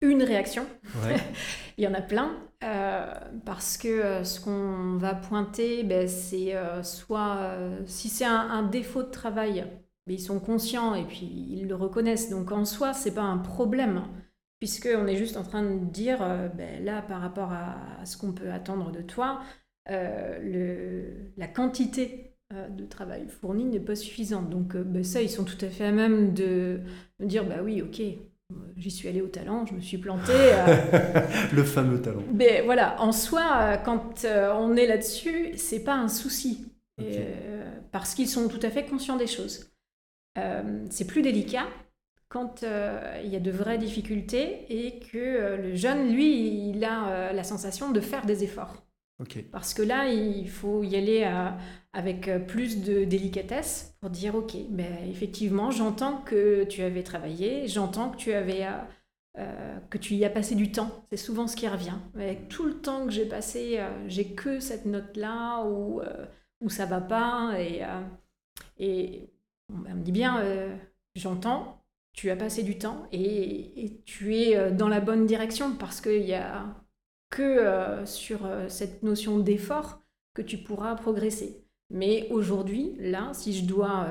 une 0.00 0.22
réaction. 0.22 0.66
il 1.78 1.84
y 1.84 1.88
en 1.88 1.94
a 1.94 2.02
plein. 2.02 2.36
Euh, 2.62 3.12
parce 3.44 3.76
que 3.76 3.88
euh, 3.88 4.24
ce 4.24 4.40
qu'on 4.40 4.96
va 4.96 5.14
pointer, 5.14 5.84
ben, 5.84 6.08
c'est 6.08 6.54
soit 6.82 7.58
si 7.86 8.08
c'est 8.08 8.24
un, 8.24 8.62
défaut 8.62 9.02
de 9.02 9.10
travail, 9.10 9.66
ben, 10.06 10.14
ils 10.14 10.20
sont 10.20 10.40
conscients 10.40 10.94
et 10.94 11.04
puis 11.04 11.26
ils 11.26 11.68
le 11.68 11.74
reconnaissent. 11.74 12.30
Donc 12.30 12.52
en 12.52 12.64
soi, 12.64 12.92
c'est 12.92 13.14
pas 13.14 13.22
un 13.22 13.38
problème 13.38 14.02
puisqu'on 14.64 15.06
est 15.06 15.16
juste 15.16 15.36
en 15.36 15.42
train 15.42 15.62
de 15.62 15.84
dire, 15.84 16.22
euh, 16.22 16.48
ben, 16.48 16.82
là, 16.82 17.02
par 17.02 17.20
rapport 17.20 17.52
à, 17.52 18.04
ce 18.06 18.16
qu'on 18.16 18.32
peut 18.32 18.50
attendre 18.50 18.92
de 18.92 19.02
toi, 19.02 19.42
euh, 19.90 20.38
le, 20.40 21.32
la 21.36 21.48
quantité 21.48 22.30
euh, 22.30 22.33
de 22.70 22.84
travail 22.84 23.26
fourni 23.28 23.64
n'est 23.64 23.80
pas 23.80 23.94
suffisante. 23.94 24.50
Donc 24.50 24.76
ben, 24.76 25.04
ça, 25.04 25.22
ils 25.22 25.30
sont 25.30 25.44
tout 25.44 25.62
à 25.62 25.68
fait 25.68 25.84
à 25.84 25.92
même 25.92 26.34
de, 26.34 26.80
dire, 27.20 27.44
bah 27.44 27.56
oui, 27.62 27.82
ok, 27.82 28.02
j'y 28.76 28.90
suis 28.90 29.08
allé 29.08 29.20
au 29.20 29.26
talent, 29.26 29.66
je 29.66 29.74
me 29.74 29.80
suis 29.80 29.98
planté. 29.98 30.32
le 31.52 31.64
fameux 31.64 32.00
talent. 32.00 32.22
Mais 32.32 32.58
ben, 32.58 32.64
voilà, 32.64 33.00
en 33.00 33.12
soi, 33.12 33.78
quand 33.84 34.24
on 34.24 34.76
est 34.76 34.86
là-dessus, 34.86 35.52
c'est 35.56 35.84
pas 35.84 35.94
un 35.94 36.08
souci. 36.08 36.66
parce 37.92 38.14
qu'ils 38.14 38.28
sont 38.28 38.48
tout 38.48 38.60
à 38.62 38.70
fait 38.70 38.84
conscients 38.84 39.16
des 39.16 39.26
choses. 39.26 39.70
c'est 40.90 41.06
plus 41.06 41.22
délicat 41.22 41.66
quand 42.34 42.64
euh, 42.64 43.20
il 43.24 43.30
y 43.30 43.36
a 43.36 43.40
de 43.40 43.52
vraies 43.52 43.78
difficultés 43.78 44.66
et 44.68 44.98
que 44.98 45.18
euh, 45.18 45.56
le 45.56 45.76
jeune, 45.76 46.12
lui, 46.12 46.68
il 46.68 46.84
a 46.84 47.08
euh, 47.08 47.32
la 47.32 47.44
sensation 47.44 47.92
de 47.92 48.00
faire 48.00 48.26
des 48.26 48.42
efforts. 48.42 48.82
Parce 49.52 49.74
que 49.74 49.82
là, 49.82 50.08
il 50.08 50.48
faut 50.48 50.82
y 50.82 50.96
aller 50.96 51.24
avec 51.92 52.28
plus 52.46 52.82
de 52.82 53.04
délicatesse 53.04 53.96
pour 54.00 54.10
dire, 54.10 54.34
OK, 54.34 54.56
ben, 54.70 55.08
effectivement, 55.08 55.70
j'entends 55.70 56.18
que 56.18 56.64
tu 56.64 56.82
avais 56.82 57.02
travaillé, 57.02 57.68
j'entends 57.68 58.10
que 58.10 58.16
tu 58.16 58.32
avais... 58.32 58.66
que 59.90 59.98
tu 59.98 60.14
y 60.14 60.24
as 60.24 60.30
passé 60.30 60.56
du 60.56 60.72
temps, 60.72 61.06
c'est 61.10 61.16
souvent 61.16 61.46
ce 61.46 61.56
qui 61.56 61.68
revient. 61.68 61.98
Avec 62.16 62.48
tout 62.48 62.64
le 62.64 62.80
temps 62.80 63.04
que 63.04 63.12
j'ai 63.12 63.26
passé, 63.26 63.80
j'ai 64.08 64.34
que 64.34 64.58
cette 64.58 64.84
note-là 64.84 65.64
où, 65.64 66.00
où 66.60 66.68
ça 66.68 66.86
va 66.86 67.00
pas. 67.00 67.54
Et, 67.60 67.82
et 68.78 69.30
elle 69.86 69.94
me 69.94 70.02
dit 70.02 70.12
bien, 70.12 70.42
j'entends, 71.14 71.84
tu 72.14 72.30
as 72.30 72.36
passé 72.36 72.62
du 72.62 72.78
temps 72.78 73.06
et, 73.12 74.00
tu 74.06 74.36
es 74.36 74.72
dans 74.72 74.88
la 74.88 75.00
bonne 75.00 75.26
direction 75.26 75.74
parce 75.76 76.00
qu'il 76.00 76.22
n'y 76.22 76.34
a 76.34 76.83
que 77.30 78.04
sur 78.04 78.48
cette 78.68 79.02
notion 79.02 79.38
d'effort 79.38 80.00
que 80.34 80.42
tu 80.42 80.58
pourras 80.58 80.94
progresser. 80.94 81.64
Mais 81.90 82.28
aujourd'hui, 82.30 82.94
là, 82.98 83.30
si 83.32 83.52
je 83.52 83.64
dois 83.64 84.08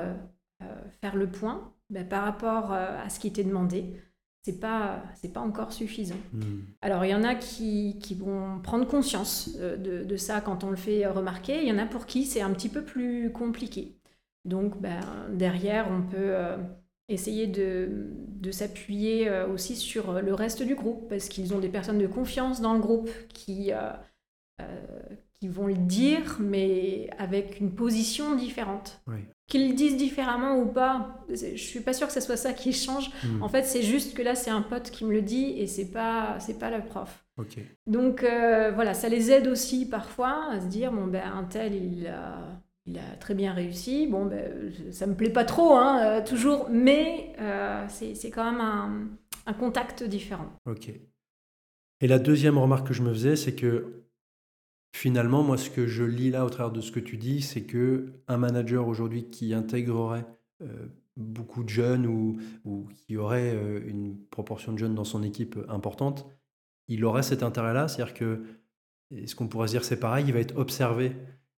faire 1.00 1.16
le 1.16 1.30
point 1.30 1.72
ben, 1.90 2.06
par 2.06 2.24
rapport 2.24 2.72
à 2.72 3.08
ce 3.08 3.18
qui 3.18 3.32
t'est 3.32 3.44
demandé, 3.44 3.96
c'est 4.44 4.60
pas 4.60 5.02
c'est 5.14 5.32
pas 5.32 5.40
encore 5.40 5.72
suffisant. 5.72 6.18
Hmm. 6.34 6.60
Alors 6.82 7.04
il 7.04 7.10
y 7.10 7.14
en 7.14 7.24
a 7.24 7.34
qui, 7.34 7.98
qui 7.98 8.14
vont 8.14 8.60
prendre 8.60 8.86
conscience 8.86 9.50
euh, 9.58 9.76
de, 9.76 10.04
de, 10.04 10.16
ça 10.16 10.42
quand 10.42 10.64
on 10.64 10.70
le 10.70 10.76
fait 10.76 11.06
remarquer. 11.06 11.62
Il 11.62 11.68
y 11.68 11.72
en 11.72 11.78
a 11.78 11.86
pour 11.86 12.04
qui 12.04 12.26
c'est 12.26 12.42
un 12.42 12.52
petit 12.52 12.68
peu 12.68 12.84
plus 12.84 13.32
compliqué. 13.32 13.96
Donc 14.44 14.80
ben, 14.80 15.00
derrière 15.30 15.90
on 15.90 16.02
peut 16.02 16.16
euh, 16.18 16.58
essayer 17.08 17.46
de, 17.46 18.10
de 18.28 18.50
s'appuyer 18.50 19.28
euh, 19.28 19.46
aussi 19.48 19.76
sur 19.76 20.20
le 20.20 20.34
reste 20.34 20.62
du 20.62 20.74
groupe 20.74 21.08
parce 21.08 21.28
qu'ils 21.28 21.54
ont 21.54 21.58
des 21.58 21.68
personnes 21.68 21.98
de 21.98 22.06
confiance 22.06 22.60
dans 22.60 22.74
le 22.74 22.80
groupe 22.80 23.10
qui 23.28 23.72
qui 25.32 25.48
vont 25.48 25.66
le 25.66 25.74
dire 25.74 26.38
mais 26.40 27.10
avec 27.18 27.60
une 27.60 27.74
position 27.74 28.36
différente. 28.36 29.02
Oui 29.06 29.24
qu'ils 29.46 29.68
le 29.68 29.74
disent 29.74 29.96
différemment 29.96 30.58
ou 30.58 30.66
pas, 30.66 31.24
je 31.28 31.56
suis 31.56 31.80
pas 31.80 31.92
sûre 31.92 32.06
que 32.06 32.12
ce 32.12 32.20
soit 32.20 32.36
ça 32.36 32.52
qui 32.52 32.72
change. 32.72 33.10
Hmm. 33.22 33.42
En 33.42 33.48
fait, 33.48 33.64
c'est 33.64 33.82
juste 33.82 34.16
que 34.16 34.22
là, 34.22 34.34
c'est 34.34 34.50
un 34.50 34.62
pote 34.62 34.90
qui 34.90 35.04
me 35.04 35.12
le 35.12 35.22
dit 35.22 35.54
et 35.58 35.66
c'est 35.66 35.90
pas, 35.90 36.36
c'est 36.40 36.58
pas 36.58 36.70
le 36.70 36.82
prof. 36.82 37.24
Donc 37.86 38.22
euh, 38.22 38.70
voilà, 38.72 38.94
ça 38.94 39.08
les 39.08 39.30
aide 39.32 39.48
aussi 39.48 39.88
parfois 39.88 40.50
à 40.52 40.60
se 40.60 40.66
dire 40.66 40.92
bon 40.92 41.08
ben 41.08 41.24
un 41.24 41.42
tel 41.42 41.74
il 41.74 42.06
a, 42.06 42.62
il 42.86 42.98
a 42.98 43.16
très 43.18 43.34
bien 43.34 43.52
réussi. 43.52 44.06
Bon 44.06 44.26
ben 44.26 44.72
ça 44.90 45.06
me 45.06 45.14
plaît 45.14 45.30
pas 45.30 45.44
trop 45.44 45.74
hein, 45.74 46.00
euh, 46.02 46.24
toujours, 46.24 46.68
mais 46.70 47.32
euh, 47.40 47.84
c'est 47.88 48.30
quand 48.30 48.50
même 48.50 48.60
un, 49.46 49.52
contact 49.54 50.02
différent. 50.02 50.50
Ok. 50.66 50.90
Et 52.00 52.06
la 52.06 52.18
deuxième 52.18 52.58
remarque 52.58 52.88
que 52.88 52.94
je 52.94 53.02
me 53.02 53.12
faisais, 53.12 53.36
c'est 53.36 53.54
que 53.54 54.00
Finalement, 54.96 55.42
moi, 55.42 55.58
ce 55.58 55.70
que 55.70 55.88
je 55.88 56.04
lis 56.04 56.30
là 56.30 56.44
au 56.44 56.50
travers 56.50 56.70
de 56.70 56.80
ce 56.80 56.92
que 56.92 57.00
tu 57.00 57.16
dis, 57.16 57.42
c'est 57.42 57.64
que 57.64 58.12
un 58.28 58.36
manager 58.36 58.86
aujourd'hui 58.86 59.28
qui 59.28 59.52
intégrerait 59.52 60.24
euh, 60.62 60.86
beaucoup 61.16 61.64
de 61.64 61.68
jeunes 61.68 62.06
ou, 62.06 62.38
qui 62.94 63.16
aurait 63.16 63.56
une 63.88 64.16
proportion 64.30 64.72
de 64.72 64.78
jeunes 64.78 64.94
dans 64.94 65.02
son 65.02 65.24
équipe 65.24 65.58
importante, 65.68 66.28
il 66.86 67.04
aurait 67.04 67.24
cet 67.24 67.42
intérêt-là. 67.42 67.88
C'est-à-dire 67.88 68.14
que, 68.14 68.44
ce 69.26 69.34
qu'on 69.34 69.48
pourrait 69.48 69.66
se 69.66 69.72
dire, 69.72 69.84
c'est 69.84 69.98
pareil, 69.98 70.26
il 70.28 70.32
va 70.32 70.38
être 70.38 70.56
observé 70.56 71.16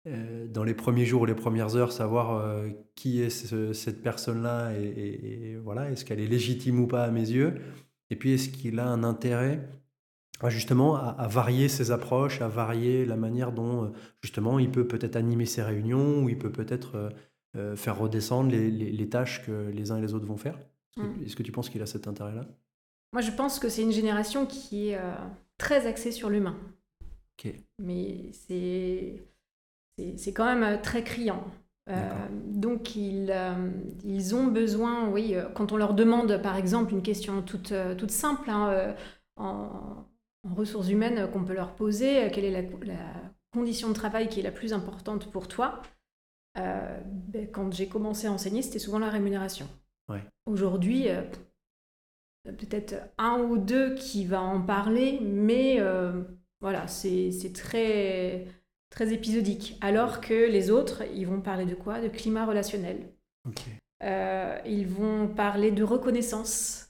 dans 0.07 0.64
les 0.64 0.74
premiers 0.74 1.07
jours 1.07 1.22
ou 1.22 1.26
les 1.26 1.34
premières 1.34 1.76
heures, 1.76 1.92
savoir 1.92 2.62
qui 2.94 3.22
est 3.22 3.30
cette 3.30 4.02
personne-là 4.02 4.72
et 4.72 5.57
voilà, 5.62 5.90
est-ce 5.90 6.05
qu'elle 6.05 6.20
est 6.20 6.26
légitime 6.26 6.80
ou 6.80 6.86
pas 6.86 7.05
à 7.05 7.11
mes 7.11 7.30
yeux? 7.30 7.55
Et 8.11 8.16
puis, 8.16 8.32
est-ce 8.32 8.48
qu'il 8.50 8.78
a 8.78 8.86
un 8.86 9.02
intérêt 9.02 9.66
justement 10.48 10.96
à, 10.96 11.26
varier 11.28 11.68
ses 11.68 11.90
approches, 11.90 12.40
à 12.40 12.48
varier 12.48 13.07
la 13.07 13.16
manière 13.16 13.52
dont 13.52 13.84
euh, 13.84 13.88
justement 14.22 14.59
il 14.59 14.70
peut 14.70 14.86
peut-être 14.86 15.16
animer 15.16 15.46
ses 15.46 15.62
réunions 15.62 16.22
ou 16.22 16.28
il 16.28 16.38
peut 16.38 16.52
peut-être 16.52 16.96
euh, 16.96 17.11
euh, 17.57 17.76
faire 17.76 17.98
redescendre 17.98 18.50
les, 18.50 19.09
tâches 19.09 19.44
que 19.46 19.70
les 19.70 19.90
uns 19.90 19.98
et 19.98 20.00
les 20.00 20.14
autres 20.14 20.26
vont 20.26 20.36
faire? 20.36 20.59
Est-ce 21.24 21.34
que, 21.34 21.42
tu 21.42 21.50
penses 21.50 21.70
qu'il 21.70 21.82
a 21.82 21.86
cet 21.86 22.07
intérêt-là? 22.07 22.46
Moi, 23.12 23.20
je 23.20 23.32
pense 23.32 23.59
que 23.59 23.68
c'est 23.68 23.82
une 23.82 23.92
génération 23.92 24.46
qui 24.46 24.90
est 24.90 24.98
très 25.59 25.88
axée 25.88 26.12
sur 26.12 26.30
l'humain. 26.30 26.57
Mais 27.82 28.30
c'est 28.32 29.22
c'est 30.16 30.32
quand 30.32 30.45
même 30.45 30.80
très 30.82 31.05
criant. 31.05 31.45
donc 32.47 32.97
ils, 32.97 33.34
ils, 34.05 34.34
ont 34.34 34.47
besoin, 34.47 35.09
oui, 35.09 35.36
quand 35.55 35.72
on 35.72 35.76
leur 35.76 35.95
demande 35.95 36.40
par 36.42 36.57
exemple 36.57 36.92
une 36.92 37.03
question 37.03 37.42
toute, 37.42 37.72
toute 37.99 38.11
simple, 38.11 38.51
hein, 38.51 38.95
en, 39.36 40.05
en 40.45 40.55
ressources 40.55 40.88
humaines 40.88 41.30
qu'on 41.30 41.45
peut 41.45 41.55
leur 41.55 41.74
poser, 41.74 42.24
euh, 42.24 42.30
quelle 42.32 42.45
est 42.45 42.62
la, 42.62 42.95
condition 43.53 43.88
de 43.88 43.95
travail 43.95 44.28
qui 44.28 44.40
est 44.40 44.42
la 44.42 44.51
plus 44.51 44.72
importante 44.72 45.30
pour 45.30 45.47
toi. 45.47 45.80
Euh, 46.59 47.01
ben, 47.05 47.49
quand 47.51 47.72
j'ai 47.72 47.86
commencé 47.86 48.26
à 48.26 48.32
enseigner, 48.32 48.62
c'était 48.62 48.80
souvent 48.80 48.99
la 48.99 49.11
rémunération. 49.11 49.68
Aujourd'hui, 50.47 51.09
euh, 51.09 51.22
peut-être 52.45 52.97
un 53.16 53.38
ou 53.38 53.57
deux 53.57 53.95
qui 53.95 54.26
va 54.26 54.42
en 54.42 54.61
parler, 54.61 55.20
mais 55.22 55.80
voilà, 56.61 56.88
c'est 56.88 57.53
très, 57.55 58.47
très 58.95 59.12
épisodique. 59.12 59.76
Alors 59.80 60.20
que 60.20 60.49
les 60.51 60.70
autres, 60.70 61.03
ils 61.14 61.26
vont 61.26 61.40
parler 61.40 61.66
de 61.66 61.74
quoi? 61.74 62.01
De 62.01 62.09
climat 62.09 62.47
relationnel. 62.47 63.11
ils 64.66 64.86
vont 64.86 65.28
parler 65.28 65.70
de 65.70 65.82
reconnaissance 65.82 66.84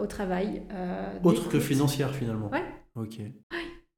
au 0.00 0.06
travail. 0.06 0.62
Euh, 0.72 1.18
Autre 1.22 1.48
que 1.48 1.60
financière 1.60 2.14
finalement. 2.14 2.50
Ouais. 2.50 2.64
Ok. 2.94 3.20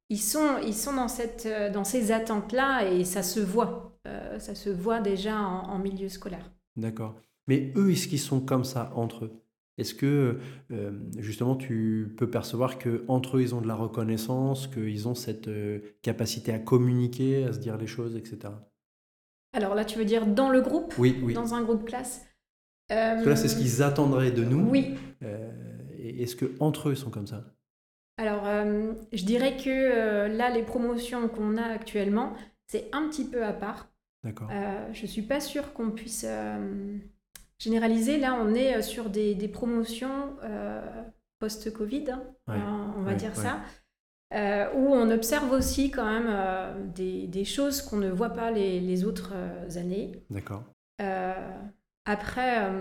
Ils 0.09 0.19
sont, 0.19 0.57
ils 0.65 0.73
sont 0.73 0.93
dans, 0.93 1.07
cette, 1.07 1.45
euh, 1.45 1.71
dans 1.71 1.83
ces 1.83 2.11
attentes-là 2.11 2.91
et 2.91 3.05
ça 3.05 3.21
se 3.21 3.39
voit. 3.39 3.99
Euh, 4.07 4.39
ça 4.39 4.55
se 4.55 4.69
voit 4.69 4.99
déjà 4.99 5.37
en, 5.37 5.77
milieu 5.77 6.09
scolaire. 6.09 6.51
D'accord. 6.75 7.15
Mais 7.47 7.71
eux, 7.75 7.91
est-ce 7.91 8.07
qu'ils 8.07 8.19
sont 8.19 8.39
comme 8.39 8.63
ça 8.63 8.91
entre 8.95 9.25
eux? 9.25 9.31
Est-ce 9.79 9.95
que 9.95 10.37
justement 11.17 11.55
tu 11.55 12.13
peux 12.17 12.29
percevoir 12.29 12.77
que 12.77 13.03
entre 13.07 13.37
eux 13.37 13.41
ils 13.41 13.55
ont 13.55 13.61
de 13.61 13.67
la 13.67 13.75
reconnaissance, 13.75 14.67
qu'ils 14.67 15.07
ont 15.07 15.15
cette 15.15 15.49
capacité 16.01 16.53
à 16.53 16.59
communiquer, 16.59 17.45
à 17.45 17.53
se 17.53 17.59
dire 17.59 17.77
les 17.77 17.87
choses, 17.87 18.15
etc. 18.15 18.53
Alors 19.53 19.73
là, 19.73 19.85
tu 19.85 19.97
veux 19.97 20.05
dire 20.05 20.27
dans 20.27 20.49
le 20.49 20.61
groupe? 20.61 20.93
Oui, 20.99 21.19
oui. 21.23 21.33
Dans 21.33 21.53
un 21.53 21.63
groupe 21.63 21.85
classe? 21.85 22.25
Parce 22.87 23.23
que 23.23 23.29
là, 23.29 23.35
c'est 23.35 23.47
ce 23.47 23.57
qu'ils 23.57 23.81
attendraient 23.81 24.31
de 24.31 24.43
nous. 24.43 24.69
Oui. 24.69 24.95
Est-ce 25.99 26.35
que 26.35 26.51
entre 26.59 26.89
eux 26.89 26.95
sont 26.95 27.09
comme 27.09 27.27
ça? 27.27 27.45
Alors, 28.19 28.45
euh, 28.47 28.91
je 29.13 29.23
dirais 29.23 29.55
que 29.55 29.69
euh, 29.69 30.27
là, 30.27 30.49
les 30.49 30.63
promotions 30.63 31.29
qu'on 31.29 31.55
a 31.55 31.63
actuellement, 31.63 32.33
c'est 32.67 32.89
un 32.91 33.07
petit 33.07 33.23
peu 33.23 33.45
à 33.45 33.53
part. 33.53 33.87
D'accord. 34.25 34.49
Euh, 34.51 34.91
je 34.91 35.03
ne 35.03 35.07
suis 35.07 35.21
pas 35.21 35.39
sûre 35.39 35.71
qu'on 35.71 35.91
puisse 35.91 36.25
généraliser. 37.59 38.17
Là, 38.17 38.37
on 38.41 38.53
est 38.53 38.81
sur 38.81 39.09
des, 39.09 39.35
promotions 39.47 40.35
post-Covid, 41.39 42.05
hein, 42.47 42.93
on 42.97 43.01
va 43.03 43.13
dire 43.13 43.35
ça. 43.35 43.61
où 44.73 44.93
on 44.93 45.11
observe 45.11 45.51
aussi 45.51 45.91
quand 45.91 46.05
même 46.05 46.91
des, 46.93 47.45
choses 47.45 47.81
qu'on 47.81 47.97
ne 47.97 48.09
voit 48.09 48.31
pas 48.31 48.51
les, 48.51 48.79
les 48.79 49.05
autres 49.05 49.33
années. 49.75 50.23
D'accord. 50.29 50.63
après, 52.05 52.71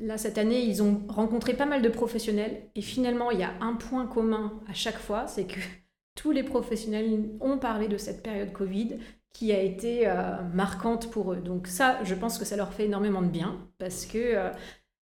Là, 0.00 0.16
cette 0.16 0.38
année, 0.38 0.64
ils 0.64 0.80
ont 0.80 1.02
rencontré 1.08 1.54
pas 1.54 1.66
mal 1.66 1.82
de 1.82 1.88
professionnels 1.88 2.62
et 2.76 2.82
finalement, 2.82 3.32
il 3.32 3.40
y 3.40 3.42
a 3.42 3.52
un 3.60 3.74
point 3.74 4.06
commun 4.06 4.60
à 4.68 4.72
chaque 4.72 4.98
fois, 4.98 5.26
c'est 5.26 5.46
que 5.46 5.58
tous 6.14 6.30
les 6.30 6.44
professionnels 6.44 7.30
ont 7.40 7.58
parlé 7.58 7.88
de 7.88 7.96
cette 7.96 8.22
période 8.22 8.52
Covid 8.52 8.98
qui 9.32 9.52
a 9.52 9.60
été 9.60 10.08
euh, 10.08 10.42
marquante 10.54 11.10
pour 11.10 11.32
eux. 11.32 11.36
Donc 11.36 11.66
ça, 11.66 12.02
je 12.04 12.14
pense 12.14 12.38
que 12.38 12.44
ça 12.44 12.56
leur 12.56 12.72
fait 12.72 12.86
énormément 12.86 13.22
de 13.22 13.28
bien 13.28 13.68
parce 13.78 14.06
que, 14.06 14.18
euh, 14.18 14.50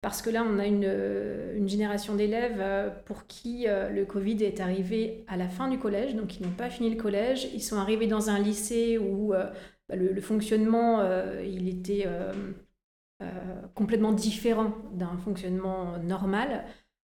parce 0.01 0.22
que 0.22 0.30
là, 0.30 0.43
on 0.47 0.59
a 0.59 0.65
une, 0.65 0.86
euh, 0.86 1.55
une 1.55 1.70
génération 1.70 2.15
d'élèves 2.15 2.93
pour 3.05 3.28
qui 3.28 3.68
le 3.68 4.05
Covid 4.05 4.43
est 4.43 4.59
arrivé 4.59 5.24
à 5.28 5.38
la 5.38 5.47
fin 5.47 5.70
du 5.70 5.80
collège, 5.80 6.15
donc 6.15 6.39
ils 6.39 6.43
n'ont 6.43 6.53
pas 6.53 6.70
fini 6.70 6.89
le 6.89 7.01
collège, 7.01 7.49
ils 7.53 7.63
sont 7.63 7.78
arrivés 7.78 8.07
dans 8.07 8.30
un 8.30 8.39
lycée 8.39 8.97
où 8.97 9.30
bah, 9.30 9.95
le, 9.95 10.22
fonctionnement, 10.22 11.01
il 11.41 11.68
était 11.68 12.05
complètement 13.74 14.11
différent 14.11 14.74
d'un 14.93 15.18
fonctionnement 15.18 15.97
normal. 15.99 16.65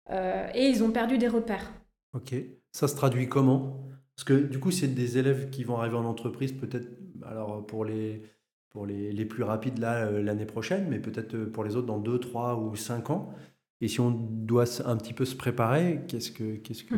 Et 0.10 0.66
ils 0.68 0.84
ont 0.84 0.92
perdu 0.92 1.18
des 1.18 1.28
repères. 1.28 1.72
Ok. 2.14 2.36
Ça 2.72 2.88
se 2.88 2.96
traduit 2.96 3.30
comment? 3.30 3.92
Parce 4.22 4.40
que 4.40 4.46
du 4.46 4.60
coup, 4.60 4.70
c'est 4.70 4.88
des 4.88 5.18
élèves 5.18 5.50
qui 5.50 5.64
vont 5.64 5.78
arriver 5.78 5.96
en 5.96 6.06
entreprise, 6.06 6.52
peut-être, 6.52 6.88
alors 7.26 7.66
pour 7.66 7.86
les, 7.86 8.22
pour 8.70 8.86
les, 8.86 9.12
les 9.12 9.26
plus 9.26 9.44
rapides 9.44 9.80
là 9.80 10.06
euh, 10.06 10.22
l'année 10.22 10.46
prochaine, 10.46 10.88
mais 10.90 11.00
peut-être 11.00 11.46
pour 11.46 11.64
les 11.64 11.76
autres 11.76 11.88
dans 11.88 11.98
2, 11.98 12.20
3 12.20 12.58
ou 12.58 12.76
5 12.76 13.10
ans. 13.10 13.34
Et 13.80 13.88
si 13.88 14.00
on 14.00 14.12
doit 14.12 14.66
un 14.86 14.96
petit 14.98 15.14
peu 15.14 15.26
se 15.26 15.36
préparer, 15.36 16.02
qu'est-ce, 16.08 16.32
que, 16.32 16.58
qu'est-ce, 16.58 16.84
que, 16.84 16.96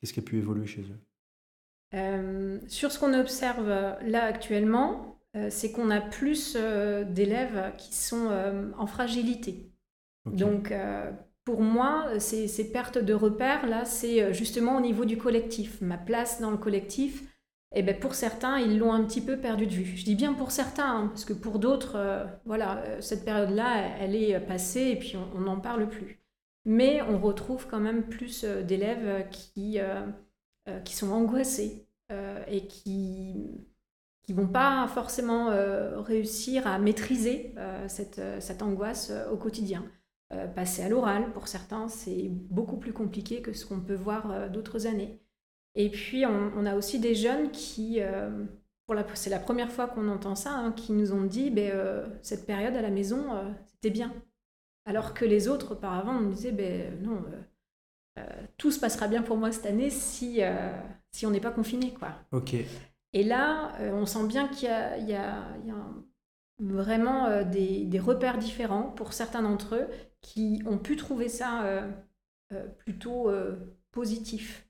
qu'est-ce 0.00 0.12
qui 0.12 0.20
a 0.20 0.22
pu 0.22 0.38
évoluer 0.38 0.66
chez 0.66 0.82
eux? 0.82 1.00
Sur 2.68 2.92
ce 2.92 3.00
qu'on 3.00 3.14
observe 3.14 3.68
là 3.68 4.24
actuellement, 4.24 5.16
euh, 5.36 5.48
c'est 5.50 5.70
qu'on 5.70 5.90
a 5.90 6.00
plus 6.00 6.56
euh, 6.56 7.04
d'élèves 7.04 7.72
qui 7.76 7.94
sont 7.94 8.28
euh, 8.30 8.70
en 8.78 8.86
fragilité. 8.86 9.70
Donc, 10.24 10.72
pour 11.46 11.60
moi, 11.62 12.18
ces, 12.18 12.72
pertes 12.72 12.98
de 12.98 13.14
repères, 13.14 13.68
là, 13.68 13.84
c'est 13.84 14.34
justement 14.34 14.76
au 14.76 14.80
niveau 14.80 15.04
du 15.04 15.16
collectif. 15.16 15.80
Ma 15.80 15.96
place 15.96 16.40
dans 16.40 16.50
le 16.50 16.56
collectif, 16.56 17.22
eh 17.72 17.84
ben, 17.84 17.96
pour 17.96 18.16
certains, 18.16 18.58
ils 18.58 18.78
l'ont 18.78 18.92
un 18.92 19.04
petit 19.04 19.20
peu 19.20 19.36
perdu 19.38 19.66
de 19.66 19.72
vue. 19.72 19.96
Je 19.96 20.04
dis 20.04 20.16
bien 20.16 20.34
pour 20.34 20.50
certains, 20.50 21.02
hein, 21.02 21.06
parce 21.06 21.24
que 21.24 21.32
pour 21.32 21.60
d'autres, 21.60 22.26
voilà, 22.46 22.82
cette 23.00 23.24
période-là, 23.24 23.96
elle 24.00 24.16
est 24.16 24.40
passée 24.40 24.88
et 24.88 24.96
puis 24.96 25.14
on 25.36 25.40
n'en 25.42 25.60
parle 25.60 25.88
plus. 25.88 26.20
Mais 26.64 27.00
on 27.02 27.20
retrouve 27.20 27.68
quand 27.68 27.78
même 27.80 28.02
plus 28.08 28.44
d'élèves 28.44 29.28
qui, 29.30 29.78
qui 30.84 30.96
sont 30.96 31.12
angoissés 31.12 31.86
et 32.48 32.66
qui 32.66 33.66
qui 34.24 34.32
vont 34.32 34.48
pas 34.48 34.88
forcément 34.88 35.52
réussir 36.02 36.66
à 36.66 36.80
maîtriser 36.80 37.54
cette, 37.86 38.20
cette, 38.40 38.62
angoisse 38.62 39.12
au 39.30 39.36
quotidien. 39.36 39.84
Passer 40.54 40.82
à 40.82 40.88
l'oral, 40.88 41.32
pour 41.32 41.48
certains, 41.48 41.88
c'est 41.88 42.28
beaucoup 42.28 42.76
plus 42.76 42.92
compliqué 42.92 43.42
que 43.42 43.52
ce 43.52 43.64
qu'on 43.64 43.80
peut 43.80 43.94
voir 43.94 44.50
d'autres 44.50 44.86
années. 44.86 45.20
Et 45.74 45.90
puis, 45.90 46.24
on, 46.26 46.66
a 46.66 46.74
aussi 46.74 46.98
des 46.98 47.14
jeunes 47.14 47.50
qui, 47.50 48.00
c'est 49.14 49.30
la 49.30 49.38
première 49.38 49.70
fois 49.70 49.86
qu'on 49.86 50.08
entend 50.08 50.34
ça, 50.34 50.52
hein, 50.52 50.72
qui 50.72 50.92
nous 50.92 51.12
ont 51.12 51.24
dit 51.24 51.50
ben, 51.50 52.10
cette 52.22 52.46
période 52.46 52.74
à 52.74 52.82
la 52.82 52.90
maison, 52.90 53.26
c'était 53.66 53.90
bien. 53.90 54.12
Alors 54.84 55.14
que 55.14 55.24
les 55.24 55.48
autres, 55.48 55.72
auparavant, 55.72 56.20
nous 56.20 56.32
disaient 56.32 56.52
ben, 56.52 57.00
non, 57.02 57.22
tout 58.56 58.72
se 58.72 58.80
passera 58.80 59.08
bien 59.08 59.22
pour 59.22 59.36
moi 59.36 59.52
cette 59.52 59.66
année 59.66 59.90
si, 59.90 60.40
si 61.12 61.26
on 61.26 61.30
n'est 61.30 61.40
pas 61.40 61.52
confiné. 61.52 61.94
Quoi. 61.94 62.08
Ok. 62.32 62.56
Et 63.12 63.22
là, 63.22 63.72
on 63.92 64.06
sent 64.06 64.26
bien 64.26 64.48
qu'il 64.48 64.68
y 64.68 65.14
a, 65.14 65.44
vraiment 66.58 67.42
des, 67.44 67.98
repères 67.98 68.38
différents 68.38 68.90
pour 68.90 69.12
certains 69.12 69.42
d'entre 69.42 69.74
eux 69.74 69.88
qui 70.20 70.62
ont 70.66 70.78
pu 70.78 70.96
trouver 70.96 71.28
ça 71.28 71.84
plutôt 72.78 73.30
positif. 73.92 74.66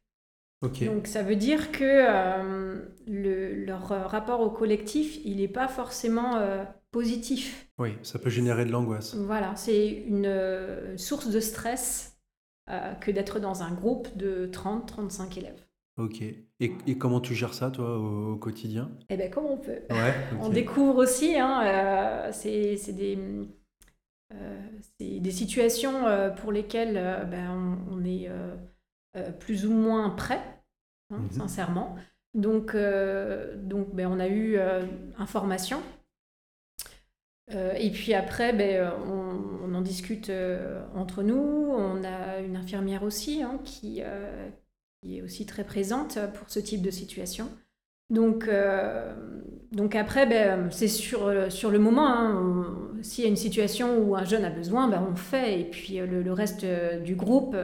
Donc 0.62 1.06
ça 1.06 1.22
veut 1.22 1.36
dire 1.36 1.70
que 1.70 1.84
euh, 1.84 2.82
leur 3.06 3.88
rapport 3.88 4.40
au 4.40 4.50
collectif, 4.50 5.18
il 5.24 5.36
n'est 5.36 5.48
pas 5.48 5.68
forcément 5.68 6.36
euh, 6.36 6.64
positif. 6.90 7.68
Oui, 7.78 7.90
ça 8.02 8.18
peut 8.18 8.30
générer 8.30 8.64
de 8.64 8.70
l'angoisse. 8.70 9.14
Voilà, 9.14 9.54
c'est 9.56 9.88
une 9.88 10.26
euh, 10.26 10.96
source 10.96 11.28
de 11.28 11.40
stress 11.40 12.12
que 13.00 13.12
d'être 13.12 13.38
dans 13.38 13.62
un 13.62 13.70
groupe 13.70 14.08
de 14.16 14.50
30-35 14.52 15.38
élèves. 15.38 15.64
Ok. 15.96 16.22
Et, 16.60 16.98
comment 16.98 17.20
tu 17.20 17.34
gères 17.34 17.54
ça, 17.54 17.70
toi, 17.70 17.98
au, 17.98 18.36
quotidien? 18.36 18.90
Eh 19.08 19.16
bien, 19.16 19.28
comme 19.28 19.46
on 19.46 19.56
peut. 19.56 19.80
on 20.40 20.50
découvre 20.50 20.96
aussi, 20.96 21.36
hein, 21.36 22.30
c'est 22.32 22.92
des... 22.92 23.18
des 25.00 25.30
situations 25.30 26.04
pour 26.36 26.52
lesquelles 26.52 27.26
ben, 27.30 27.78
on, 27.90 28.04
est 28.04 28.28
plus 29.38 29.66
ou 29.66 29.72
moins 29.72 30.10
prêt 30.10 30.42
Hein, 31.10 31.18
mhm. 31.18 31.30
sincèrement. 31.30 31.96
Donc, 32.34 32.74
euh, 32.74 33.56
donc 33.56 33.94
ben, 33.94 34.08
on 34.08 34.18
a 34.18 34.26
eu 34.26 34.56
euh, 34.56 34.82
information. 35.18 35.82
Euh, 37.52 37.72
et 37.74 37.90
puis 37.90 38.12
après, 38.12 38.52
ben, 38.52 38.92
on, 39.06 39.74
en 39.74 39.80
discute 39.80 40.32
entre 40.94 41.22
nous. 41.22 41.36
On 41.36 42.02
a 42.04 42.40
une 42.40 42.56
infirmière 42.56 43.02
aussi 43.02 43.42
hein, 43.42 43.60
qui, 43.64 44.02
qui, 45.02 45.18
est 45.18 45.22
aussi 45.22 45.46
très 45.46 45.64
présente 45.64 46.18
pour 46.34 46.50
ce 46.50 46.58
type 46.58 46.82
de 46.82 46.90
situation. 46.90 47.48
Donc, 48.10 48.48
donc 49.72 49.96
après, 49.96 50.26
ben, 50.26 50.70
c'est 50.70 50.88
sur, 50.88 51.50
sur 51.50 51.70
le 51.70 51.78
moment. 51.78 52.08
Hein, 52.08 52.92
s'il 53.02 53.24
y 53.24 53.26
a 53.26 53.30
une 53.30 53.36
situation 53.36 53.98
où 53.98 54.14
un 54.14 54.24
jeune 54.24 54.44
a 54.44 54.50
besoin, 54.50 54.88
ben, 54.88 55.04
on 55.10 55.16
fait. 55.16 55.60
Et 55.60 55.64
puis 55.64 55.98
le, 55.98 56.22
le 56.22 56.32
reste 56.32 56.64
du 57.02 57.16
groupe 57.16 57.56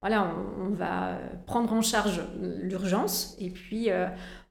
voilà, 0.00 0.34
on, 0.58 0.70
va 0.70 1.18
prendre 1.46 1.72
en 1.72 1.82
charge 1.82 2.22
l'urgence 2.40 3.36
et 3.38 3.50
puis 3.50 3.90
euh, 3.90 4.06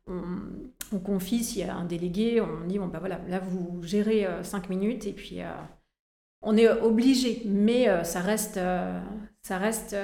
on, 0.07 0.99
confie 0.99 1.43
s'il 1.43 1.65
y 1.65 1.69
a 1.69 1.75
un 1.75 1.86
délégué, 1.86 2.39
on 2.41 2.67
dit 2.67 2.77
bon 2.77 2.88
bah 2.88 2.99
voilà, 2.99 3.19
là 3.27 3.39
vous 3.39 3.82
gérez 3.84 4.25
euh, 4.25 4.43
cinq 4.43 4.69
minutes 4.69 5.07
et 5.07 5.13
puis 5.13 5.41
euh, 5.41 5.51
on 6.41 6.55
est 6.55 6.69
obligé, 6.69 7.41
mais 7.45 7.88
ça 8.05 8.21
reste, 8.21 8.59
ça 9.41 9.57
reste 9.57 9.95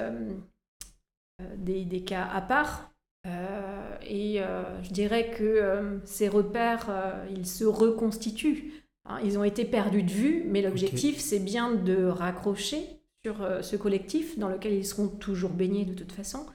des, 1.58 2.04
cas 2.04 2.28
à 2.32 2.42
part. 2.42 2.92
et 3.26 4.40
je 4.84 4.90
dirais 4.92 5.32
que 5.32 6.00
ces 6.06 6.28
repères, 6.28 6.90
ils 7.30 7.48
se 7.48 7.66
reconstituent. 7.66 8.86
Hein, 9.06 9.20
ils 9.24 9.38
ont 9.38 9.44
été 9.44 9.66
perdus 9.66 10.04
de 10.04 10.12
vue, 10.12 10.44
mais 10.48 10.62
l'objectif, 10.62 11.20
c'est 11.20 11.40
bien 11.40 11.72
de 11.72 12.06
raccrocher 12.06 13.02
sur 13.24 13.42
euh, 13.42 13.62
ce 13.62 13.76
collectif 13.76 14.38
dans 14.40 14.50
lequel 14.50 14.74
ils 14.74 14.86
seront 14.86 15.08
toujours 15.08 15.52
baignés 15.52 15.86
de 15.86 15.94
toute 15.94 16.12
façon. 16.12 16.46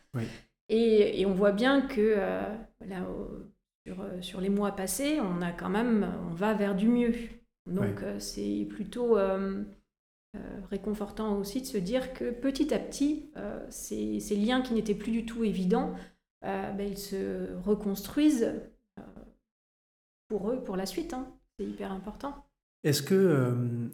Et, 0.69 1.25
on 1.27 1.33
voit 1.33 1.53
bien 1.53 1.81
que 1.81 2.15
euh, 2.17 2.43
là, 2.87 3.07
sur, 3.87 4.01
euh, 4.01 4.21
sur, 4.21 4.41
les 4.41 4.49
mois 4.49 4.73
passés, 4.73 5.21
on 5.21 5.43
a 5.43 5.53
quand 5.53 5.69
même, 5.69 6.09
on 6.29 6.35
va 6.35 6.55
vers 6.55 6.75
du 6.75 6.89
mieux. 6.89 7.15
Donc 7.67 8.03
c'est 8.19 8.67
plutôt 8.71 9.17
réconfortant 10.71 11.37
aussi 11.37 11.61
de 11.61 11.67
se 11.67 11.79
dire 11.79 12.13
que 12.13 12.31
petit 12.31 12.73
à 12.73 12.79
petit, 12.79 13.31
ces, 13.69 14.21
ces, 14.21 14.37
liens 14.37 14.63
qui 14.63 14.75
n'étaient 14.75 14.95
plus 14.95 15.11
du 15.11 15.27
tout 15.27 15.45
évidents, 15.45 15.93
ben, 16.43 16.81
ils 16.81 16.99
se 16.99 17.55
reconstruisent 17.65 18.53
pour 20.29 20.51
eux, 20.51 20.63
pour 20.63 20.77
la 20.77 20.87
suite. 20.87 21.15
Hein. 21.15 21.27
C'est 21.59 21.67
hyper 21.67 21.91
important. 21.93 22.47
Est-ce 22.85 23.03
que 23.03 23.91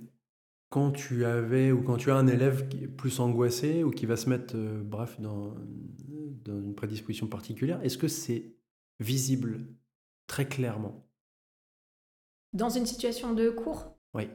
quand 0.71 0.91
tu 0.91 1.25
avais 1.25 1.73
ou 1.73 1.83
quand 1.83 1.97
tu 1.97 2.11
as 2.11 2.17
un 2.17 2.27
élève 2.27 2.69
qui 2.69 2.85
est 2.85 2.89
plus 2.89 3.21
angoissé 3.21 3.85
ou 3.85 3.91
qui 3.91 4.07
va 4.07 4.17
se 4.17 4.29
mettre, 4.29 4.57
euh, 4.57 4.83
bref, 4.83 5.21
dans, 5.21 5.55
dans, 6.45 6.61
une 6.61 6.75
prédisposition 6.75 7.27
particulière, 7.27 7.81
est-ce 7.83 7.99
que 7.99 8.09
c'est 8.09 8.53
visible 9.01 9.67
très 10.27 10.47
clairement? 10.47 11.09
Dans 12.53 12.71
une 12.71 12.87
situation 12.87 13.33
de 13.33 13.51
cours? 13.51 13.97
Oui. 14.15 14.29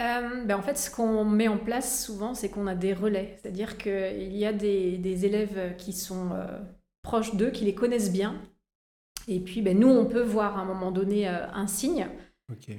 Euh, 0.00 0.44
ben 0.44 0.56
en 0.56 0.62
fait, 0.62 0.78
ce 0.78 0.90
qu'on 0.90 1.24
met 1.24 1.48
en 1.48 1.58
place 1.58 2.04
souvent, 2.04 2.34
c'est 2.34 2.48
qu'on 2.48 2.66
a 2.66 2.74
des 2.74 2.92
relais. 2.92 3.36
C'est-à-dire 3.40 3.76
qu'il 3.78 4.36
y 4.36 4.46
a 4.46 4.52
des, 4.52 4.98
des, 4.98 5.26
élèves 5.26 5.74
qui 5.76 5.92
sont 5.92 6.30
euh, 6.32 6.58
proches 7.02 7.34
d'eux, 7.34 7.50
qui 7.50 7.64
les 7.64 7.74
connaissent 7.74 8.12
bien. 8.12 8.40
Et 9.26 9.40
puis, 9.40 9.60
ben, 9.60 9.78
nous, 9.78 9.88
on 9.88 10.06
peut 10.06 10.22
voir 10.22 10.56
à 10.56 10.62
un 10.62 10.64
moment 10.64 10.90
donné 10.92 11.26
un 11.26 11.66
signe. 11.66 12.08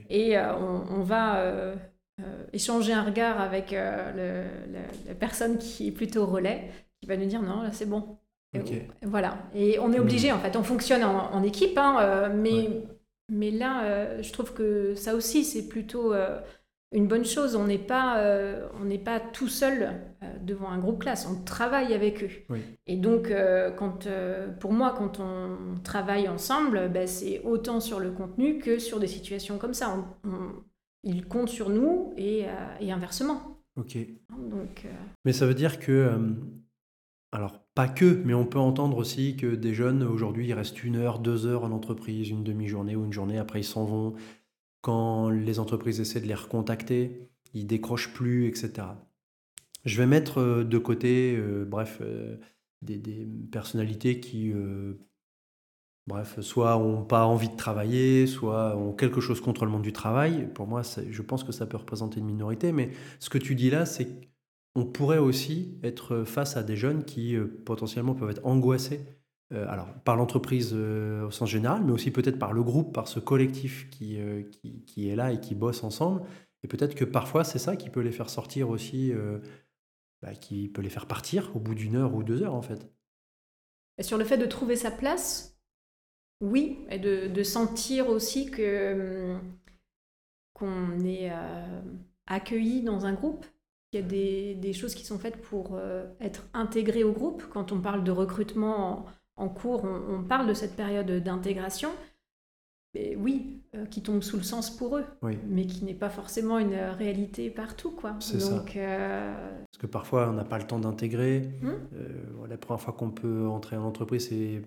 Et 0.09 0.35
on, 0.39 0.83
on, 0.89 1.03
va 1.03 1.75
euh, 2.21 2.43
échanger 2.51 2.91
un 2.91 3.03
regard 3.03 3.39
avec 3.39 3.71
euh, 3.71 4.45
la 5.07 5.13
personne 5.13 5.57
qui 5.57 5.87
est 5.87 5.91
plutôt 5.91 6.25
relais, 6.25 6.69
qui 6.99 7.07
va 7.07 7.15
nous 7.15 7.25
dire 7.25 7.41
non, 7.41 7.61
là 7.61 7.71
c'est 7.71 7.85
bon. 7.85 8.17
voilà. 9.03 9.37
Et 9.55 9.79
on 9.79 9.93
est 9.93 9.99
obligé, 9.99 10.31
en 10.31 10.39
fait, 10.39 10.57
on 10.57 10.63
fonctionne 10.63 11.03
en, 11.03 11.43
équipe, 11.43 11.77
hein, 11.77 11.97
euh, 12.01 12.29
mais, 12.33 12.67
mais 13.31 13.51
là, 13.51 14.21
je 14.21 14.33
trouve 14.33 14.53
que 14.53 14.95
ça 14.95 15.15
aussi, 15.15 15.45
c'est 15.45 15.67
plutôt 15.67 16.13
une 16.91 17.07
bonne 17.07 17.25
chose. 17.25 17.55
On 17.55 17.65
n'est 17.65 17.77
pas, 17.77 18.21
on 18.79 18.85
n'est 18.85 18.97
pas 18.97 19.19
tout 19.19 19.47
seul 19.47 19.91
devant 20.41 20.69
un 20.69 20.79
groupe 20.79 20.99
classe, 21.01 21.27
on 21.27 21.43
travaille 21.43 21.93
avec 21.93 22.23
eux. 22.23 22.55
Et 22.87 22.95
donc, 22.95 23.31
quand, 23.77 24.07
pour 24.59 24.73
moi, 24.73 24.95
quand 24.97 25.19
on 25.19 25.75
travaille 25.83 26.27
ensemble, 26.27 26.89
ben, 26.89 27.07
c'est 27.07 27.41
autant 27.43 27.79
sur 27.79 27.99
le 27.99 28.11
contenu 28.11 28.57
que 28.57 28.79
sur 28.79 28.99
des 28.99 29.07
situations 29.07 29.57
comme 29.57 29.73
ça. 29.73 29.95
On, 30.23 30.63
ils 31.03 31.25
comptent 31.25 31.49
sur 31.49 31.69
nous 31.69 32.13
et, 32.17 32.45
euh, 32.45 32.91
inversement. 32.93 33.61
Ok. 33.75 33.97
Donc, 34.29 34.85
euh, 34.85 34.89
Mais 35.25 35.33
ça 35.33 35.45
veut 35.45 35.53
dire 35.53 35.79
que, 35.79 35.91
euh, 35.91 36.17
alors 37.31 37.61
pas 37.75 37.87
que, 37.87 38.21
mais 38.25 38.33
on 38.33 38.45
peut 38.45 38.59
entendre 38.59 38.97
aussi 38.97 39.37
que 39.37 39.55
des 39.55 39.73
jeunes 39.73 40.03
aujourd'hui 40.03 40.47
ils 40.47 40.53
restent 40.53 40.83
une 40.83 40.97
heure, 40.97 41.19
deux 41.19 41.45
heures 41.45 41.63
en 41.63 41.71
entreprise, 41.71 42.29
une 42.29 42.43
demi-journée 42.43 42.95
ou 42.95 43.05
une 43.05 43.13
journée, 43.13 43.37
après 43.37 43.61
ils 43.61 43.65
s'en 43.65 43.85
vont. 43.85 44.13
Quand 44.81 45.29
les 45.29 45.59
entreprises 45.59 45.99
essaient 45.99 46.21
de 46.21 46.27
les 46.27 46.35
recontacter, 46.35 47.29
ils 47.53 47.67
décrochent 47.67 48.13
plus, 48.13 48.47
etc. 48.47 48.87
Je 49.85 49.97
vais 49.97 50.07
mettre 50.07 50.63
de 50.63 50.77
côté, 50.77 51.37
bref, 51.67 52.01
des, 52.81 52.97
des, 52.97 53.27
personnalités 53.51 54.19
qui 54.19 54.53
bref, 56.09 56.41
soit 56.41 56.77
ont 56.77 57.03
pas 57.03 57.25
envie 57.25 57.47
de 57.47 57.55
travailler, 57.55 58.27
soit 58.27 58.75
ont 58.75 58.91
quelque 58.91 59.21
chose 59.21 59.39
contre 59.39 59.63
le 59.63 59.71
monde 59.71 59.83
du 59.83 59.93
travail. 59.93 60.49
Pour 60.53 60.67
moi, 60.67 60.81
je 61.09 61.21
pense 61.21 61.45
que 61.45 61.53
ça 61.53 61.65
peut 61.65 61.77
représenter 61.77 62.19
une 62.19 62.25
minorité. 62.25 62.73
Mais 62.73 62.89
ce 63.19 63.29
que 63.29 63.37
tu 63.37 63.55
dis 63.55 63.69
là, 63.69 63.85
c'est 63.85 64.29
qu'on 64.73 64.85
pourrait 64.85 65.19
aussi 65.19 65.79
être 65.83 66.23
face 66.25 66.57
à 66.57 66.63
des 66.63 66.75
jeunes 66.75 67.05
qui 67.05 67.35
euh, 67.35 67.61
potentiellement 67.65 68.15
peuvent 68.15 68.31
être 68.31 68.45
angoissés. 68.45 69.01
Euh, 69.51 69.67
alors, 69.67 69.87
par 70.03 70.15
l'entreprise 70.15 70.71
euh, 70.73 71.25
au 71.25 71.31
sens 71.31 71.49
général, 71.49 71.83
mais 71.83 71.91
aussi 71.91 72.11
peut-être 72.11 72.37
par 72.37 72.53
le 72.53 72.63
groupe, 72.63 72.93
par 72.93 73.07
ce 73.07 73.19
collectif 73.19 73.89
qui, 73.89 74.19
qui, 74.85 75.09
est 75.09 75.15
là 75.15 75.31
et 75.31 75.39
qui 75.39 75.55
bosse 75.55 75.83
ensemble. 75.83 76.21
Et 76.63 76.67
peut-être 76.67 76.95
que 76.95 77.05
parfois, 77.05 77.43
c'est 77.43 77.59
ça 77.59 77.75
qui 77.75 77.89
peut 77.89 78.01
les 78.01 78.11
faire 78.11 78.29
sortir 78.29 78.69
aussi, 78.69 79.13
bah, 80.21 80.35
qui 80.35 80.67
peut 80.67 80.81
les 80.81 80.89
faire 80.89 81.07
partir 81.07 81.55
au 81.55 81.59
bout 81.59 81.73
d'une 81.73 81.95
heure 81.95 82.13
ou 82.13 82.23
deux 82.23 82.43
heures, 82.43 82.53
en 82.53 82.61
fait. 82.61 82.91
Et 83.97 84.03
sur 84.03 84.17
le 84.17 84.25
fait 84.25 84.37
de 84.37 84.45
trouver 84.45 84.75
sa 84.75 84.91
place, 84.91 85.59
oui, 86.41 86.79
et 86.89 86.99
de, 86.99 87.43
sentir 87.43 88.09
aussi 88.09 88.49
que 88.49 89.35
hum, 89.35 89.41
qu'on 90.53 90.99
est 91.05 91.31
euh, 91.31 91.81
accueilli 92.27 92.81
dans 92.81 93.05
un 93.05 93.13
groupe. 93.13 93.45
Il 93.91 93.99
y 93.99 94.03
a 94.03 94.55
des, 94.55 94.73
choses 94.73 94.93
qui 94.93 95.05
sont 95.05 95.17
faites 95.17 95.41
pour 95.41 95.71
euh, 95.73 96.05
être 96.21 96.47
intégré 96.53 97.03
au 97.03 97.11
groupe. 97.11 97.43
Quand 97.49 97.71
on 97.71 97.81
parle 97.81 98.03
de 98.03 98.11
recrutement 98.11 99.05
en, 99.39 99.49
cours, 99.49 99.83
on, 99.83 100.23
parle 100.23 100.47
de 100.47 100.53
cette 100.53 100.75
période 100.75 101.09
d'intégration. 101.23 101.89
oui, 102.95 103.61
euh, 103.75 103.85
qui 103.85 104.01
tombe 104.01 104.21
sous 104.21 104.37
le 104.37 104.43
sens 104.43 104.69
pour 104.69 104.97
eux, 104.97 105.05
mais 105.47 105.65
qui 105.65 105.85
n'est 105.85 105.93
pas 105.93 106.09
forcément 106.09 106.59
une 106.59 106.75
réalité 106.75 107.49
partout. 107.49 107.91
Quoi. 107.91 108.15
C'est 108.19 108.39
ça. 108.39 108.63
Parce 108.63 109.77
que 109.79 109.87
parfois, 109.87 110.29
on 110.29 110.33
n'a 110.33 110.45
pas 110.45 110.57
le 110.57 110.67
temps 110.67 110.79
d'intégrer. 110.79 111.49
Hum? 111.63 111.79
la 112.47 112.57
première 112.57 112.81
fois 112.81 112.93
qu'on 112.93 113.11
peut 113.11 113.47
entrer 113.47 113.77
en 113.77 113.83
entreprise, 113.83 114.29
c'est 114.29 114.61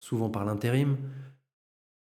souvent 0.00 0.30
par 0.30 0.44
l'intérim. 0.44 0.96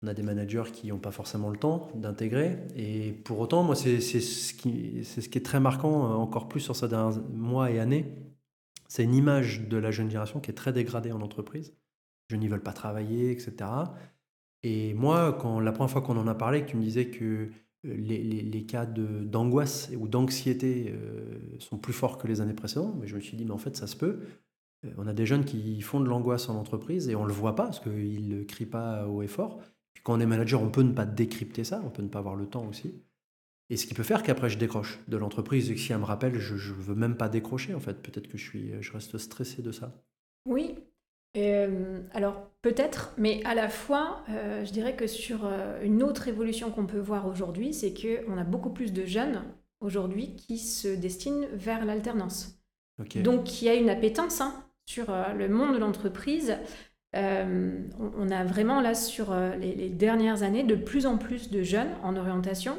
on 0.03 0.07
a 0.07 0.15
des 0.15 0.23
managers 0.23 0.71
qui 0.73 0.89
n'ont 0.89 0.99
pas 0.99 1.11
forcément 1.11 1.51
le 1.51 1.59
temps 1.59 1.89
d'intégrer. 1.95 2.59
Et 2.77 3.13
pour 3.13 3.39
autant, 3.39 3.63
moi, 3.63 3.75
c'est 3.75 4.01
ce, 4.01 4.55
qui, 4.55 5.05
ce 5.05 5.21
qui 5.21 5.39
est 5.39 5.45
très 5.45 5.61
marquant, 5.61 6.15
encore 6.15 6.49
plus 6.49 6.61
sur 6.61 6.77
ces 6.77 6.89
derniers 6.89 7.21
mois 7.33 7.71
et 7.71 7.79
années. 7.79 8.07
C'est 8.89 9.05
une 9.05 9.15
image 9.15 9.69
de 9.69 9.77
la 9.77 9.91
jeune 9.91 10.09
génération 10.09 10.41
qui 10.41 10.51
est 10.51 10.55
très 10.55 10.73
dégradée 10.73 11.13
en 11.13 11.21
entreprise. 11.21 11.75
Je 12.29 12.37
n'y 12.37 12.49
veulent 12.49 12.63
pas 12.63 12.73
travailler, 12.73 13.31
etc. 13.31 13.55
Et 14.63 14.95
moi, 14.95 15.37
quand, 15.41 15.61
la 15.61 15.73
première 15.73 15.91
fois 15.91 16.03
qu'on 16.03 16.17
en 16.17 16.27
a 16.27 16.35
parlé, 16.35 16.63
que 16.63 16.71
tu 16.71 16.77
me 16.77 16.83
disais 16.83 17.09
que 17.09 17.51
les, 17.85 18.23
les, 18.23 18.43
les 18.43 18.67
cas 18.67 18.87
d'angoisse 18.87 19.91
ou 19.97 20.09
d'anxiété 20.09 20.93
euh, 20.93 21.39
sont 21.59 21.79
plus 21.79 21.93
forts 21.93 22.19
que 22.19 22.27
les 22.27 22.41
années 22.41 22.55
précédentes, 22.55 22.97
mais 23.01 23.07
je 23.07 23.15
me 23.15 23.21
suis 23.21 23.37
dit, 23.37 23.45
mais 23.45 23.53
en 23.53 23.59
fait, 23.59 23.77
ça 23.77 23.87
se 23.87 23.97
peut. 23.97 24.21
Euh, 24.85 24.91
on 24.99 25.07
a 25.07 25.13
des 25.13 25.27
jeunes 25.27 25.45
qui 25.45 25.81
font 25.81 26.01
de 26.01 26.09
l'angoisse 26.09 26.49
en 26.49 26.57
entreprise 26.57 27.09
et 27.09 27.15
on 27.15 27.23
ne 27.23 27.29
le 27.29 27.35
voit 27.35 27.55
pas 27.55 27.65
parce 27.65 27.81
qu'ils 27.81 28.29
ne 28.29 28.43
crient 28.43 28.67
pas 28.67 29.07
haut 29.07 29.23
et 29.23 29.29
fort. 29.29 29.61
quand 30.03 30.15
on 30.15 30.21
est 30.21 30.27
manager, 30.27 30.63
on 30.63 30.71
peut 30.71 30.83
ne 30.83 30.93
pas 30.93 31.07
décrypter 31.07 31.65
ça, 31.65 31.81
on 31.85 31.91
peut 31.91 32.03
ne 32.03 32.09
pas 32.09 32.19
avoir 32.19 32.37
le 32.37 32.47
temps 32.47 32.67
aussi. 32.67 33.03
Et 33.71 33.77
ce 33.77 33.87
qui 33.87 33.95
peut 33.95 34.03
faire 34.03 34.23
qu'après 34.23 34.49
je 34.49 34.59
décroche 34.59 34.99
de 35.09 35.17
l'entreprise 35.19 35.71
et 35.71 35.75
que 35.75 35.81
si 35.81 35.93
elle 35.93 35.99
me 35.99 36.05
rappelle, 36.05 36.39
je 36.39 36.55
ne 36.55 36.81
veux 36.81 36.95
même 36.95 37.17
pas 37.17 37.29
décrocher 37.29 37.75
en 37.75 37.81
fait. 37.81 38.03
Peut-être 38.03 38.29
que 38.29 38.39
je, 38.39 38.45
suis, 38.45 38.73
je 38.81 38.93
reste 38.93 39.19
stressé 39.19 39.63
de 39.63 39.73
ça. 39.73 40.03
Oui, 40.47 40.75
euh, 41.37 42.01
alors 42.13 42.51
peut-être, 42.63 43.13
mais 43.19 43.41
à 43.45 43.55
la 43.55 43.69
fois, 43.69 44.25
euh, 44.31 44.65
je 44.65 44.73
dirais 44.73 44.97
que 44.97 45.07
sur 45.07 45.45
euh, 45.45 45.81
une 45.83 46.03
autre 46.03 46.29
évolution 46.29 46.71
qu'on 46.71 46.87
peut 46.87 46.99
voir 46.99 47.27
aujourd'hui, 47.27 47.75
c'est 47.75 47.93
qu'on 47.93 48.39
a 48.39 48.45
beaucoup 48.45 48.71
plus 48.71 48.93
de 48.93 49.05
jeunes 49.05 49.43
aujourd'hui 49.81 50.35
qui 50.37 50.59
se 50.59 50.89
destinent 50.89 51.47
vers 51.53 51.85
l'alternance. 51.85 52.59
Donc 53.17 53.63
il 53.63 53.67
y 53.67 53.69
a 53.69 53.75
une 53.75 53.91
appétence 53.91 54.41
hein, 54.41 54.53
sur 54.87 55.15
le 55.37 55.49
monde 55.49 55.75
de 55.75 55.79
l'entreprise. 55.79 56.57
On, 57.15 58.31
a 58.31 58.45
vraiment 58.45 58.81
là 58.81 58.95
sur 58.95 59.33
les, 59.33 59.75
les, 59.77 59.89
dernières 59.89 60.43
années 60.43 60.65
de 60.65 60.75
plus 60.75 61.07
en 61.07 61.17
plus 61.17 61.49
de 61.51 61.63
jeunes 61.63 61.95
en 62.03 62.17
orientation 62.17 62.77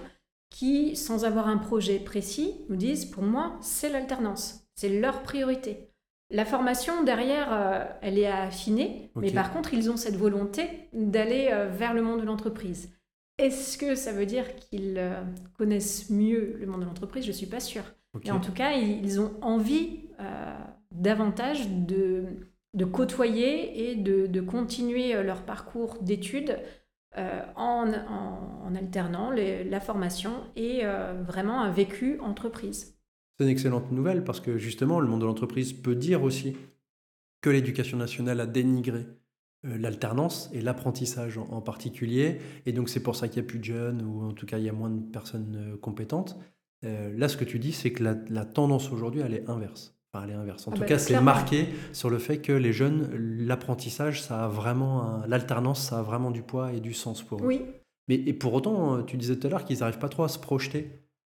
qui, 0.49 0.97
sans 0.97 1.23
avoir 1.23 1.47
un 1.47 1.57
projet 1.57 1.99
précis, 1.99 2.53
nous 2.67 2.75
disent 2.75 3.05
pour 3.05 3.23
moi 3.23 3.57
c'est 3.61 3.89
l'alternance, 3.89 4.67
c'est 4.75 4.99
leur 4.99 5.23
priorité. 5.23 5.88
La 6.31 6.45
formation, 6.45 7.03
derrière, 7.03 7.51
euh, 7.51 7.85
elle 8.01 8.19
est 8.19 8.27
affinée, 8.27 9.11
mais 9.15 9.31
par 9.31 9.51
contre, 9.51 9.73
ils 9.73 9.89
ont 9.89 9.97
cette 9.97 10.15
volonté 10.15 10.87
d'aller 10.93 11.49
euh, 11.51 11.67
vers 11.69 11.95
le 11.95 12.03
monde 12.03 12.21
de 12.21 12.25
l'entreprise. 12.25 12.93
Est-ce 13.39 13.79
que 13.79 13.95
ça 13.95 14.11
veut 14.11 14.27
dire 14.27 14.55
qu'ils 14.55 14.97
euh, 14.97 15.23
connaissent 15.57 16.11
mieux 16.11 16.55
le 16.59 16.67
monde 16.67 16.81
de 16.81 16.85
l'entreprise? 16.85 17.23
Je 17.23 17.29
ne 17.29 17.35
suis 17.35 17.47
pas 17.47 17.59
sûre. 17.59 17.83
En 18.29 18.39
tout 18.39 18.51
cas, 18.51 18.73
ils, 18.73 19.19
ont 19.19 19.33
envie 19.41 20.09
davantage 20.91 21.69
de, 21.69 22.25
côtoyer 22.91 23.91
et 23.91 23.95
de, 23.95 24.41
continuer 24.41 25.13
leur 25.21 25.43
parcours 25.43 25.97
d'études 26.01 26.57
en, 27.55 27.85
alternant 28.75 29.29
la 29.31 29.79
formation 29.79 30.31
et 30.55 30.81
vraiment 31.23 31.61
un 31.61 31.69
vécu 31.69 32.19
entreprise. 32.19 32.98
C'est 33.39 33.45
une 33.45 33.51
excellente 33.51 33.89
nouvelle 33.93 34.25
parce 34.25 34.41
que 34.41 34.57
justement, 34.57 34.99
le 34.99 35.07
monde 35.07 35.21
de 35.21 35.25
l'entreprise 35.25 35.71
peut 35.71 35.95
dire 35.95 36.23
aussi 36.23 36.57
que 37.39 37.49
l'éducation 37.49 37.97
nationale 37.97 38.41
a 38.41 38.45
dénigré 38.45 39.07
euh, 39.65 39.77
l'alternance 39.77 40.49
et 40.51 40.59
l'apprentissage 40.59 41.37
en, 41.37 41.61
particulier. 41.61 42.39
Et 42.65 42.73
donc, 42.73 42.89
c'est 42.89 43.01
pour 43.01 43.15
ça 43.15 43.29
qu'il 43.29 43.41
y 43.41 43.45
a 43.45 43.47
plus 43.47 43.59
de 43.59 43.63
jeunes 43.63 44.01
ou 44.01 44.25
en 44.25 44.33
tout 44.33 44.45
cas, 44.45 44.57
il 44.57 44.65
y 44.65 44.69
a 44.69 44.73
moins 44.73 44.89
de 44.89 44.99
personnes 45.09 45.55
euh, 45.57 45.77
compétentes. 45.77 46.37
Euh, 46.83 47.17
là, 47.17 47.29
ce 47.29 47.37
que 47.37 47.45
tu 47.45 47.59
dis, 47.59 47.71
c'est 47.71 47.93
que 47.93 48.03
la, 48.03 48.43
tendance 48.43 48.91
aujourd'hui, 48.91 49.21
elle 49.21 49.33
est 49.33 49.49
inverse. 49.49 49.97
Enfin, 50.11 50.25
elle 50.25 50.31
est 50.31 50.37
inverse. 50.37 50.67
En 50.67 50.71
ah 50.71 50.75
tout 50.75 50.81
bah, 50.81 50.87
cas, 50.87 50.97
c'est 50.97 51.21
marqué 51.21 51.67
sur 51.93 52.09
le 52.09 52.19
fait 52.19 52.39
que 52.39 52.51
les 52.51 52.73
jeunes, 52.73 53.09
l'apprentissage, 53.15 54.21
ça 54.21 54.43
a 54.43 54.47
vraiment, 54.49 55.23
l'alternance, 55.27 55.87
ça 55.87 55.99
a 55.99 56.01
vraiment 56.01 56.31
du 56.31 56.41
poids 56.41 56.73
et 56.73 56.81
du 56.81 56.93
sens 56.93 57.23
pour 57.23 57.41
eux. 57.41 57.47
Oui. 57.47 57.61
Mais 58.09 58.15
et 58.15 58.33
pour 58.33 58.53
autant, 58.53 59.03
tu 59.03 59.15
disais 59.15 59.37
tout 59.37 59.47
à 59.47 59.49
l'heure 59.49 59.63
qu'ils 59.63 59.79
n'arrivent 59.79 59.99
pas 59.99 60.09
trop 60.09 60.23
à 60.23 60.29
se 60.29 60.39
projeter 60.39 60.89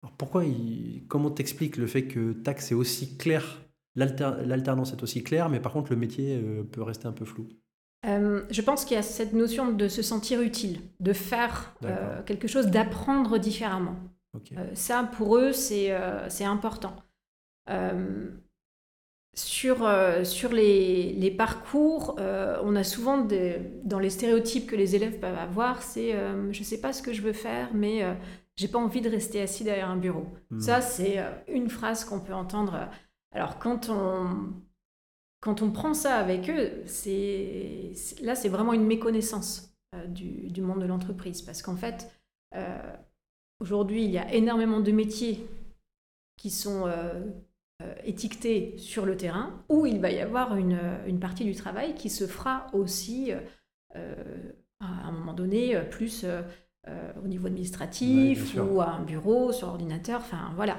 alors 0.03 0.13
pourquoi, 0.17 0.43
il, 0.43 1.05
comment 1.07 1.31
t'expliques 1.31 1.77
le 1.77 1.87
fait 1.87 2.03
que 2.07 2.33
taxe 2.33 2.71
est 2.71 2.75
aussi 2.75 3.17
clair, 3.17 3.61
l'alternance 3.95 4.91
est 4.91 5.01
aussi 5.01 5.23
claire, 5.23 5.47
mais 5.49 5.61
par 5.61 5.71
contre 5.71 5.91
le 5.91 5.95
métier 5.95 6.37
euh, 6.43 6.63
peut 6.63 6.83
rester 6.83 7.07
un 7.07 7.13
peu 7.13 7.23
flou? 7.23 7.47
Euh, 8.05 8.43
je 8.51 8.61
pense 8.61 8.83
qu'il 8.83 8.95
y 8.95 8.99
a 8.99 9.03
cette 9.03 9.31
notion 9.31 9.71
de 9.71 9.87
se 9.87 10.01
sentir 10.01 10.41
utile, 10.41 10.81
de 10.99 11.13
faire 11.13 11.73
euh, 11.85 12.21
quelque 12.23 12.49
chose, 12.49 12.67
d'apprendre 12.67 13.37
différemment. 13.37 13.95
ça, 14.73 15.09
pour 15.15 15.37
eux, 15.37 15.53
c'est 15.53 15.93
important. 16.43 16.97
sur, 19.33 19.89
sur 20.23 20.51
les, 20.51 21.13
les 21.13 21.31
parcours, 21.31 22.17
on 22.17 22.75
a 22.75 22.83
souvent 22.83 23.19
des, 23.19 23.61
dans 23.85 23.99
les 23.99 24.09
stéréotypes 24.09 24.67
que 24.67 24.75
les 24.75 24.97
élèves 24.97 25.19
peuvent 25.19 25.37
avoir, 25.37 25.81
c'est 25.81 26.11
je 26.51 26.59
ne 26.59 26.65
sais 26.65 26.81
pas 26.81 26.91
ce 26.91 27.01
que 27.01 27.13
je 27.13 27.21
veux 27.21 27.31
faire, 27.31 27.69
mais 27.73 28.03
j'ai 28.55 28.67
pas 28.67 28.79
envie 28.79 29.01
de 29.01 29.09
rester 29.09 29.41
assis 29.41 29.63
derrière 29.63 29.89
un 29.89 29.97
bureau. 29.97 30.27
Hmm. 30.49 30.59
Ça, 30.59 30.81
c'est 30.81 31.19
euh, 31.19 31.31
une 31.47 31.69
phrase 31.69 32.05
qu'on 32.05 32.19
peut 32.19 32.33
entendre. 32.33 32.89
Alors, 33.31 33.59
quand 33.59 33.89
on, 33.89 34.53
quand 35.39 35.61
on 35.61 35.71
prend 35.71 35.93
ça 35.93 36.17
avec 36.17 36.49
eux, 36.49 36.83
c'est 36.85 37.93
là, 38.21 38.35
c'est 38.35 38.49
vraiment 38.49 38.73
une 38.73 38.85
méconnaissance 38.85 39.75
euh, 39.95 40.05
du, 40.05 40.49
du, 40.49 40.61
monde 40.61 40.81
de 40.81 40.85
l'entreprise. 40.85 41.41
Parce 41.41 41.61
qu'en 41.61 41.75
fait, 41.75 42.11
euh, 42.55 42.95
aujourd'hui, 43.59 44.03
il 44.05 44.11
y 44.11 44.19
a 44.19 44.31
énormément 44.33 44.79
de 44.81 44.91
métiers 44.91 45.47
qui 46.37 46.49
sont 46.49 46.91
étiquetés 48.03 48.75
sur 48.77 49.05
le 49.05 49.15
terrain, 49.15 49.63
où 49.69 49.85
il 49.85 49.99
va 49.99 50.11
y 50.11 50.19
avoir 50.19 50.55
une, 50.55 50.79
une 51.05 51.19
partie 51.19 51.45
du 51.45 51.55
travail 51.55 51.95
qui 51.95 52.09
se 52.09 52.27
fera 52.27 52.67
aussi, 52.73 53.31
à 54.83 55.07
un 55.07 55.11
moment 55.11 55.33
donné, 55.33 55.79
plus 55.89 56.23
euh, 56.23 56.41
au 57.23 57.27
niveau 57.27 57.47
administratif 57.47 58.55
ou 58.57 58.81
à 58.81 58.89
un 58.89 59.03
bureau, 59.03 59.51
sur 59.51 59.69
ordinateur, 59.69 60.19
enfin 60.19 60.51
voilà. 60.55 60.77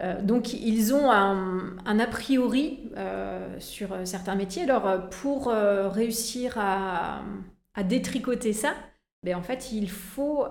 Euh, 0.00 0.22
donc 0.22 0.54
ils 0.54 0.94
ont 0.94 1.10
un, 1.10 1.76
a 1.84 2.06
priori 2.06 2.90
euh, 2.96 3.58
sur 3.58 3.94
certains 4.04 4.34
métiers. 4.34 4.62
Alors 4.62 5.08
pour 5.10 5.48
réussir 5.48 6.54
à, 6.56 7.22
détricoter 7.84 8.52
ça, 8.52 8.74
ben, 9.22 9.36
en 9.36 9.42
fait 9.42 9.72
il 9.72 9.90
faut 9.90 10.46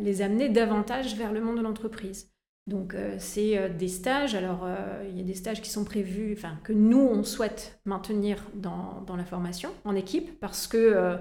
les 0.00 0.22
amener 0.22 0.48
davantage 0.48 1.16
vers 1.16 1.32
le 1.32 1.40
monde 1.40 1.56
de 1.56 1.62
l'entreprise. 1.62 2.30
Donc 2.66 2.96
c'est 3.18 3.70
des 3.70 3.88
stages. 3.88 4.34
Alors 4.34 4.68
il 5.08 5.16
y 5.16 5.20
a 5.20 5.24
des 5.24 5.34
stages 5.34 5.62
qui 5.62 5.70
sont 5.70 5.84
prévus, 5.84 6.34
enfin 6.36 6.58
que 6.64 6.72
nous 6.72 7.00
on 7.00 7.22
souhaite 7.22 7.80
maintenir 7.84 8.44
dans, 8.54 9.02
dans 9.06 9.16
la 9.16 9.24
formation 9.24 9.70
en 9.84 9.94
équipe 9.94 10.38
parce 10.40 10.66
que 10.66 11.16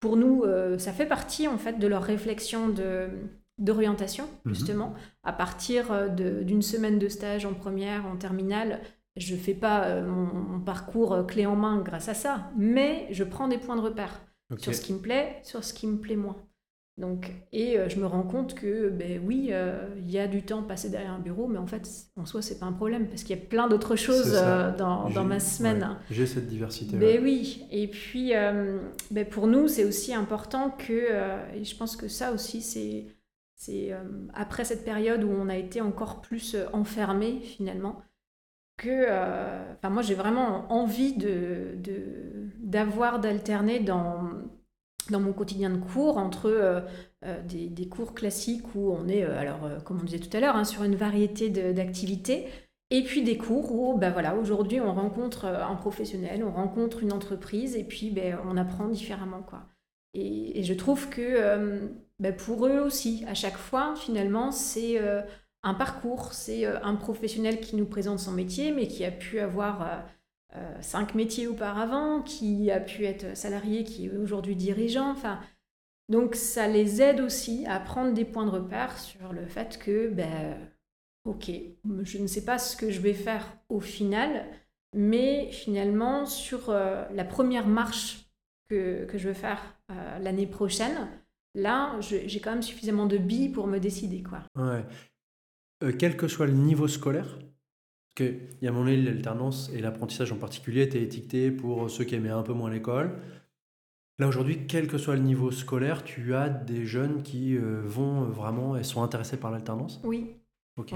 pour 0.00 0.16
nous, 0.16 0.42
euh, 0.44 0.78
ça 0.78 0.92
fait 0.92 1.06
partie 1.06 1.46
en 1.46 1.58
fait 1.58 1.78
de 1.78 1.86
leur 1.86 2.02
réflexion 2.02 2.74
d'orientation, 3.58 4.24
mhm. 4.44 4.54
justement. 4.54 4.94
À 5.22 5.32
partir 5.32 5.92
euh, 5.92 6.08
d'une 6.08 6.62
semaine 6.62 6.98
de 6.98 7.08
stage 7.08 7.44
en 7.44 7.54
première, 7.54 8.06
en 8.06 8.16
terminale, 8.16 8.80
je 9.16 9.34
ne 9.34 9.38
fais 9.40 9.54
pas 9.54 9.84
euh, 9.84 10.06
mon, 10.06 10.60
parcours 10.60 11.26
clé 11.26 11.44
en 11.44 11.56
main 11.56 11.82
grâce 11.82 12.08
à 12.08 12.14
ça, 12.14 12.50
mais 12.56 13.06
je 13.10 13.24
prends 13.24 13.48
des 13.48 13.58
points 13.58 13.76
de 13.76 13.82
repère 13.82 14.22
sur 14.58 14.74
ce 14.74 14.80
qui 14.80 14.94
me 14.94 14.98
plaît, 14.98 15.38
sur 15.44 15.62
ce 15.62 15.74
qui 15.74 15.86
me 15.86 15.98
plaît 15.98 16.16
moins. 16.16 16.36
Donc, 17.00 17.32
et 17.52 17.78
euh, 17.78 17.88
je 17.88 17.98
me 17.98 18.04
rends 18.04 18.22
compte 18.22 18.54
que, 18.54 18.90
ben 18.90 19.22
oui, 19.24 19.48
euh, 19.52 19.88
il 19.96 20.10
y 20.10 20.18
a 20.18 20.28
du 20.28 20.42
temps 20.42 20.62
passé 20.62 20.90
derrière 20.90 21.12
un 21.12 21.18
bureau, 21.18 21.48
mais 21.48 21.56
en 21.56 21.66
fait, 21.66 21.88
en 22.16 22.26
soi, 22.26 22.42
c'est 22.42 22.58
pas 22.58 22.66
un 22.66 22.72
problème 22.72 23.08
parce 23.08 23.22
qu'il 23.22 23.34
y 23.34 23.40
a 23.40 23.42
plein 23.42 23.68
d'autres 23.68 23.96
choses 23.96 24.34
euh, 24.34 24.76
dans, 24.76 25.08
dans, 25.08 25.24
ma 25.24 25.40
semaine. 25.40 25.96
J'ai 26.10 26.26
cette 26.26 26.46
diversité. 26.46 26.98
Ben 26.98 27.18
oui. 27.22 27.64
Et 27.70 27.88
puis, 27.88 28.32
ben 29.10 29.24
pour 29.24 29.46
nous, 29.46 29.66
c'est 29.66 29.84
aussi 29.84 30.12
important 30.12 30.70
que, 30.70 31.08
et 31.54 31.64
je 31.64 31.74
pense 31.74 31.96
que 31.96 32.06
ça 32.06 32.32
aussi, 32.32 32.60
c'est, 32.60 33.06
c'est 33.56 33.92
après 34.34 34.66
cette 34.66 34.84
période 34.84 35.24
où 35.24 35.30
on 35.30 35.48
a 35.48 35.56
été 35.56 35.80
encore 35.80 36.20
plus 36.20 36.54
enfermé 36.74 37.40
finalement, 37.40 38.02
que, 38.76 39.04
enfin, 39.72 39.88
moi, 39.88 40.02
j'ai 40.02 40.14
vraiment 40.14 40.70
envie 40.70 41.14
de, 41.14 41.78
d'avoir 42.58 43.20
d'alterner 43.20 43.80
dans 43.80 44.28
dans 45.10 45.20
mon 45.20 45.32
quotidien 45.32 45.70
de 45.70 45.78
cours 45.78 46.18
entre 46.18 46.46
euh, 46.46 46.80
euh, 47.24 47.42
des, 47.42 47.88
cours 47.88 48.14
classiques 48.14 48.74
où 48.74 48.92
on 48.92 49.08
est, 49.08 49.24
euh, 49.24 49.38
alors 49.38 49.82
comme 49.84 50.00
on 50.00 50.04
disait 50.04 50.18
tout 50.18 50.34
à 50.36 50.40
l'heure, 50.40 50.56
hein, 50.56 50.64
sur 50.64 50.84
une 50.84 50.96
variété 50.96 51.50
d'activités, 51.50 52.46
et 52.90 53.02
puis 53.02 53.22
des 53.22 53.36
cours 53.36 53.72
où, 53.72 53.96
ben 53.96 54.10
voilà, 54.10 54.34
aujourd'hui 54.34 54.80
on 54.80 54.92
rencontre 54.92 55.44
un 55.44 55.76
professionnel, 55.76 56.42
on 56.44 56.50
rencontre 56.50 57.02
une 57.02 57.12
entreprise, 57.12 57.76
et 57.76 57.84
puis 57.84 58.10
ben, 58.10 58.38
on 58.48 58.56
apprend 58.56 58.88
différemment. 58.88 59.42
Quoi. 59.42 59.62
Et, 60.14 60.62
je 60.64 60.74
trouve 60.74 61.08
que 61.08 61.88
ben, 62.18 62.34
pour 62.34 62.66
eux 62.66 62.80
aussi, 62.80 63.24
à 63.28 63.34
chaque 63.34 63.56
fois, 63.56 63.94
finalement, 63.96 64.50
c'est 64.50 64.98
un 65.62 65.74
parcours, 65.74 66.32
c'est 66.32 66.66
un 66.66 66.96
professionnel 66.96 67.60
qui 67.60 67.76
nous 67.76 67.86
présente 67.86 68.18
son 68.18 68.32
métier, 68.32 68.72
mais 68.72 68.88
qui 68.88 69.04
a 69.04 69.12
pu 69.12 69.38
avoir 69.38 70.02
cinq 70.80 71.14
métiers 71.14 71.46
auparavant, 71.46 72.22
qui 72.22 72.70
a 72.70 72.80
pu 72.80 73.04
être 73.04 73.36
salarié, 73.36 73.84
qui 73.84 74.06
est 74.06 74.16
aujourd'hui 74.16 74.56
dirigeant. 74.56 75.10
Enfin, 75.10 75.40
donc 76.08 76.34
ça 76.34 76.66
les 76.66 77.00
aide 77.00 77.20
aussi 77.20 77.64
à 77.66 77.78
prendre 77.78 78.12
des 78.12 78.24
points 78.24 78.46
de 78.46 78.50
repère 78.50 78.98
sur 78.98 79.32
le 79.32 79.46
fait 79.46 79.78
que, 79.78 80.08
ben, 80.08 80.56
ok, 81.24 81.50
je 82.02 82.18
ne 82.18 82.26
sais 82.26 82.44
pas 82.44 82.58
ce 82.58 82.76
que 82.76 82.90
je 82.90 83.00
vais 83.00 83.14
faire 83.14 83.46
au 83.68 83.80
final, 83.80 84.44
mais 84.94 85.50
finalement 85.52 86.26
sur 86.26 86.70
euh, 86.70 87.04
la 87.12 87.24
première 87.24 87.68
marche 87.68 88.26
que, 88.68 89.04
que 89.04 89.18
je 89.18 89.28
veux 89.28 89.34
faire 89.34 89.76
l'année 90.20 90.46
prochaine, 90.46 91.08
là, 91.54 91.96
j'ai 92.00 92.40
quand 92.40 92.52
même 92.52 92.62
suffisamment 92.62 93.06
de 93.06 93.18
billes 93.18 93.48
pour 93.48 93.66
me 93.66 93.78
décider. 93.78 94.22
Quoi. 94.22 94.42
Quel 95.98 96.16
que 96.16 96.28
soit 96.28 96.46
le 96.46 96.52
niveau 96.52 96.88
scolaire, 96.88 97.38
parce 98.14 98.28
qu'il 98.28 98.40
y 98.62 98.68
a 98.68 98.72
mon 98.72 98.84
l'alternance 98.84 99.70
et 99.74 99.80
l'apprentissage 99.80 100.32
en 100.32 100.36
particulier 100.36 100.82
étaient 100.82 101.02
étiquetés 101.02 101.50
pour 101.50 101.90
ceux 101.90 102.04
qui 102.04 102.14
aimaient 102.14 102.30
un 102.30 102.42
peu 102.42 102.52
moins 102.52 102.70
l'école. 102.70 103.18
Là 104.20 104.28
aujourd'hui, 104.28 104.66
quel 104.68 104.86
que 104.86 104.98
soit 104.98 105.16
le 105.16 105.22
niveau 105.22 105.50
scolaire, 105.50 106.04
tu 106.04 106.34
as 106.34 106.50
des 106.50 106.84
jeunes 106.84 107.22
qui 107.22 107.56
euh, 107.56 107.80
vont 107.86 108.24
vraiment 108.24 108.76
et 108.76 108.82
sont 108.82 109.02
intéressés 109.02 109.38
par 109.38 109.50
l'alternance? 109.50 109.98
Oui. 110.04 110.36
Ok. 110.76 110.92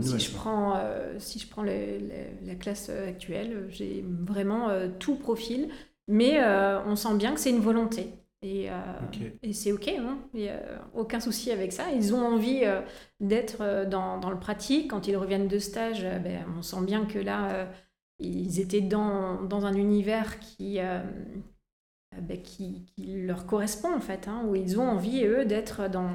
si, 0.00 0.18
je 0.18 0.34
prends, 0.34 0.74
euh, 0.76 1.18
si 1.18 1.38
je 1.38 1.46
prends 1.46 1.62
la 1.62 2.54
classe 2.58 2.88
actuelle, 2.88 3.66
j'ai 3.68 4.02
vraiment 4.08 4.70
euh, 4.70 4.88
tout 4.98 5.16
profil, 5.16 5.68
mais 6.08 6.42
on 6.86 6.96
sent 6.96 7.16
bien 7.16 7.34
que 7.34 7.40
c'est 7.40 7.50
une 7.50 7.60
volonté. 7.60 8.14
Et, 8.42 8.68
euh, 8.70 8.74
et 9.42 9.52
c'est 9.52 9.70
OK, 9.70 9.86
hein 9.86 10.18
il 10.34 10.40
n'y 10.40 10.48
a 10.48 10.84
aucun 10.94 11.20
souci 11.20 11.52
avec 11.52 11.72
ça. 11.72 11.90
Ils 11.92 12.12
ont 12.12 12.26
envie 12.26 12.62
euh, 12.64 12.80
d'être 13.20 13.60
euh, 13.60 13.86
dans, 13.86 14.18
dans, 14.18 14.30
le 14.30 14.38
pratique. 14.38 14.90
Quand 14.90 15.06
ils 15.06 15.16
reviennent 15.16 15.46
de 15.46 15.60
stage, 15.60 16.02
ben, 16.02 16.44
on 16.58 16.62
sent 16.62 16.82
bien 16.84 17.06
que 17.06 17.20
là, 17.20 17.68
ils 18.18 18.58
étaient 18.58 18.80
dans, 18.80 19.42
dans, 19.42 19.64
un 19.64 19.74
univers 19.74 20.40
qui, 20.40 20.78
ben, 22.20 22.42
qui, 22.42 22.84
qui, 22.84 23.22
leur 23.22 23.46
correspond, 23.46 23.94
en 23.94 24.00
fait, 24.00 24.26
hein, 24.26 24.42
où 24.48 24.56
ils 24.56 24.78
ont 24.78 24.88
envie, 24.88 25.24
eux, 25.24 25.44
d'être 25.44 25.88
dans... 25.88 26.10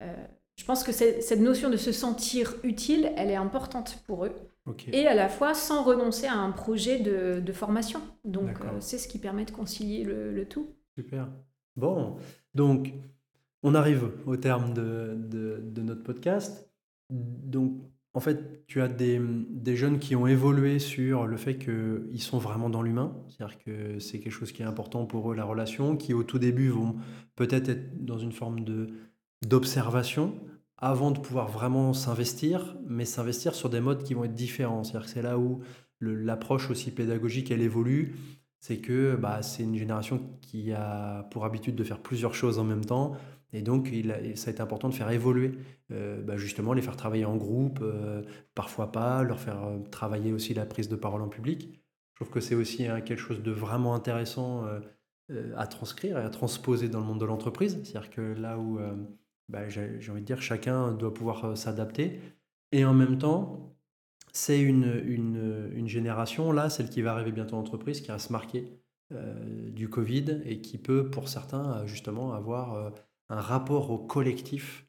je 0.00 0.64
pense 0.64 0.84
que 0.84 0.92
cette 0.92 1.40
notion 1.40 1.70
de 1.70 1.76
se 1.76 1.90
sentir 1.90 2.54
utile, 2.62 3.12
elle 3.16 3.30
est 3.30 3.36
importante 3.36 4.00
pour 4.06 4.26
eux. 4.26 4.32
Et 4.92 5.08
à 5.08 5.14
la 5.14 5.28
fois 5.28 5.54
sans 5.54 5.82
renoncer 5.82 6.26
à 6.26 6.34
un 6.34 6.52
projet 6.52 7.00
de, 7.00 7.40
de 7.40 7.52
formation. 7.52 8.00
Donc, 8.24 8.50
c'est 8.78 8.98
ce 8.98 9.08
qui 9.08 9.18
permet 9.18 9.44
de 9.44 9.50
concilier 9.50 10.04
le, 10.04 10.32
le 10.32 10.46
tout. 10.46 10.68
Super. 10.96 11.28
Bon, 11.78 12.16
donc 12.54 12.92
on 13.62 13.74
arrive 13.76 14.10
au 14.26 14.36
terme 14.36 14.74
de, 14.74 15.16
de, 15.16 15.82
notre 15.82 16.02
podcast. 16.02 16.68
Donc, 17.08 17.80
en 18.14 18.20
fait, 18.20 18.66
tu 18.66 18.82
as 18.82 18.88
des, 18.88 19.20
des, 19.48 19.76
jeunes 19.76 20.00
qui 20.00 20.16
ont 20.16 20.26
évolué 20.26 20.80
sur 20.80 21.26
le 21.26 21.36
fait 21.36 21.56
qu'ils 21.56 22.20
sont 22.20 22.38
vraiment 22.38 22.68
dans 22.68 22.82
l'humain, 22.82 23.16
c'est-à-dire 23.28 23.58
que 23.58 24.00
c'est 24.00 24.18
quelque 24.18 24.32
chose 24.32 24.50
qui 24.50 24.62
est 24.62 24.66
important 24.66 25.06
pour 25.06 25.30
eux, 25.30 25.36
la 25.36 25.44
relation, 25.44 25.96
qui 25.96 26.14
au 26.14 26.24
tout 26.24 26.40
début 26.40 26.68
vont 26.68 26.96
peut-être 27.36 27.68
être 27.68 28.04
dans 28.04 28.18
une 28.18 28.32
forme 28.32 28.64
d'observation 29.46 30.34
avant 30.78 31.12
de 31.12 31.20
pouvoir 31.20 31.48
vraiment 31.48 31.92
s'investir, 31.92 32.76
mais 32.88 33.04
s'investir 33.04 33.54
sur 33.54 33.70
des 33.70 33.80
modes 33.80 34.02
qui 34.02 34.14
vont 34.14 34.24
être 34.24 34.34
différents. 34.34 34.82
C'est-à-dire 34.82 35.06
que 35.06 35.12
c'est 35.12 35.22
là 35.22 35.38
où 35.38 35.60
l'approche 36.00 36.70
aussi 36.70 36.90
pédagogique, 36.90 37.52
elle 37.52 37.62
évolue 37.62 38.16
c'est 38.68 38.76
que 38.76 39.16
bah, 39.16 39.40
c'est 39.40 39.62
une 39.62 39.76
génération 39.76 40.20
qui 40.42 40.72
a 40.74 41.22
pour 41.30 41.46
habitude 41.46 41.74
de 41.74 41.84
faire 41.84 42.00
plusieurs 42.00 42.34
choses 42.34 42.58
en 42.58 42.64
même 42.64 42.84
temps. 42.84 43.16
Et 43.54 43.62
donc, 43.62 43.90
ça 44.34 44.50
a 44.50 44.52
été 44.52 44.60
important 44.60 44.90
de 44.90 44.94
faire 44.94 45.10
évoluer, 45.10 45.52
euh, 45.90 46.20
bah, 46.20 46.36
justement, 46.36 46.74
les 46.74 46.82
faire 46.82 46.96
travailler 46.96 47.24
en 47.24 47.36
groupe, 47.36 47.78
euh, 47.80 48.22
parfois 48.54 48.92
pas, 48.92 49.22
leur 49.22 49.40
faire 49.40 49.64
euh, 49.64 49.78
travailler 49.90 50.34
aussi 50.34 50.52
la 50.52 50.66
prise 50.66 50.90
de 50.90 50.96
parole 50.96 51.22
en 51.22 51.28
public. 51.28 51.80
Je 52.12 52.16
trouve 52.16 52.30
que 52.30 52.40
c'est 52.40 52.54
aussi 52.54 52.86
hein, 52.86 53.00
quelque 53.00 53.20
chose 53.20 53.42
de 53.42 53.50
vraiment 53.50 53.94
intéressant 53.94 54.66
à 55.56 55.66
transcrire 55.66 56.18
et 56.18 56.22
à 56.22 56.28
transposer 56.28 56.90
dans 56.90 57.00
le 57.00 57.06
monde 57.06 57.20
de 57.20 57.24
l'entreprise. 57.24 57.80
C'est-à-dire 57.84 58.10
que 58.10 58.20
là 58.20 58.58
où, 58.58 58.80
bah, 59.48 59.68
j'ai 59.68 60.10
envie 60.10 60.20
de 60.20 60.26
dire, 60.26 60.42
chacun 60.42 60.92
doit 60.92 61.14
pouvoir 61.14 61.56
s'adapter. 61.56 62.20
Et 62.72 62.84
en 62.84 62.92
même 62.92 63.16
temps, 63.16 63.77
c'est 64.32 64.60
une, 64.60 65.02
une, 65.06 65.88
génération, 65.88 66.52
là, 66.52 66.70
celle 66.70 66.90
qui 66.90 67.02
va 67.02 67.12
arriver 67.12 67.32
bientôt 67.32 67.56
en 67.56 67.60
entreprise, 67.60 68.00
qui 68.00 68.08
va 68.08 68.18
se 68.18 68.32
marquer 68.32 68.70
euh, 69.12 69.70
du 69.70 69.88
Covid 69.88 70.42
et 70.44 70.60
qui 70.60 70.76
peut, 70.78 71.08
pour 71.08 71.28
certains, 71.28 71.78
euh, 71.78 71.86
justement, 71.86 72.34
avoir 72.34 72.74
euh, 72.74 72.90
un 73.30 73.40
rapport 73.40 73.90
au 73.90 73.98
collectif 73.98 74.86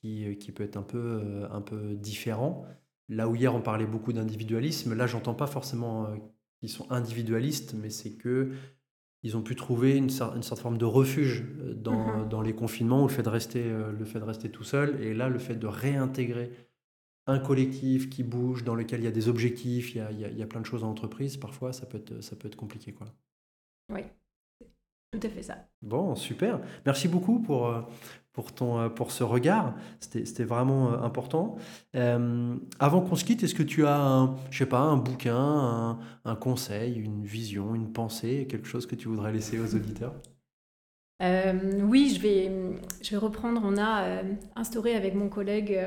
qui, 0.00 0.36
qui 0.38 0.52
peut 0.52 0.62
être 0.62 0.76
un 0.76 0.82
peu, 0.82 1.46
un 1.50 1.60
peu 1.60 1.94
différent. 1.94 2.64
Là 3.08 3.28
où 3.28 3.34
hier 3.34 3.54
on 3.54 3.60
parlait 3.60 3.86
beaucoup 3.86 4.12
d'individualisme, 4.12 4.94
là 4.94 5.06
j'entends 5.06 5.34
pas 5.34 5.46
forcément 5.46 6.08
qu'ils 6.58 6.68
sont 6.68 6.90
individualistes, 6.90 7.74
mais 7.74 7.90
c'est 7.90 8.12
que 8.16 8.52
ils 9.22 9.36
ont 9.36 9.42
pu 9.42 9.56
trouver 9.56 9.96
une, 9.96 10.10
une 10.10 10.42
sorte 10.42 10.58
de 10.58 10.62
forme 10.62 10.78
de 10.78 10.84
refuge 10.84 11.44
dans, 11.74 12.24
mmh 12.24 12.28
dans, 12.28 12.42
les 12.42 12.54
confinements, 12.54 13.02
ou 13.02 13.08
le 13.08 13.12
fait 13.12 13.22
de 13.22 13.28
rester, 13.28 13.64
le 13.64 14.04
fait 14.04 14.18
de 14.18 14.24
rester 14.24 14.50
tout 14.50 14.64
seul, 14.64 15.00
et 15.02 15.14
là 15.14 15.28
le 15.28 15.38
fait 15.38 15.54
de 15.54 15.66
réintégrer 15.66 16.50
un 17.26 17.38
collectif 17.38 18.08
qui 18.08 18.22
bouge, 18.22 18.64
dans 18.64 18.74
lequel 18.74 19.00
il 19.00 19.04
y 19.04 19.08
a 19.08 19.12
des 19.12 19.28
objectifs, 19.28 19.94
il 19.94 19.98
y 19.98 20.00
a, 20.00 20.10
il 20.10 20.38
y 20.38 20.42
a, 20.42 20.46
plein 20.46 20.60
de 20.60 20.66
choses 20.66 20.84
en 20.84 20.90
entreprise, 20.90 21.36
parfois 21.36 21.72
ça 21.72 21.86
peut 21.86 21.98
être, 21.98 22.20
ça 22.22 22.36
peut 22.36 22.46
être 22.46 22.56
compliqué. 22.56 22.92
Quoi. 22.92 23.08
Oui, 23.92 24.02
tout 25.12 25.26
à 25.26 25.30
fait 25.30 25.42
ça. 25.42 25.56
Bon, 25.82 26.14
super. 26.14 26.60
Merci 26.84 27.08
beaucoup 27.08 27.40
pour, 27.40 27.68
euh, 27.68 27.80
pour, 28.32 28.52
ton, 28.52 28.78
euh, 28.78 28.88
pour 28.88 29.12
ce 29.12 29.24
regard. 29.24 29.74
C'était 30.00 30.44
vraiment 30.44 30.92
euh, 30.92 30.98
important. 30.98 31.56
avant 31.94 33.00
qu'on 33.00 33.16
se 33.16 33.24
quitte, 33.24 33.42
est-ce 33.42 33.54
que 33.54 33.62
tu 33.62 33.86
as 33.86 33.98
un, 33.98 34.36
je 34.50 34.58
sais 34.58 34.66
pas, 34.66 34.80
un 34.80 34.96
bouquin, 34.96 35.36
un, 35.36 35.98
un, 36.24 36.36
conseil, 36.36 36.96
une 36.96 37.24
vision, 37.24 37.74
une 37.74 37.92
pensée, 37.92 38.46
quelque 38.48 38.66
chose 38.66 38.86
que 38.86 38.94
tu 38.94 39.08
voudrais 39.08 39.32
laisser 39.32 39.58
aux 39.58 39.74
auditeurs? 39.74 40.14
Oui, 41.20 42.12
je 42.14 42.20
vais, 42.20 42.52
je 43.00 43.10
vais 43.10 43.16
reprendre. 43.16 43.62
On 43.64 43.78
a 43.78 44.22
instauré 44.54 44.94
avec 44.94 45.14
mon 45.14 45.30
collègue 45.30 45.80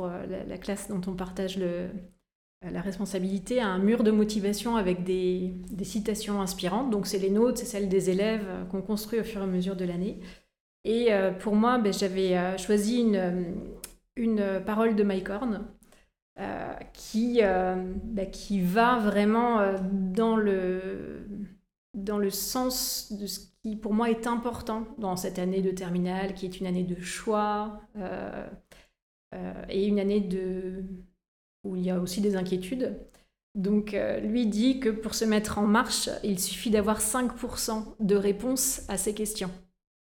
euh, 0.00 0.44
la, 0.46 0.58
classe 0.58 0.88
dont 0.88 1.00
on 1.10 1.14
partage 1.14 1.58
le, 1.58 1.66
euh, 1.66 2.70
la 2.70 2.80
responsabilité, 2.80 3.60
un 3.60 3.78
mur 3.78 4.04
de 4.04 4.10
motivation 4.10 4.76
avec 4.76 5.04
des, 5.04 5.54
citations 5.82 6.40
inspirantes. 6.40 6.90
Donc 6.90 7.06
c'est 7.06 7.18
les 7.18 7.30
nôtres, 7.30 7.58
c'est 7.58 7.66
celles 7.66 7.88
des 7.88 8.10
élèves 8.10 8.46
euh, 8.46 8.64
qu'on 8.64 8.82
construit 8.82 9.20
au 9.20 9.24
fur 9.24 9.40
et 9.40 9.44
à 9.44 9.46
mesure 9.46 9.76
de 9.76 9.84
l'année. 9.84 10.20
Et 10.84 11.10
pour 11.40 11.54
moi, 11.54 11.76
ben, 11.76 11.92
j'avais 11.92 12.56
choisi 12.56 13.00
une, 13.00 13.56
une, 14.16 14.62
parole 14.64 14.96
de 14.96 15.02
Mike 15.02 15.28
Horn 15.28 15.66
qui, 16.94 17.40
ben, 17.42 18.30
qui 18.30 18.62
va 18.62 18.98
vraiment 18.98 19.74
dans, 19.92 20.36
le, 20.36 21.26
dans 21.94 22.16
le 22.16 22.30
sens 22.30 23.12
de 23.12 23.26
ce 23.26 23.40
qui 23.62 23.76
pour 23.76 23.92
moi 23.92 24.08
est 24.08 24.26
important 24.26 24.86
dans 24.96 25.16
cette 25.16 25.38
année 25.38 25.60
de 25.60 25.72
terminale, 25.72 26.32
qui 26.32 26.46
est 26.46 26.58
une 26.58 26.66
année 26.66 26.84
de 26.84 26.98
choix, 27.02 27.82
et 29.68 29.86
une 29.86 29.98
année 29.98 30.20
de... 30.20 30.84
où 31.64 31.76
il 31.76 31.84
y 31.84 31.90
a 31.90 32.00
aussi 32.00 32.20
des 32.20 32.36
inquiétudes. 32.36 32.98
Donc 33.58 33.92
euh, 33.92 34.20
lui 34.20 34.46
dit 34.46 34.78
que 34.78 34.88
pour 34.88 35.14
se 35.14 35.24
mettre 35.24 35.58
en 35.58 35.66
marche, 35.66 36.08
il 36.22 36.38
suffit 36.38 36.70
d'avoir 36.70 37.00
5% 37.00 37.96
de 37.98 38.14
réponses 38.14 38.82
à 38.88 38.96
ces 38.96 39.14
questions. 39.14 39.50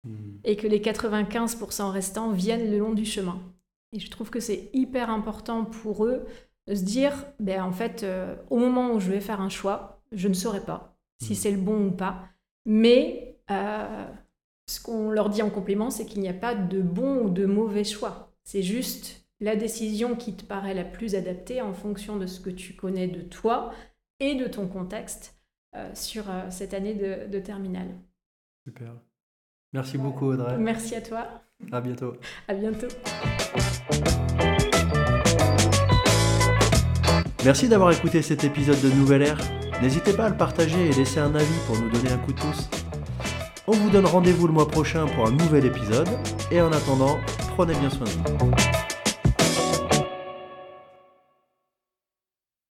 Hmm. 0.04 0.38
Et 0.44 0.56
que 0.56 0.68
les 0.68 0.80
95% 0.80 1.90
restants 1.90 2.32
viennent 2.32 2.70
le 2.70 2.78
long 2.78 2.94
du 2.94 3.04
chemin. 3.04 3.42
Et 3.94 4.00
je 4.00 4.12
trouve 4.12 4.30
que 4.30 4.40
c'est 4.40 4.70
hyper 4.74 5.10
important 5.10 5.66
pour 5.66 6.06
eux 6.06 6.26
de 6.68 6.76
se 6.76 6.84
dire, 6.84 7.14
ben, 7.40 7.64
en 7.64 7.72
fait, 7.72 8.04
euh, 8.04 8.36
au 8.52 8.58
moment 8.58 8.92
où 8.92 9.00
je 9.00 9.10
vais 9.10 9.22
faire 9.22 9.42
un 9.42 9.50
choix, 9.50 10.04
je 10.12 10.28
ne 10.28 10.34
saurais 10.34 10.64
pas 10.64 10.96
si 11.20 11.34
hmm. 11.34 11.36
c'est 11.36 11.52
le 11.52 11.58
bon 11.58 11.88
ou 11.88 11.92
pas. 11.92 12.30
Mais 12.66 13.24
ce 14.70 14.82
qu'on 14.82 15.10
leur 15.10 15.30
dit 15.30 15.42
en 15.42 15.50
complément, 15.50 15.90
c'est 15.90 16.06
qu'il 16.06 16.22
n'y 16.22 16.28
a 16.28 16.34
pas 16.34 16.54
de 16.54 16.82
bon 16.82 17.24
ou 17.24 17.30
de 17.30 17.46
mauvais 17.46 17.86
choix. 17.86 18.27
C'est 18.48 18.64
juste 18.64 19.26
la 19.42 19.58
décision 19.58 20.16
qui 20.16 20.34
te 20.34 20.46
paraît 20.46 20.74
la 20.74 20.86
plus 20.86 21.16
adaptée 21.16 21.62
en 21.62 21.74
fonction 21.74 22.16
de 22.16 22.26
ce 22.26 22.40
que 22.40 22.50
tu 22.50 22.76
connais 22.76 23.10
de 23.10 23.20
toi 23.20 23.74
et 24.22 24.36
de 24.36 24.48
ton 24.48 24.70
contexte 24.70 25.38
euh, 25.76 25.94
sur 25.94 26.30
euh, 26.30 26.50
cette 26.50 26.74
année 26.74 26.94
de, 26.94 27.30
de, 27.30 27.40
terminale. 27.40 27.90
Super. 28.66 28.94
Merci 29.74 29.98
beaucoup 29.98 30.28
Audrey. 30.28 30.58
Merci 30.58 30.96
à 30.96 31.02
toi. 31.02 31.28
À 31.74 31.82
bientôt. 31.82 32.14
À 32.48 32.54
bientôt. 32.54 32.88
Merci 37.44 37.68
d'avoir 37.68 37.92
écouté 37.92 38.22
cet 38.22 38.46
épisode 38.46 38.80
de 38.80 38.90
Nouvelle 38.92 39.24
Air. 39.24 39.38
N'hésitez 39.82 40.14
pas 40.14 40.28
à 40.28 40.30
le 40.30 40.38
partager 40.38 40.88
et 40.88 40.94
laisser 40.94 41.20
un 41.20 41.36
avis 41.36 41.60
pour 41.66 41.78
nous 41.78 41.90
donner 41.90 42.12
un 42.12 42.18
coup 42.20 42.32
de 42.32 42.40
pouce. 42.40 42.70
On 43.68 43.74
vous 43.74 43.90
donne 43.90 44.06
rendez-vous 44.06 44.48
le 44.48 44.54
mois 44.54 44.70
prochain 44.70 45.06
pour 45.08 45.28
un 45.28 45.32
nouvel 45.32 45.66
épisode 45.66 46.08
et 46.50 46.62
en 46.62 46.72
attendant, 46.72 47.20
prenez 47.58 47.74
bien 47.74 47.90
soin 47.90 48.06
de 48.06 48.12
vous. 48.12 48.77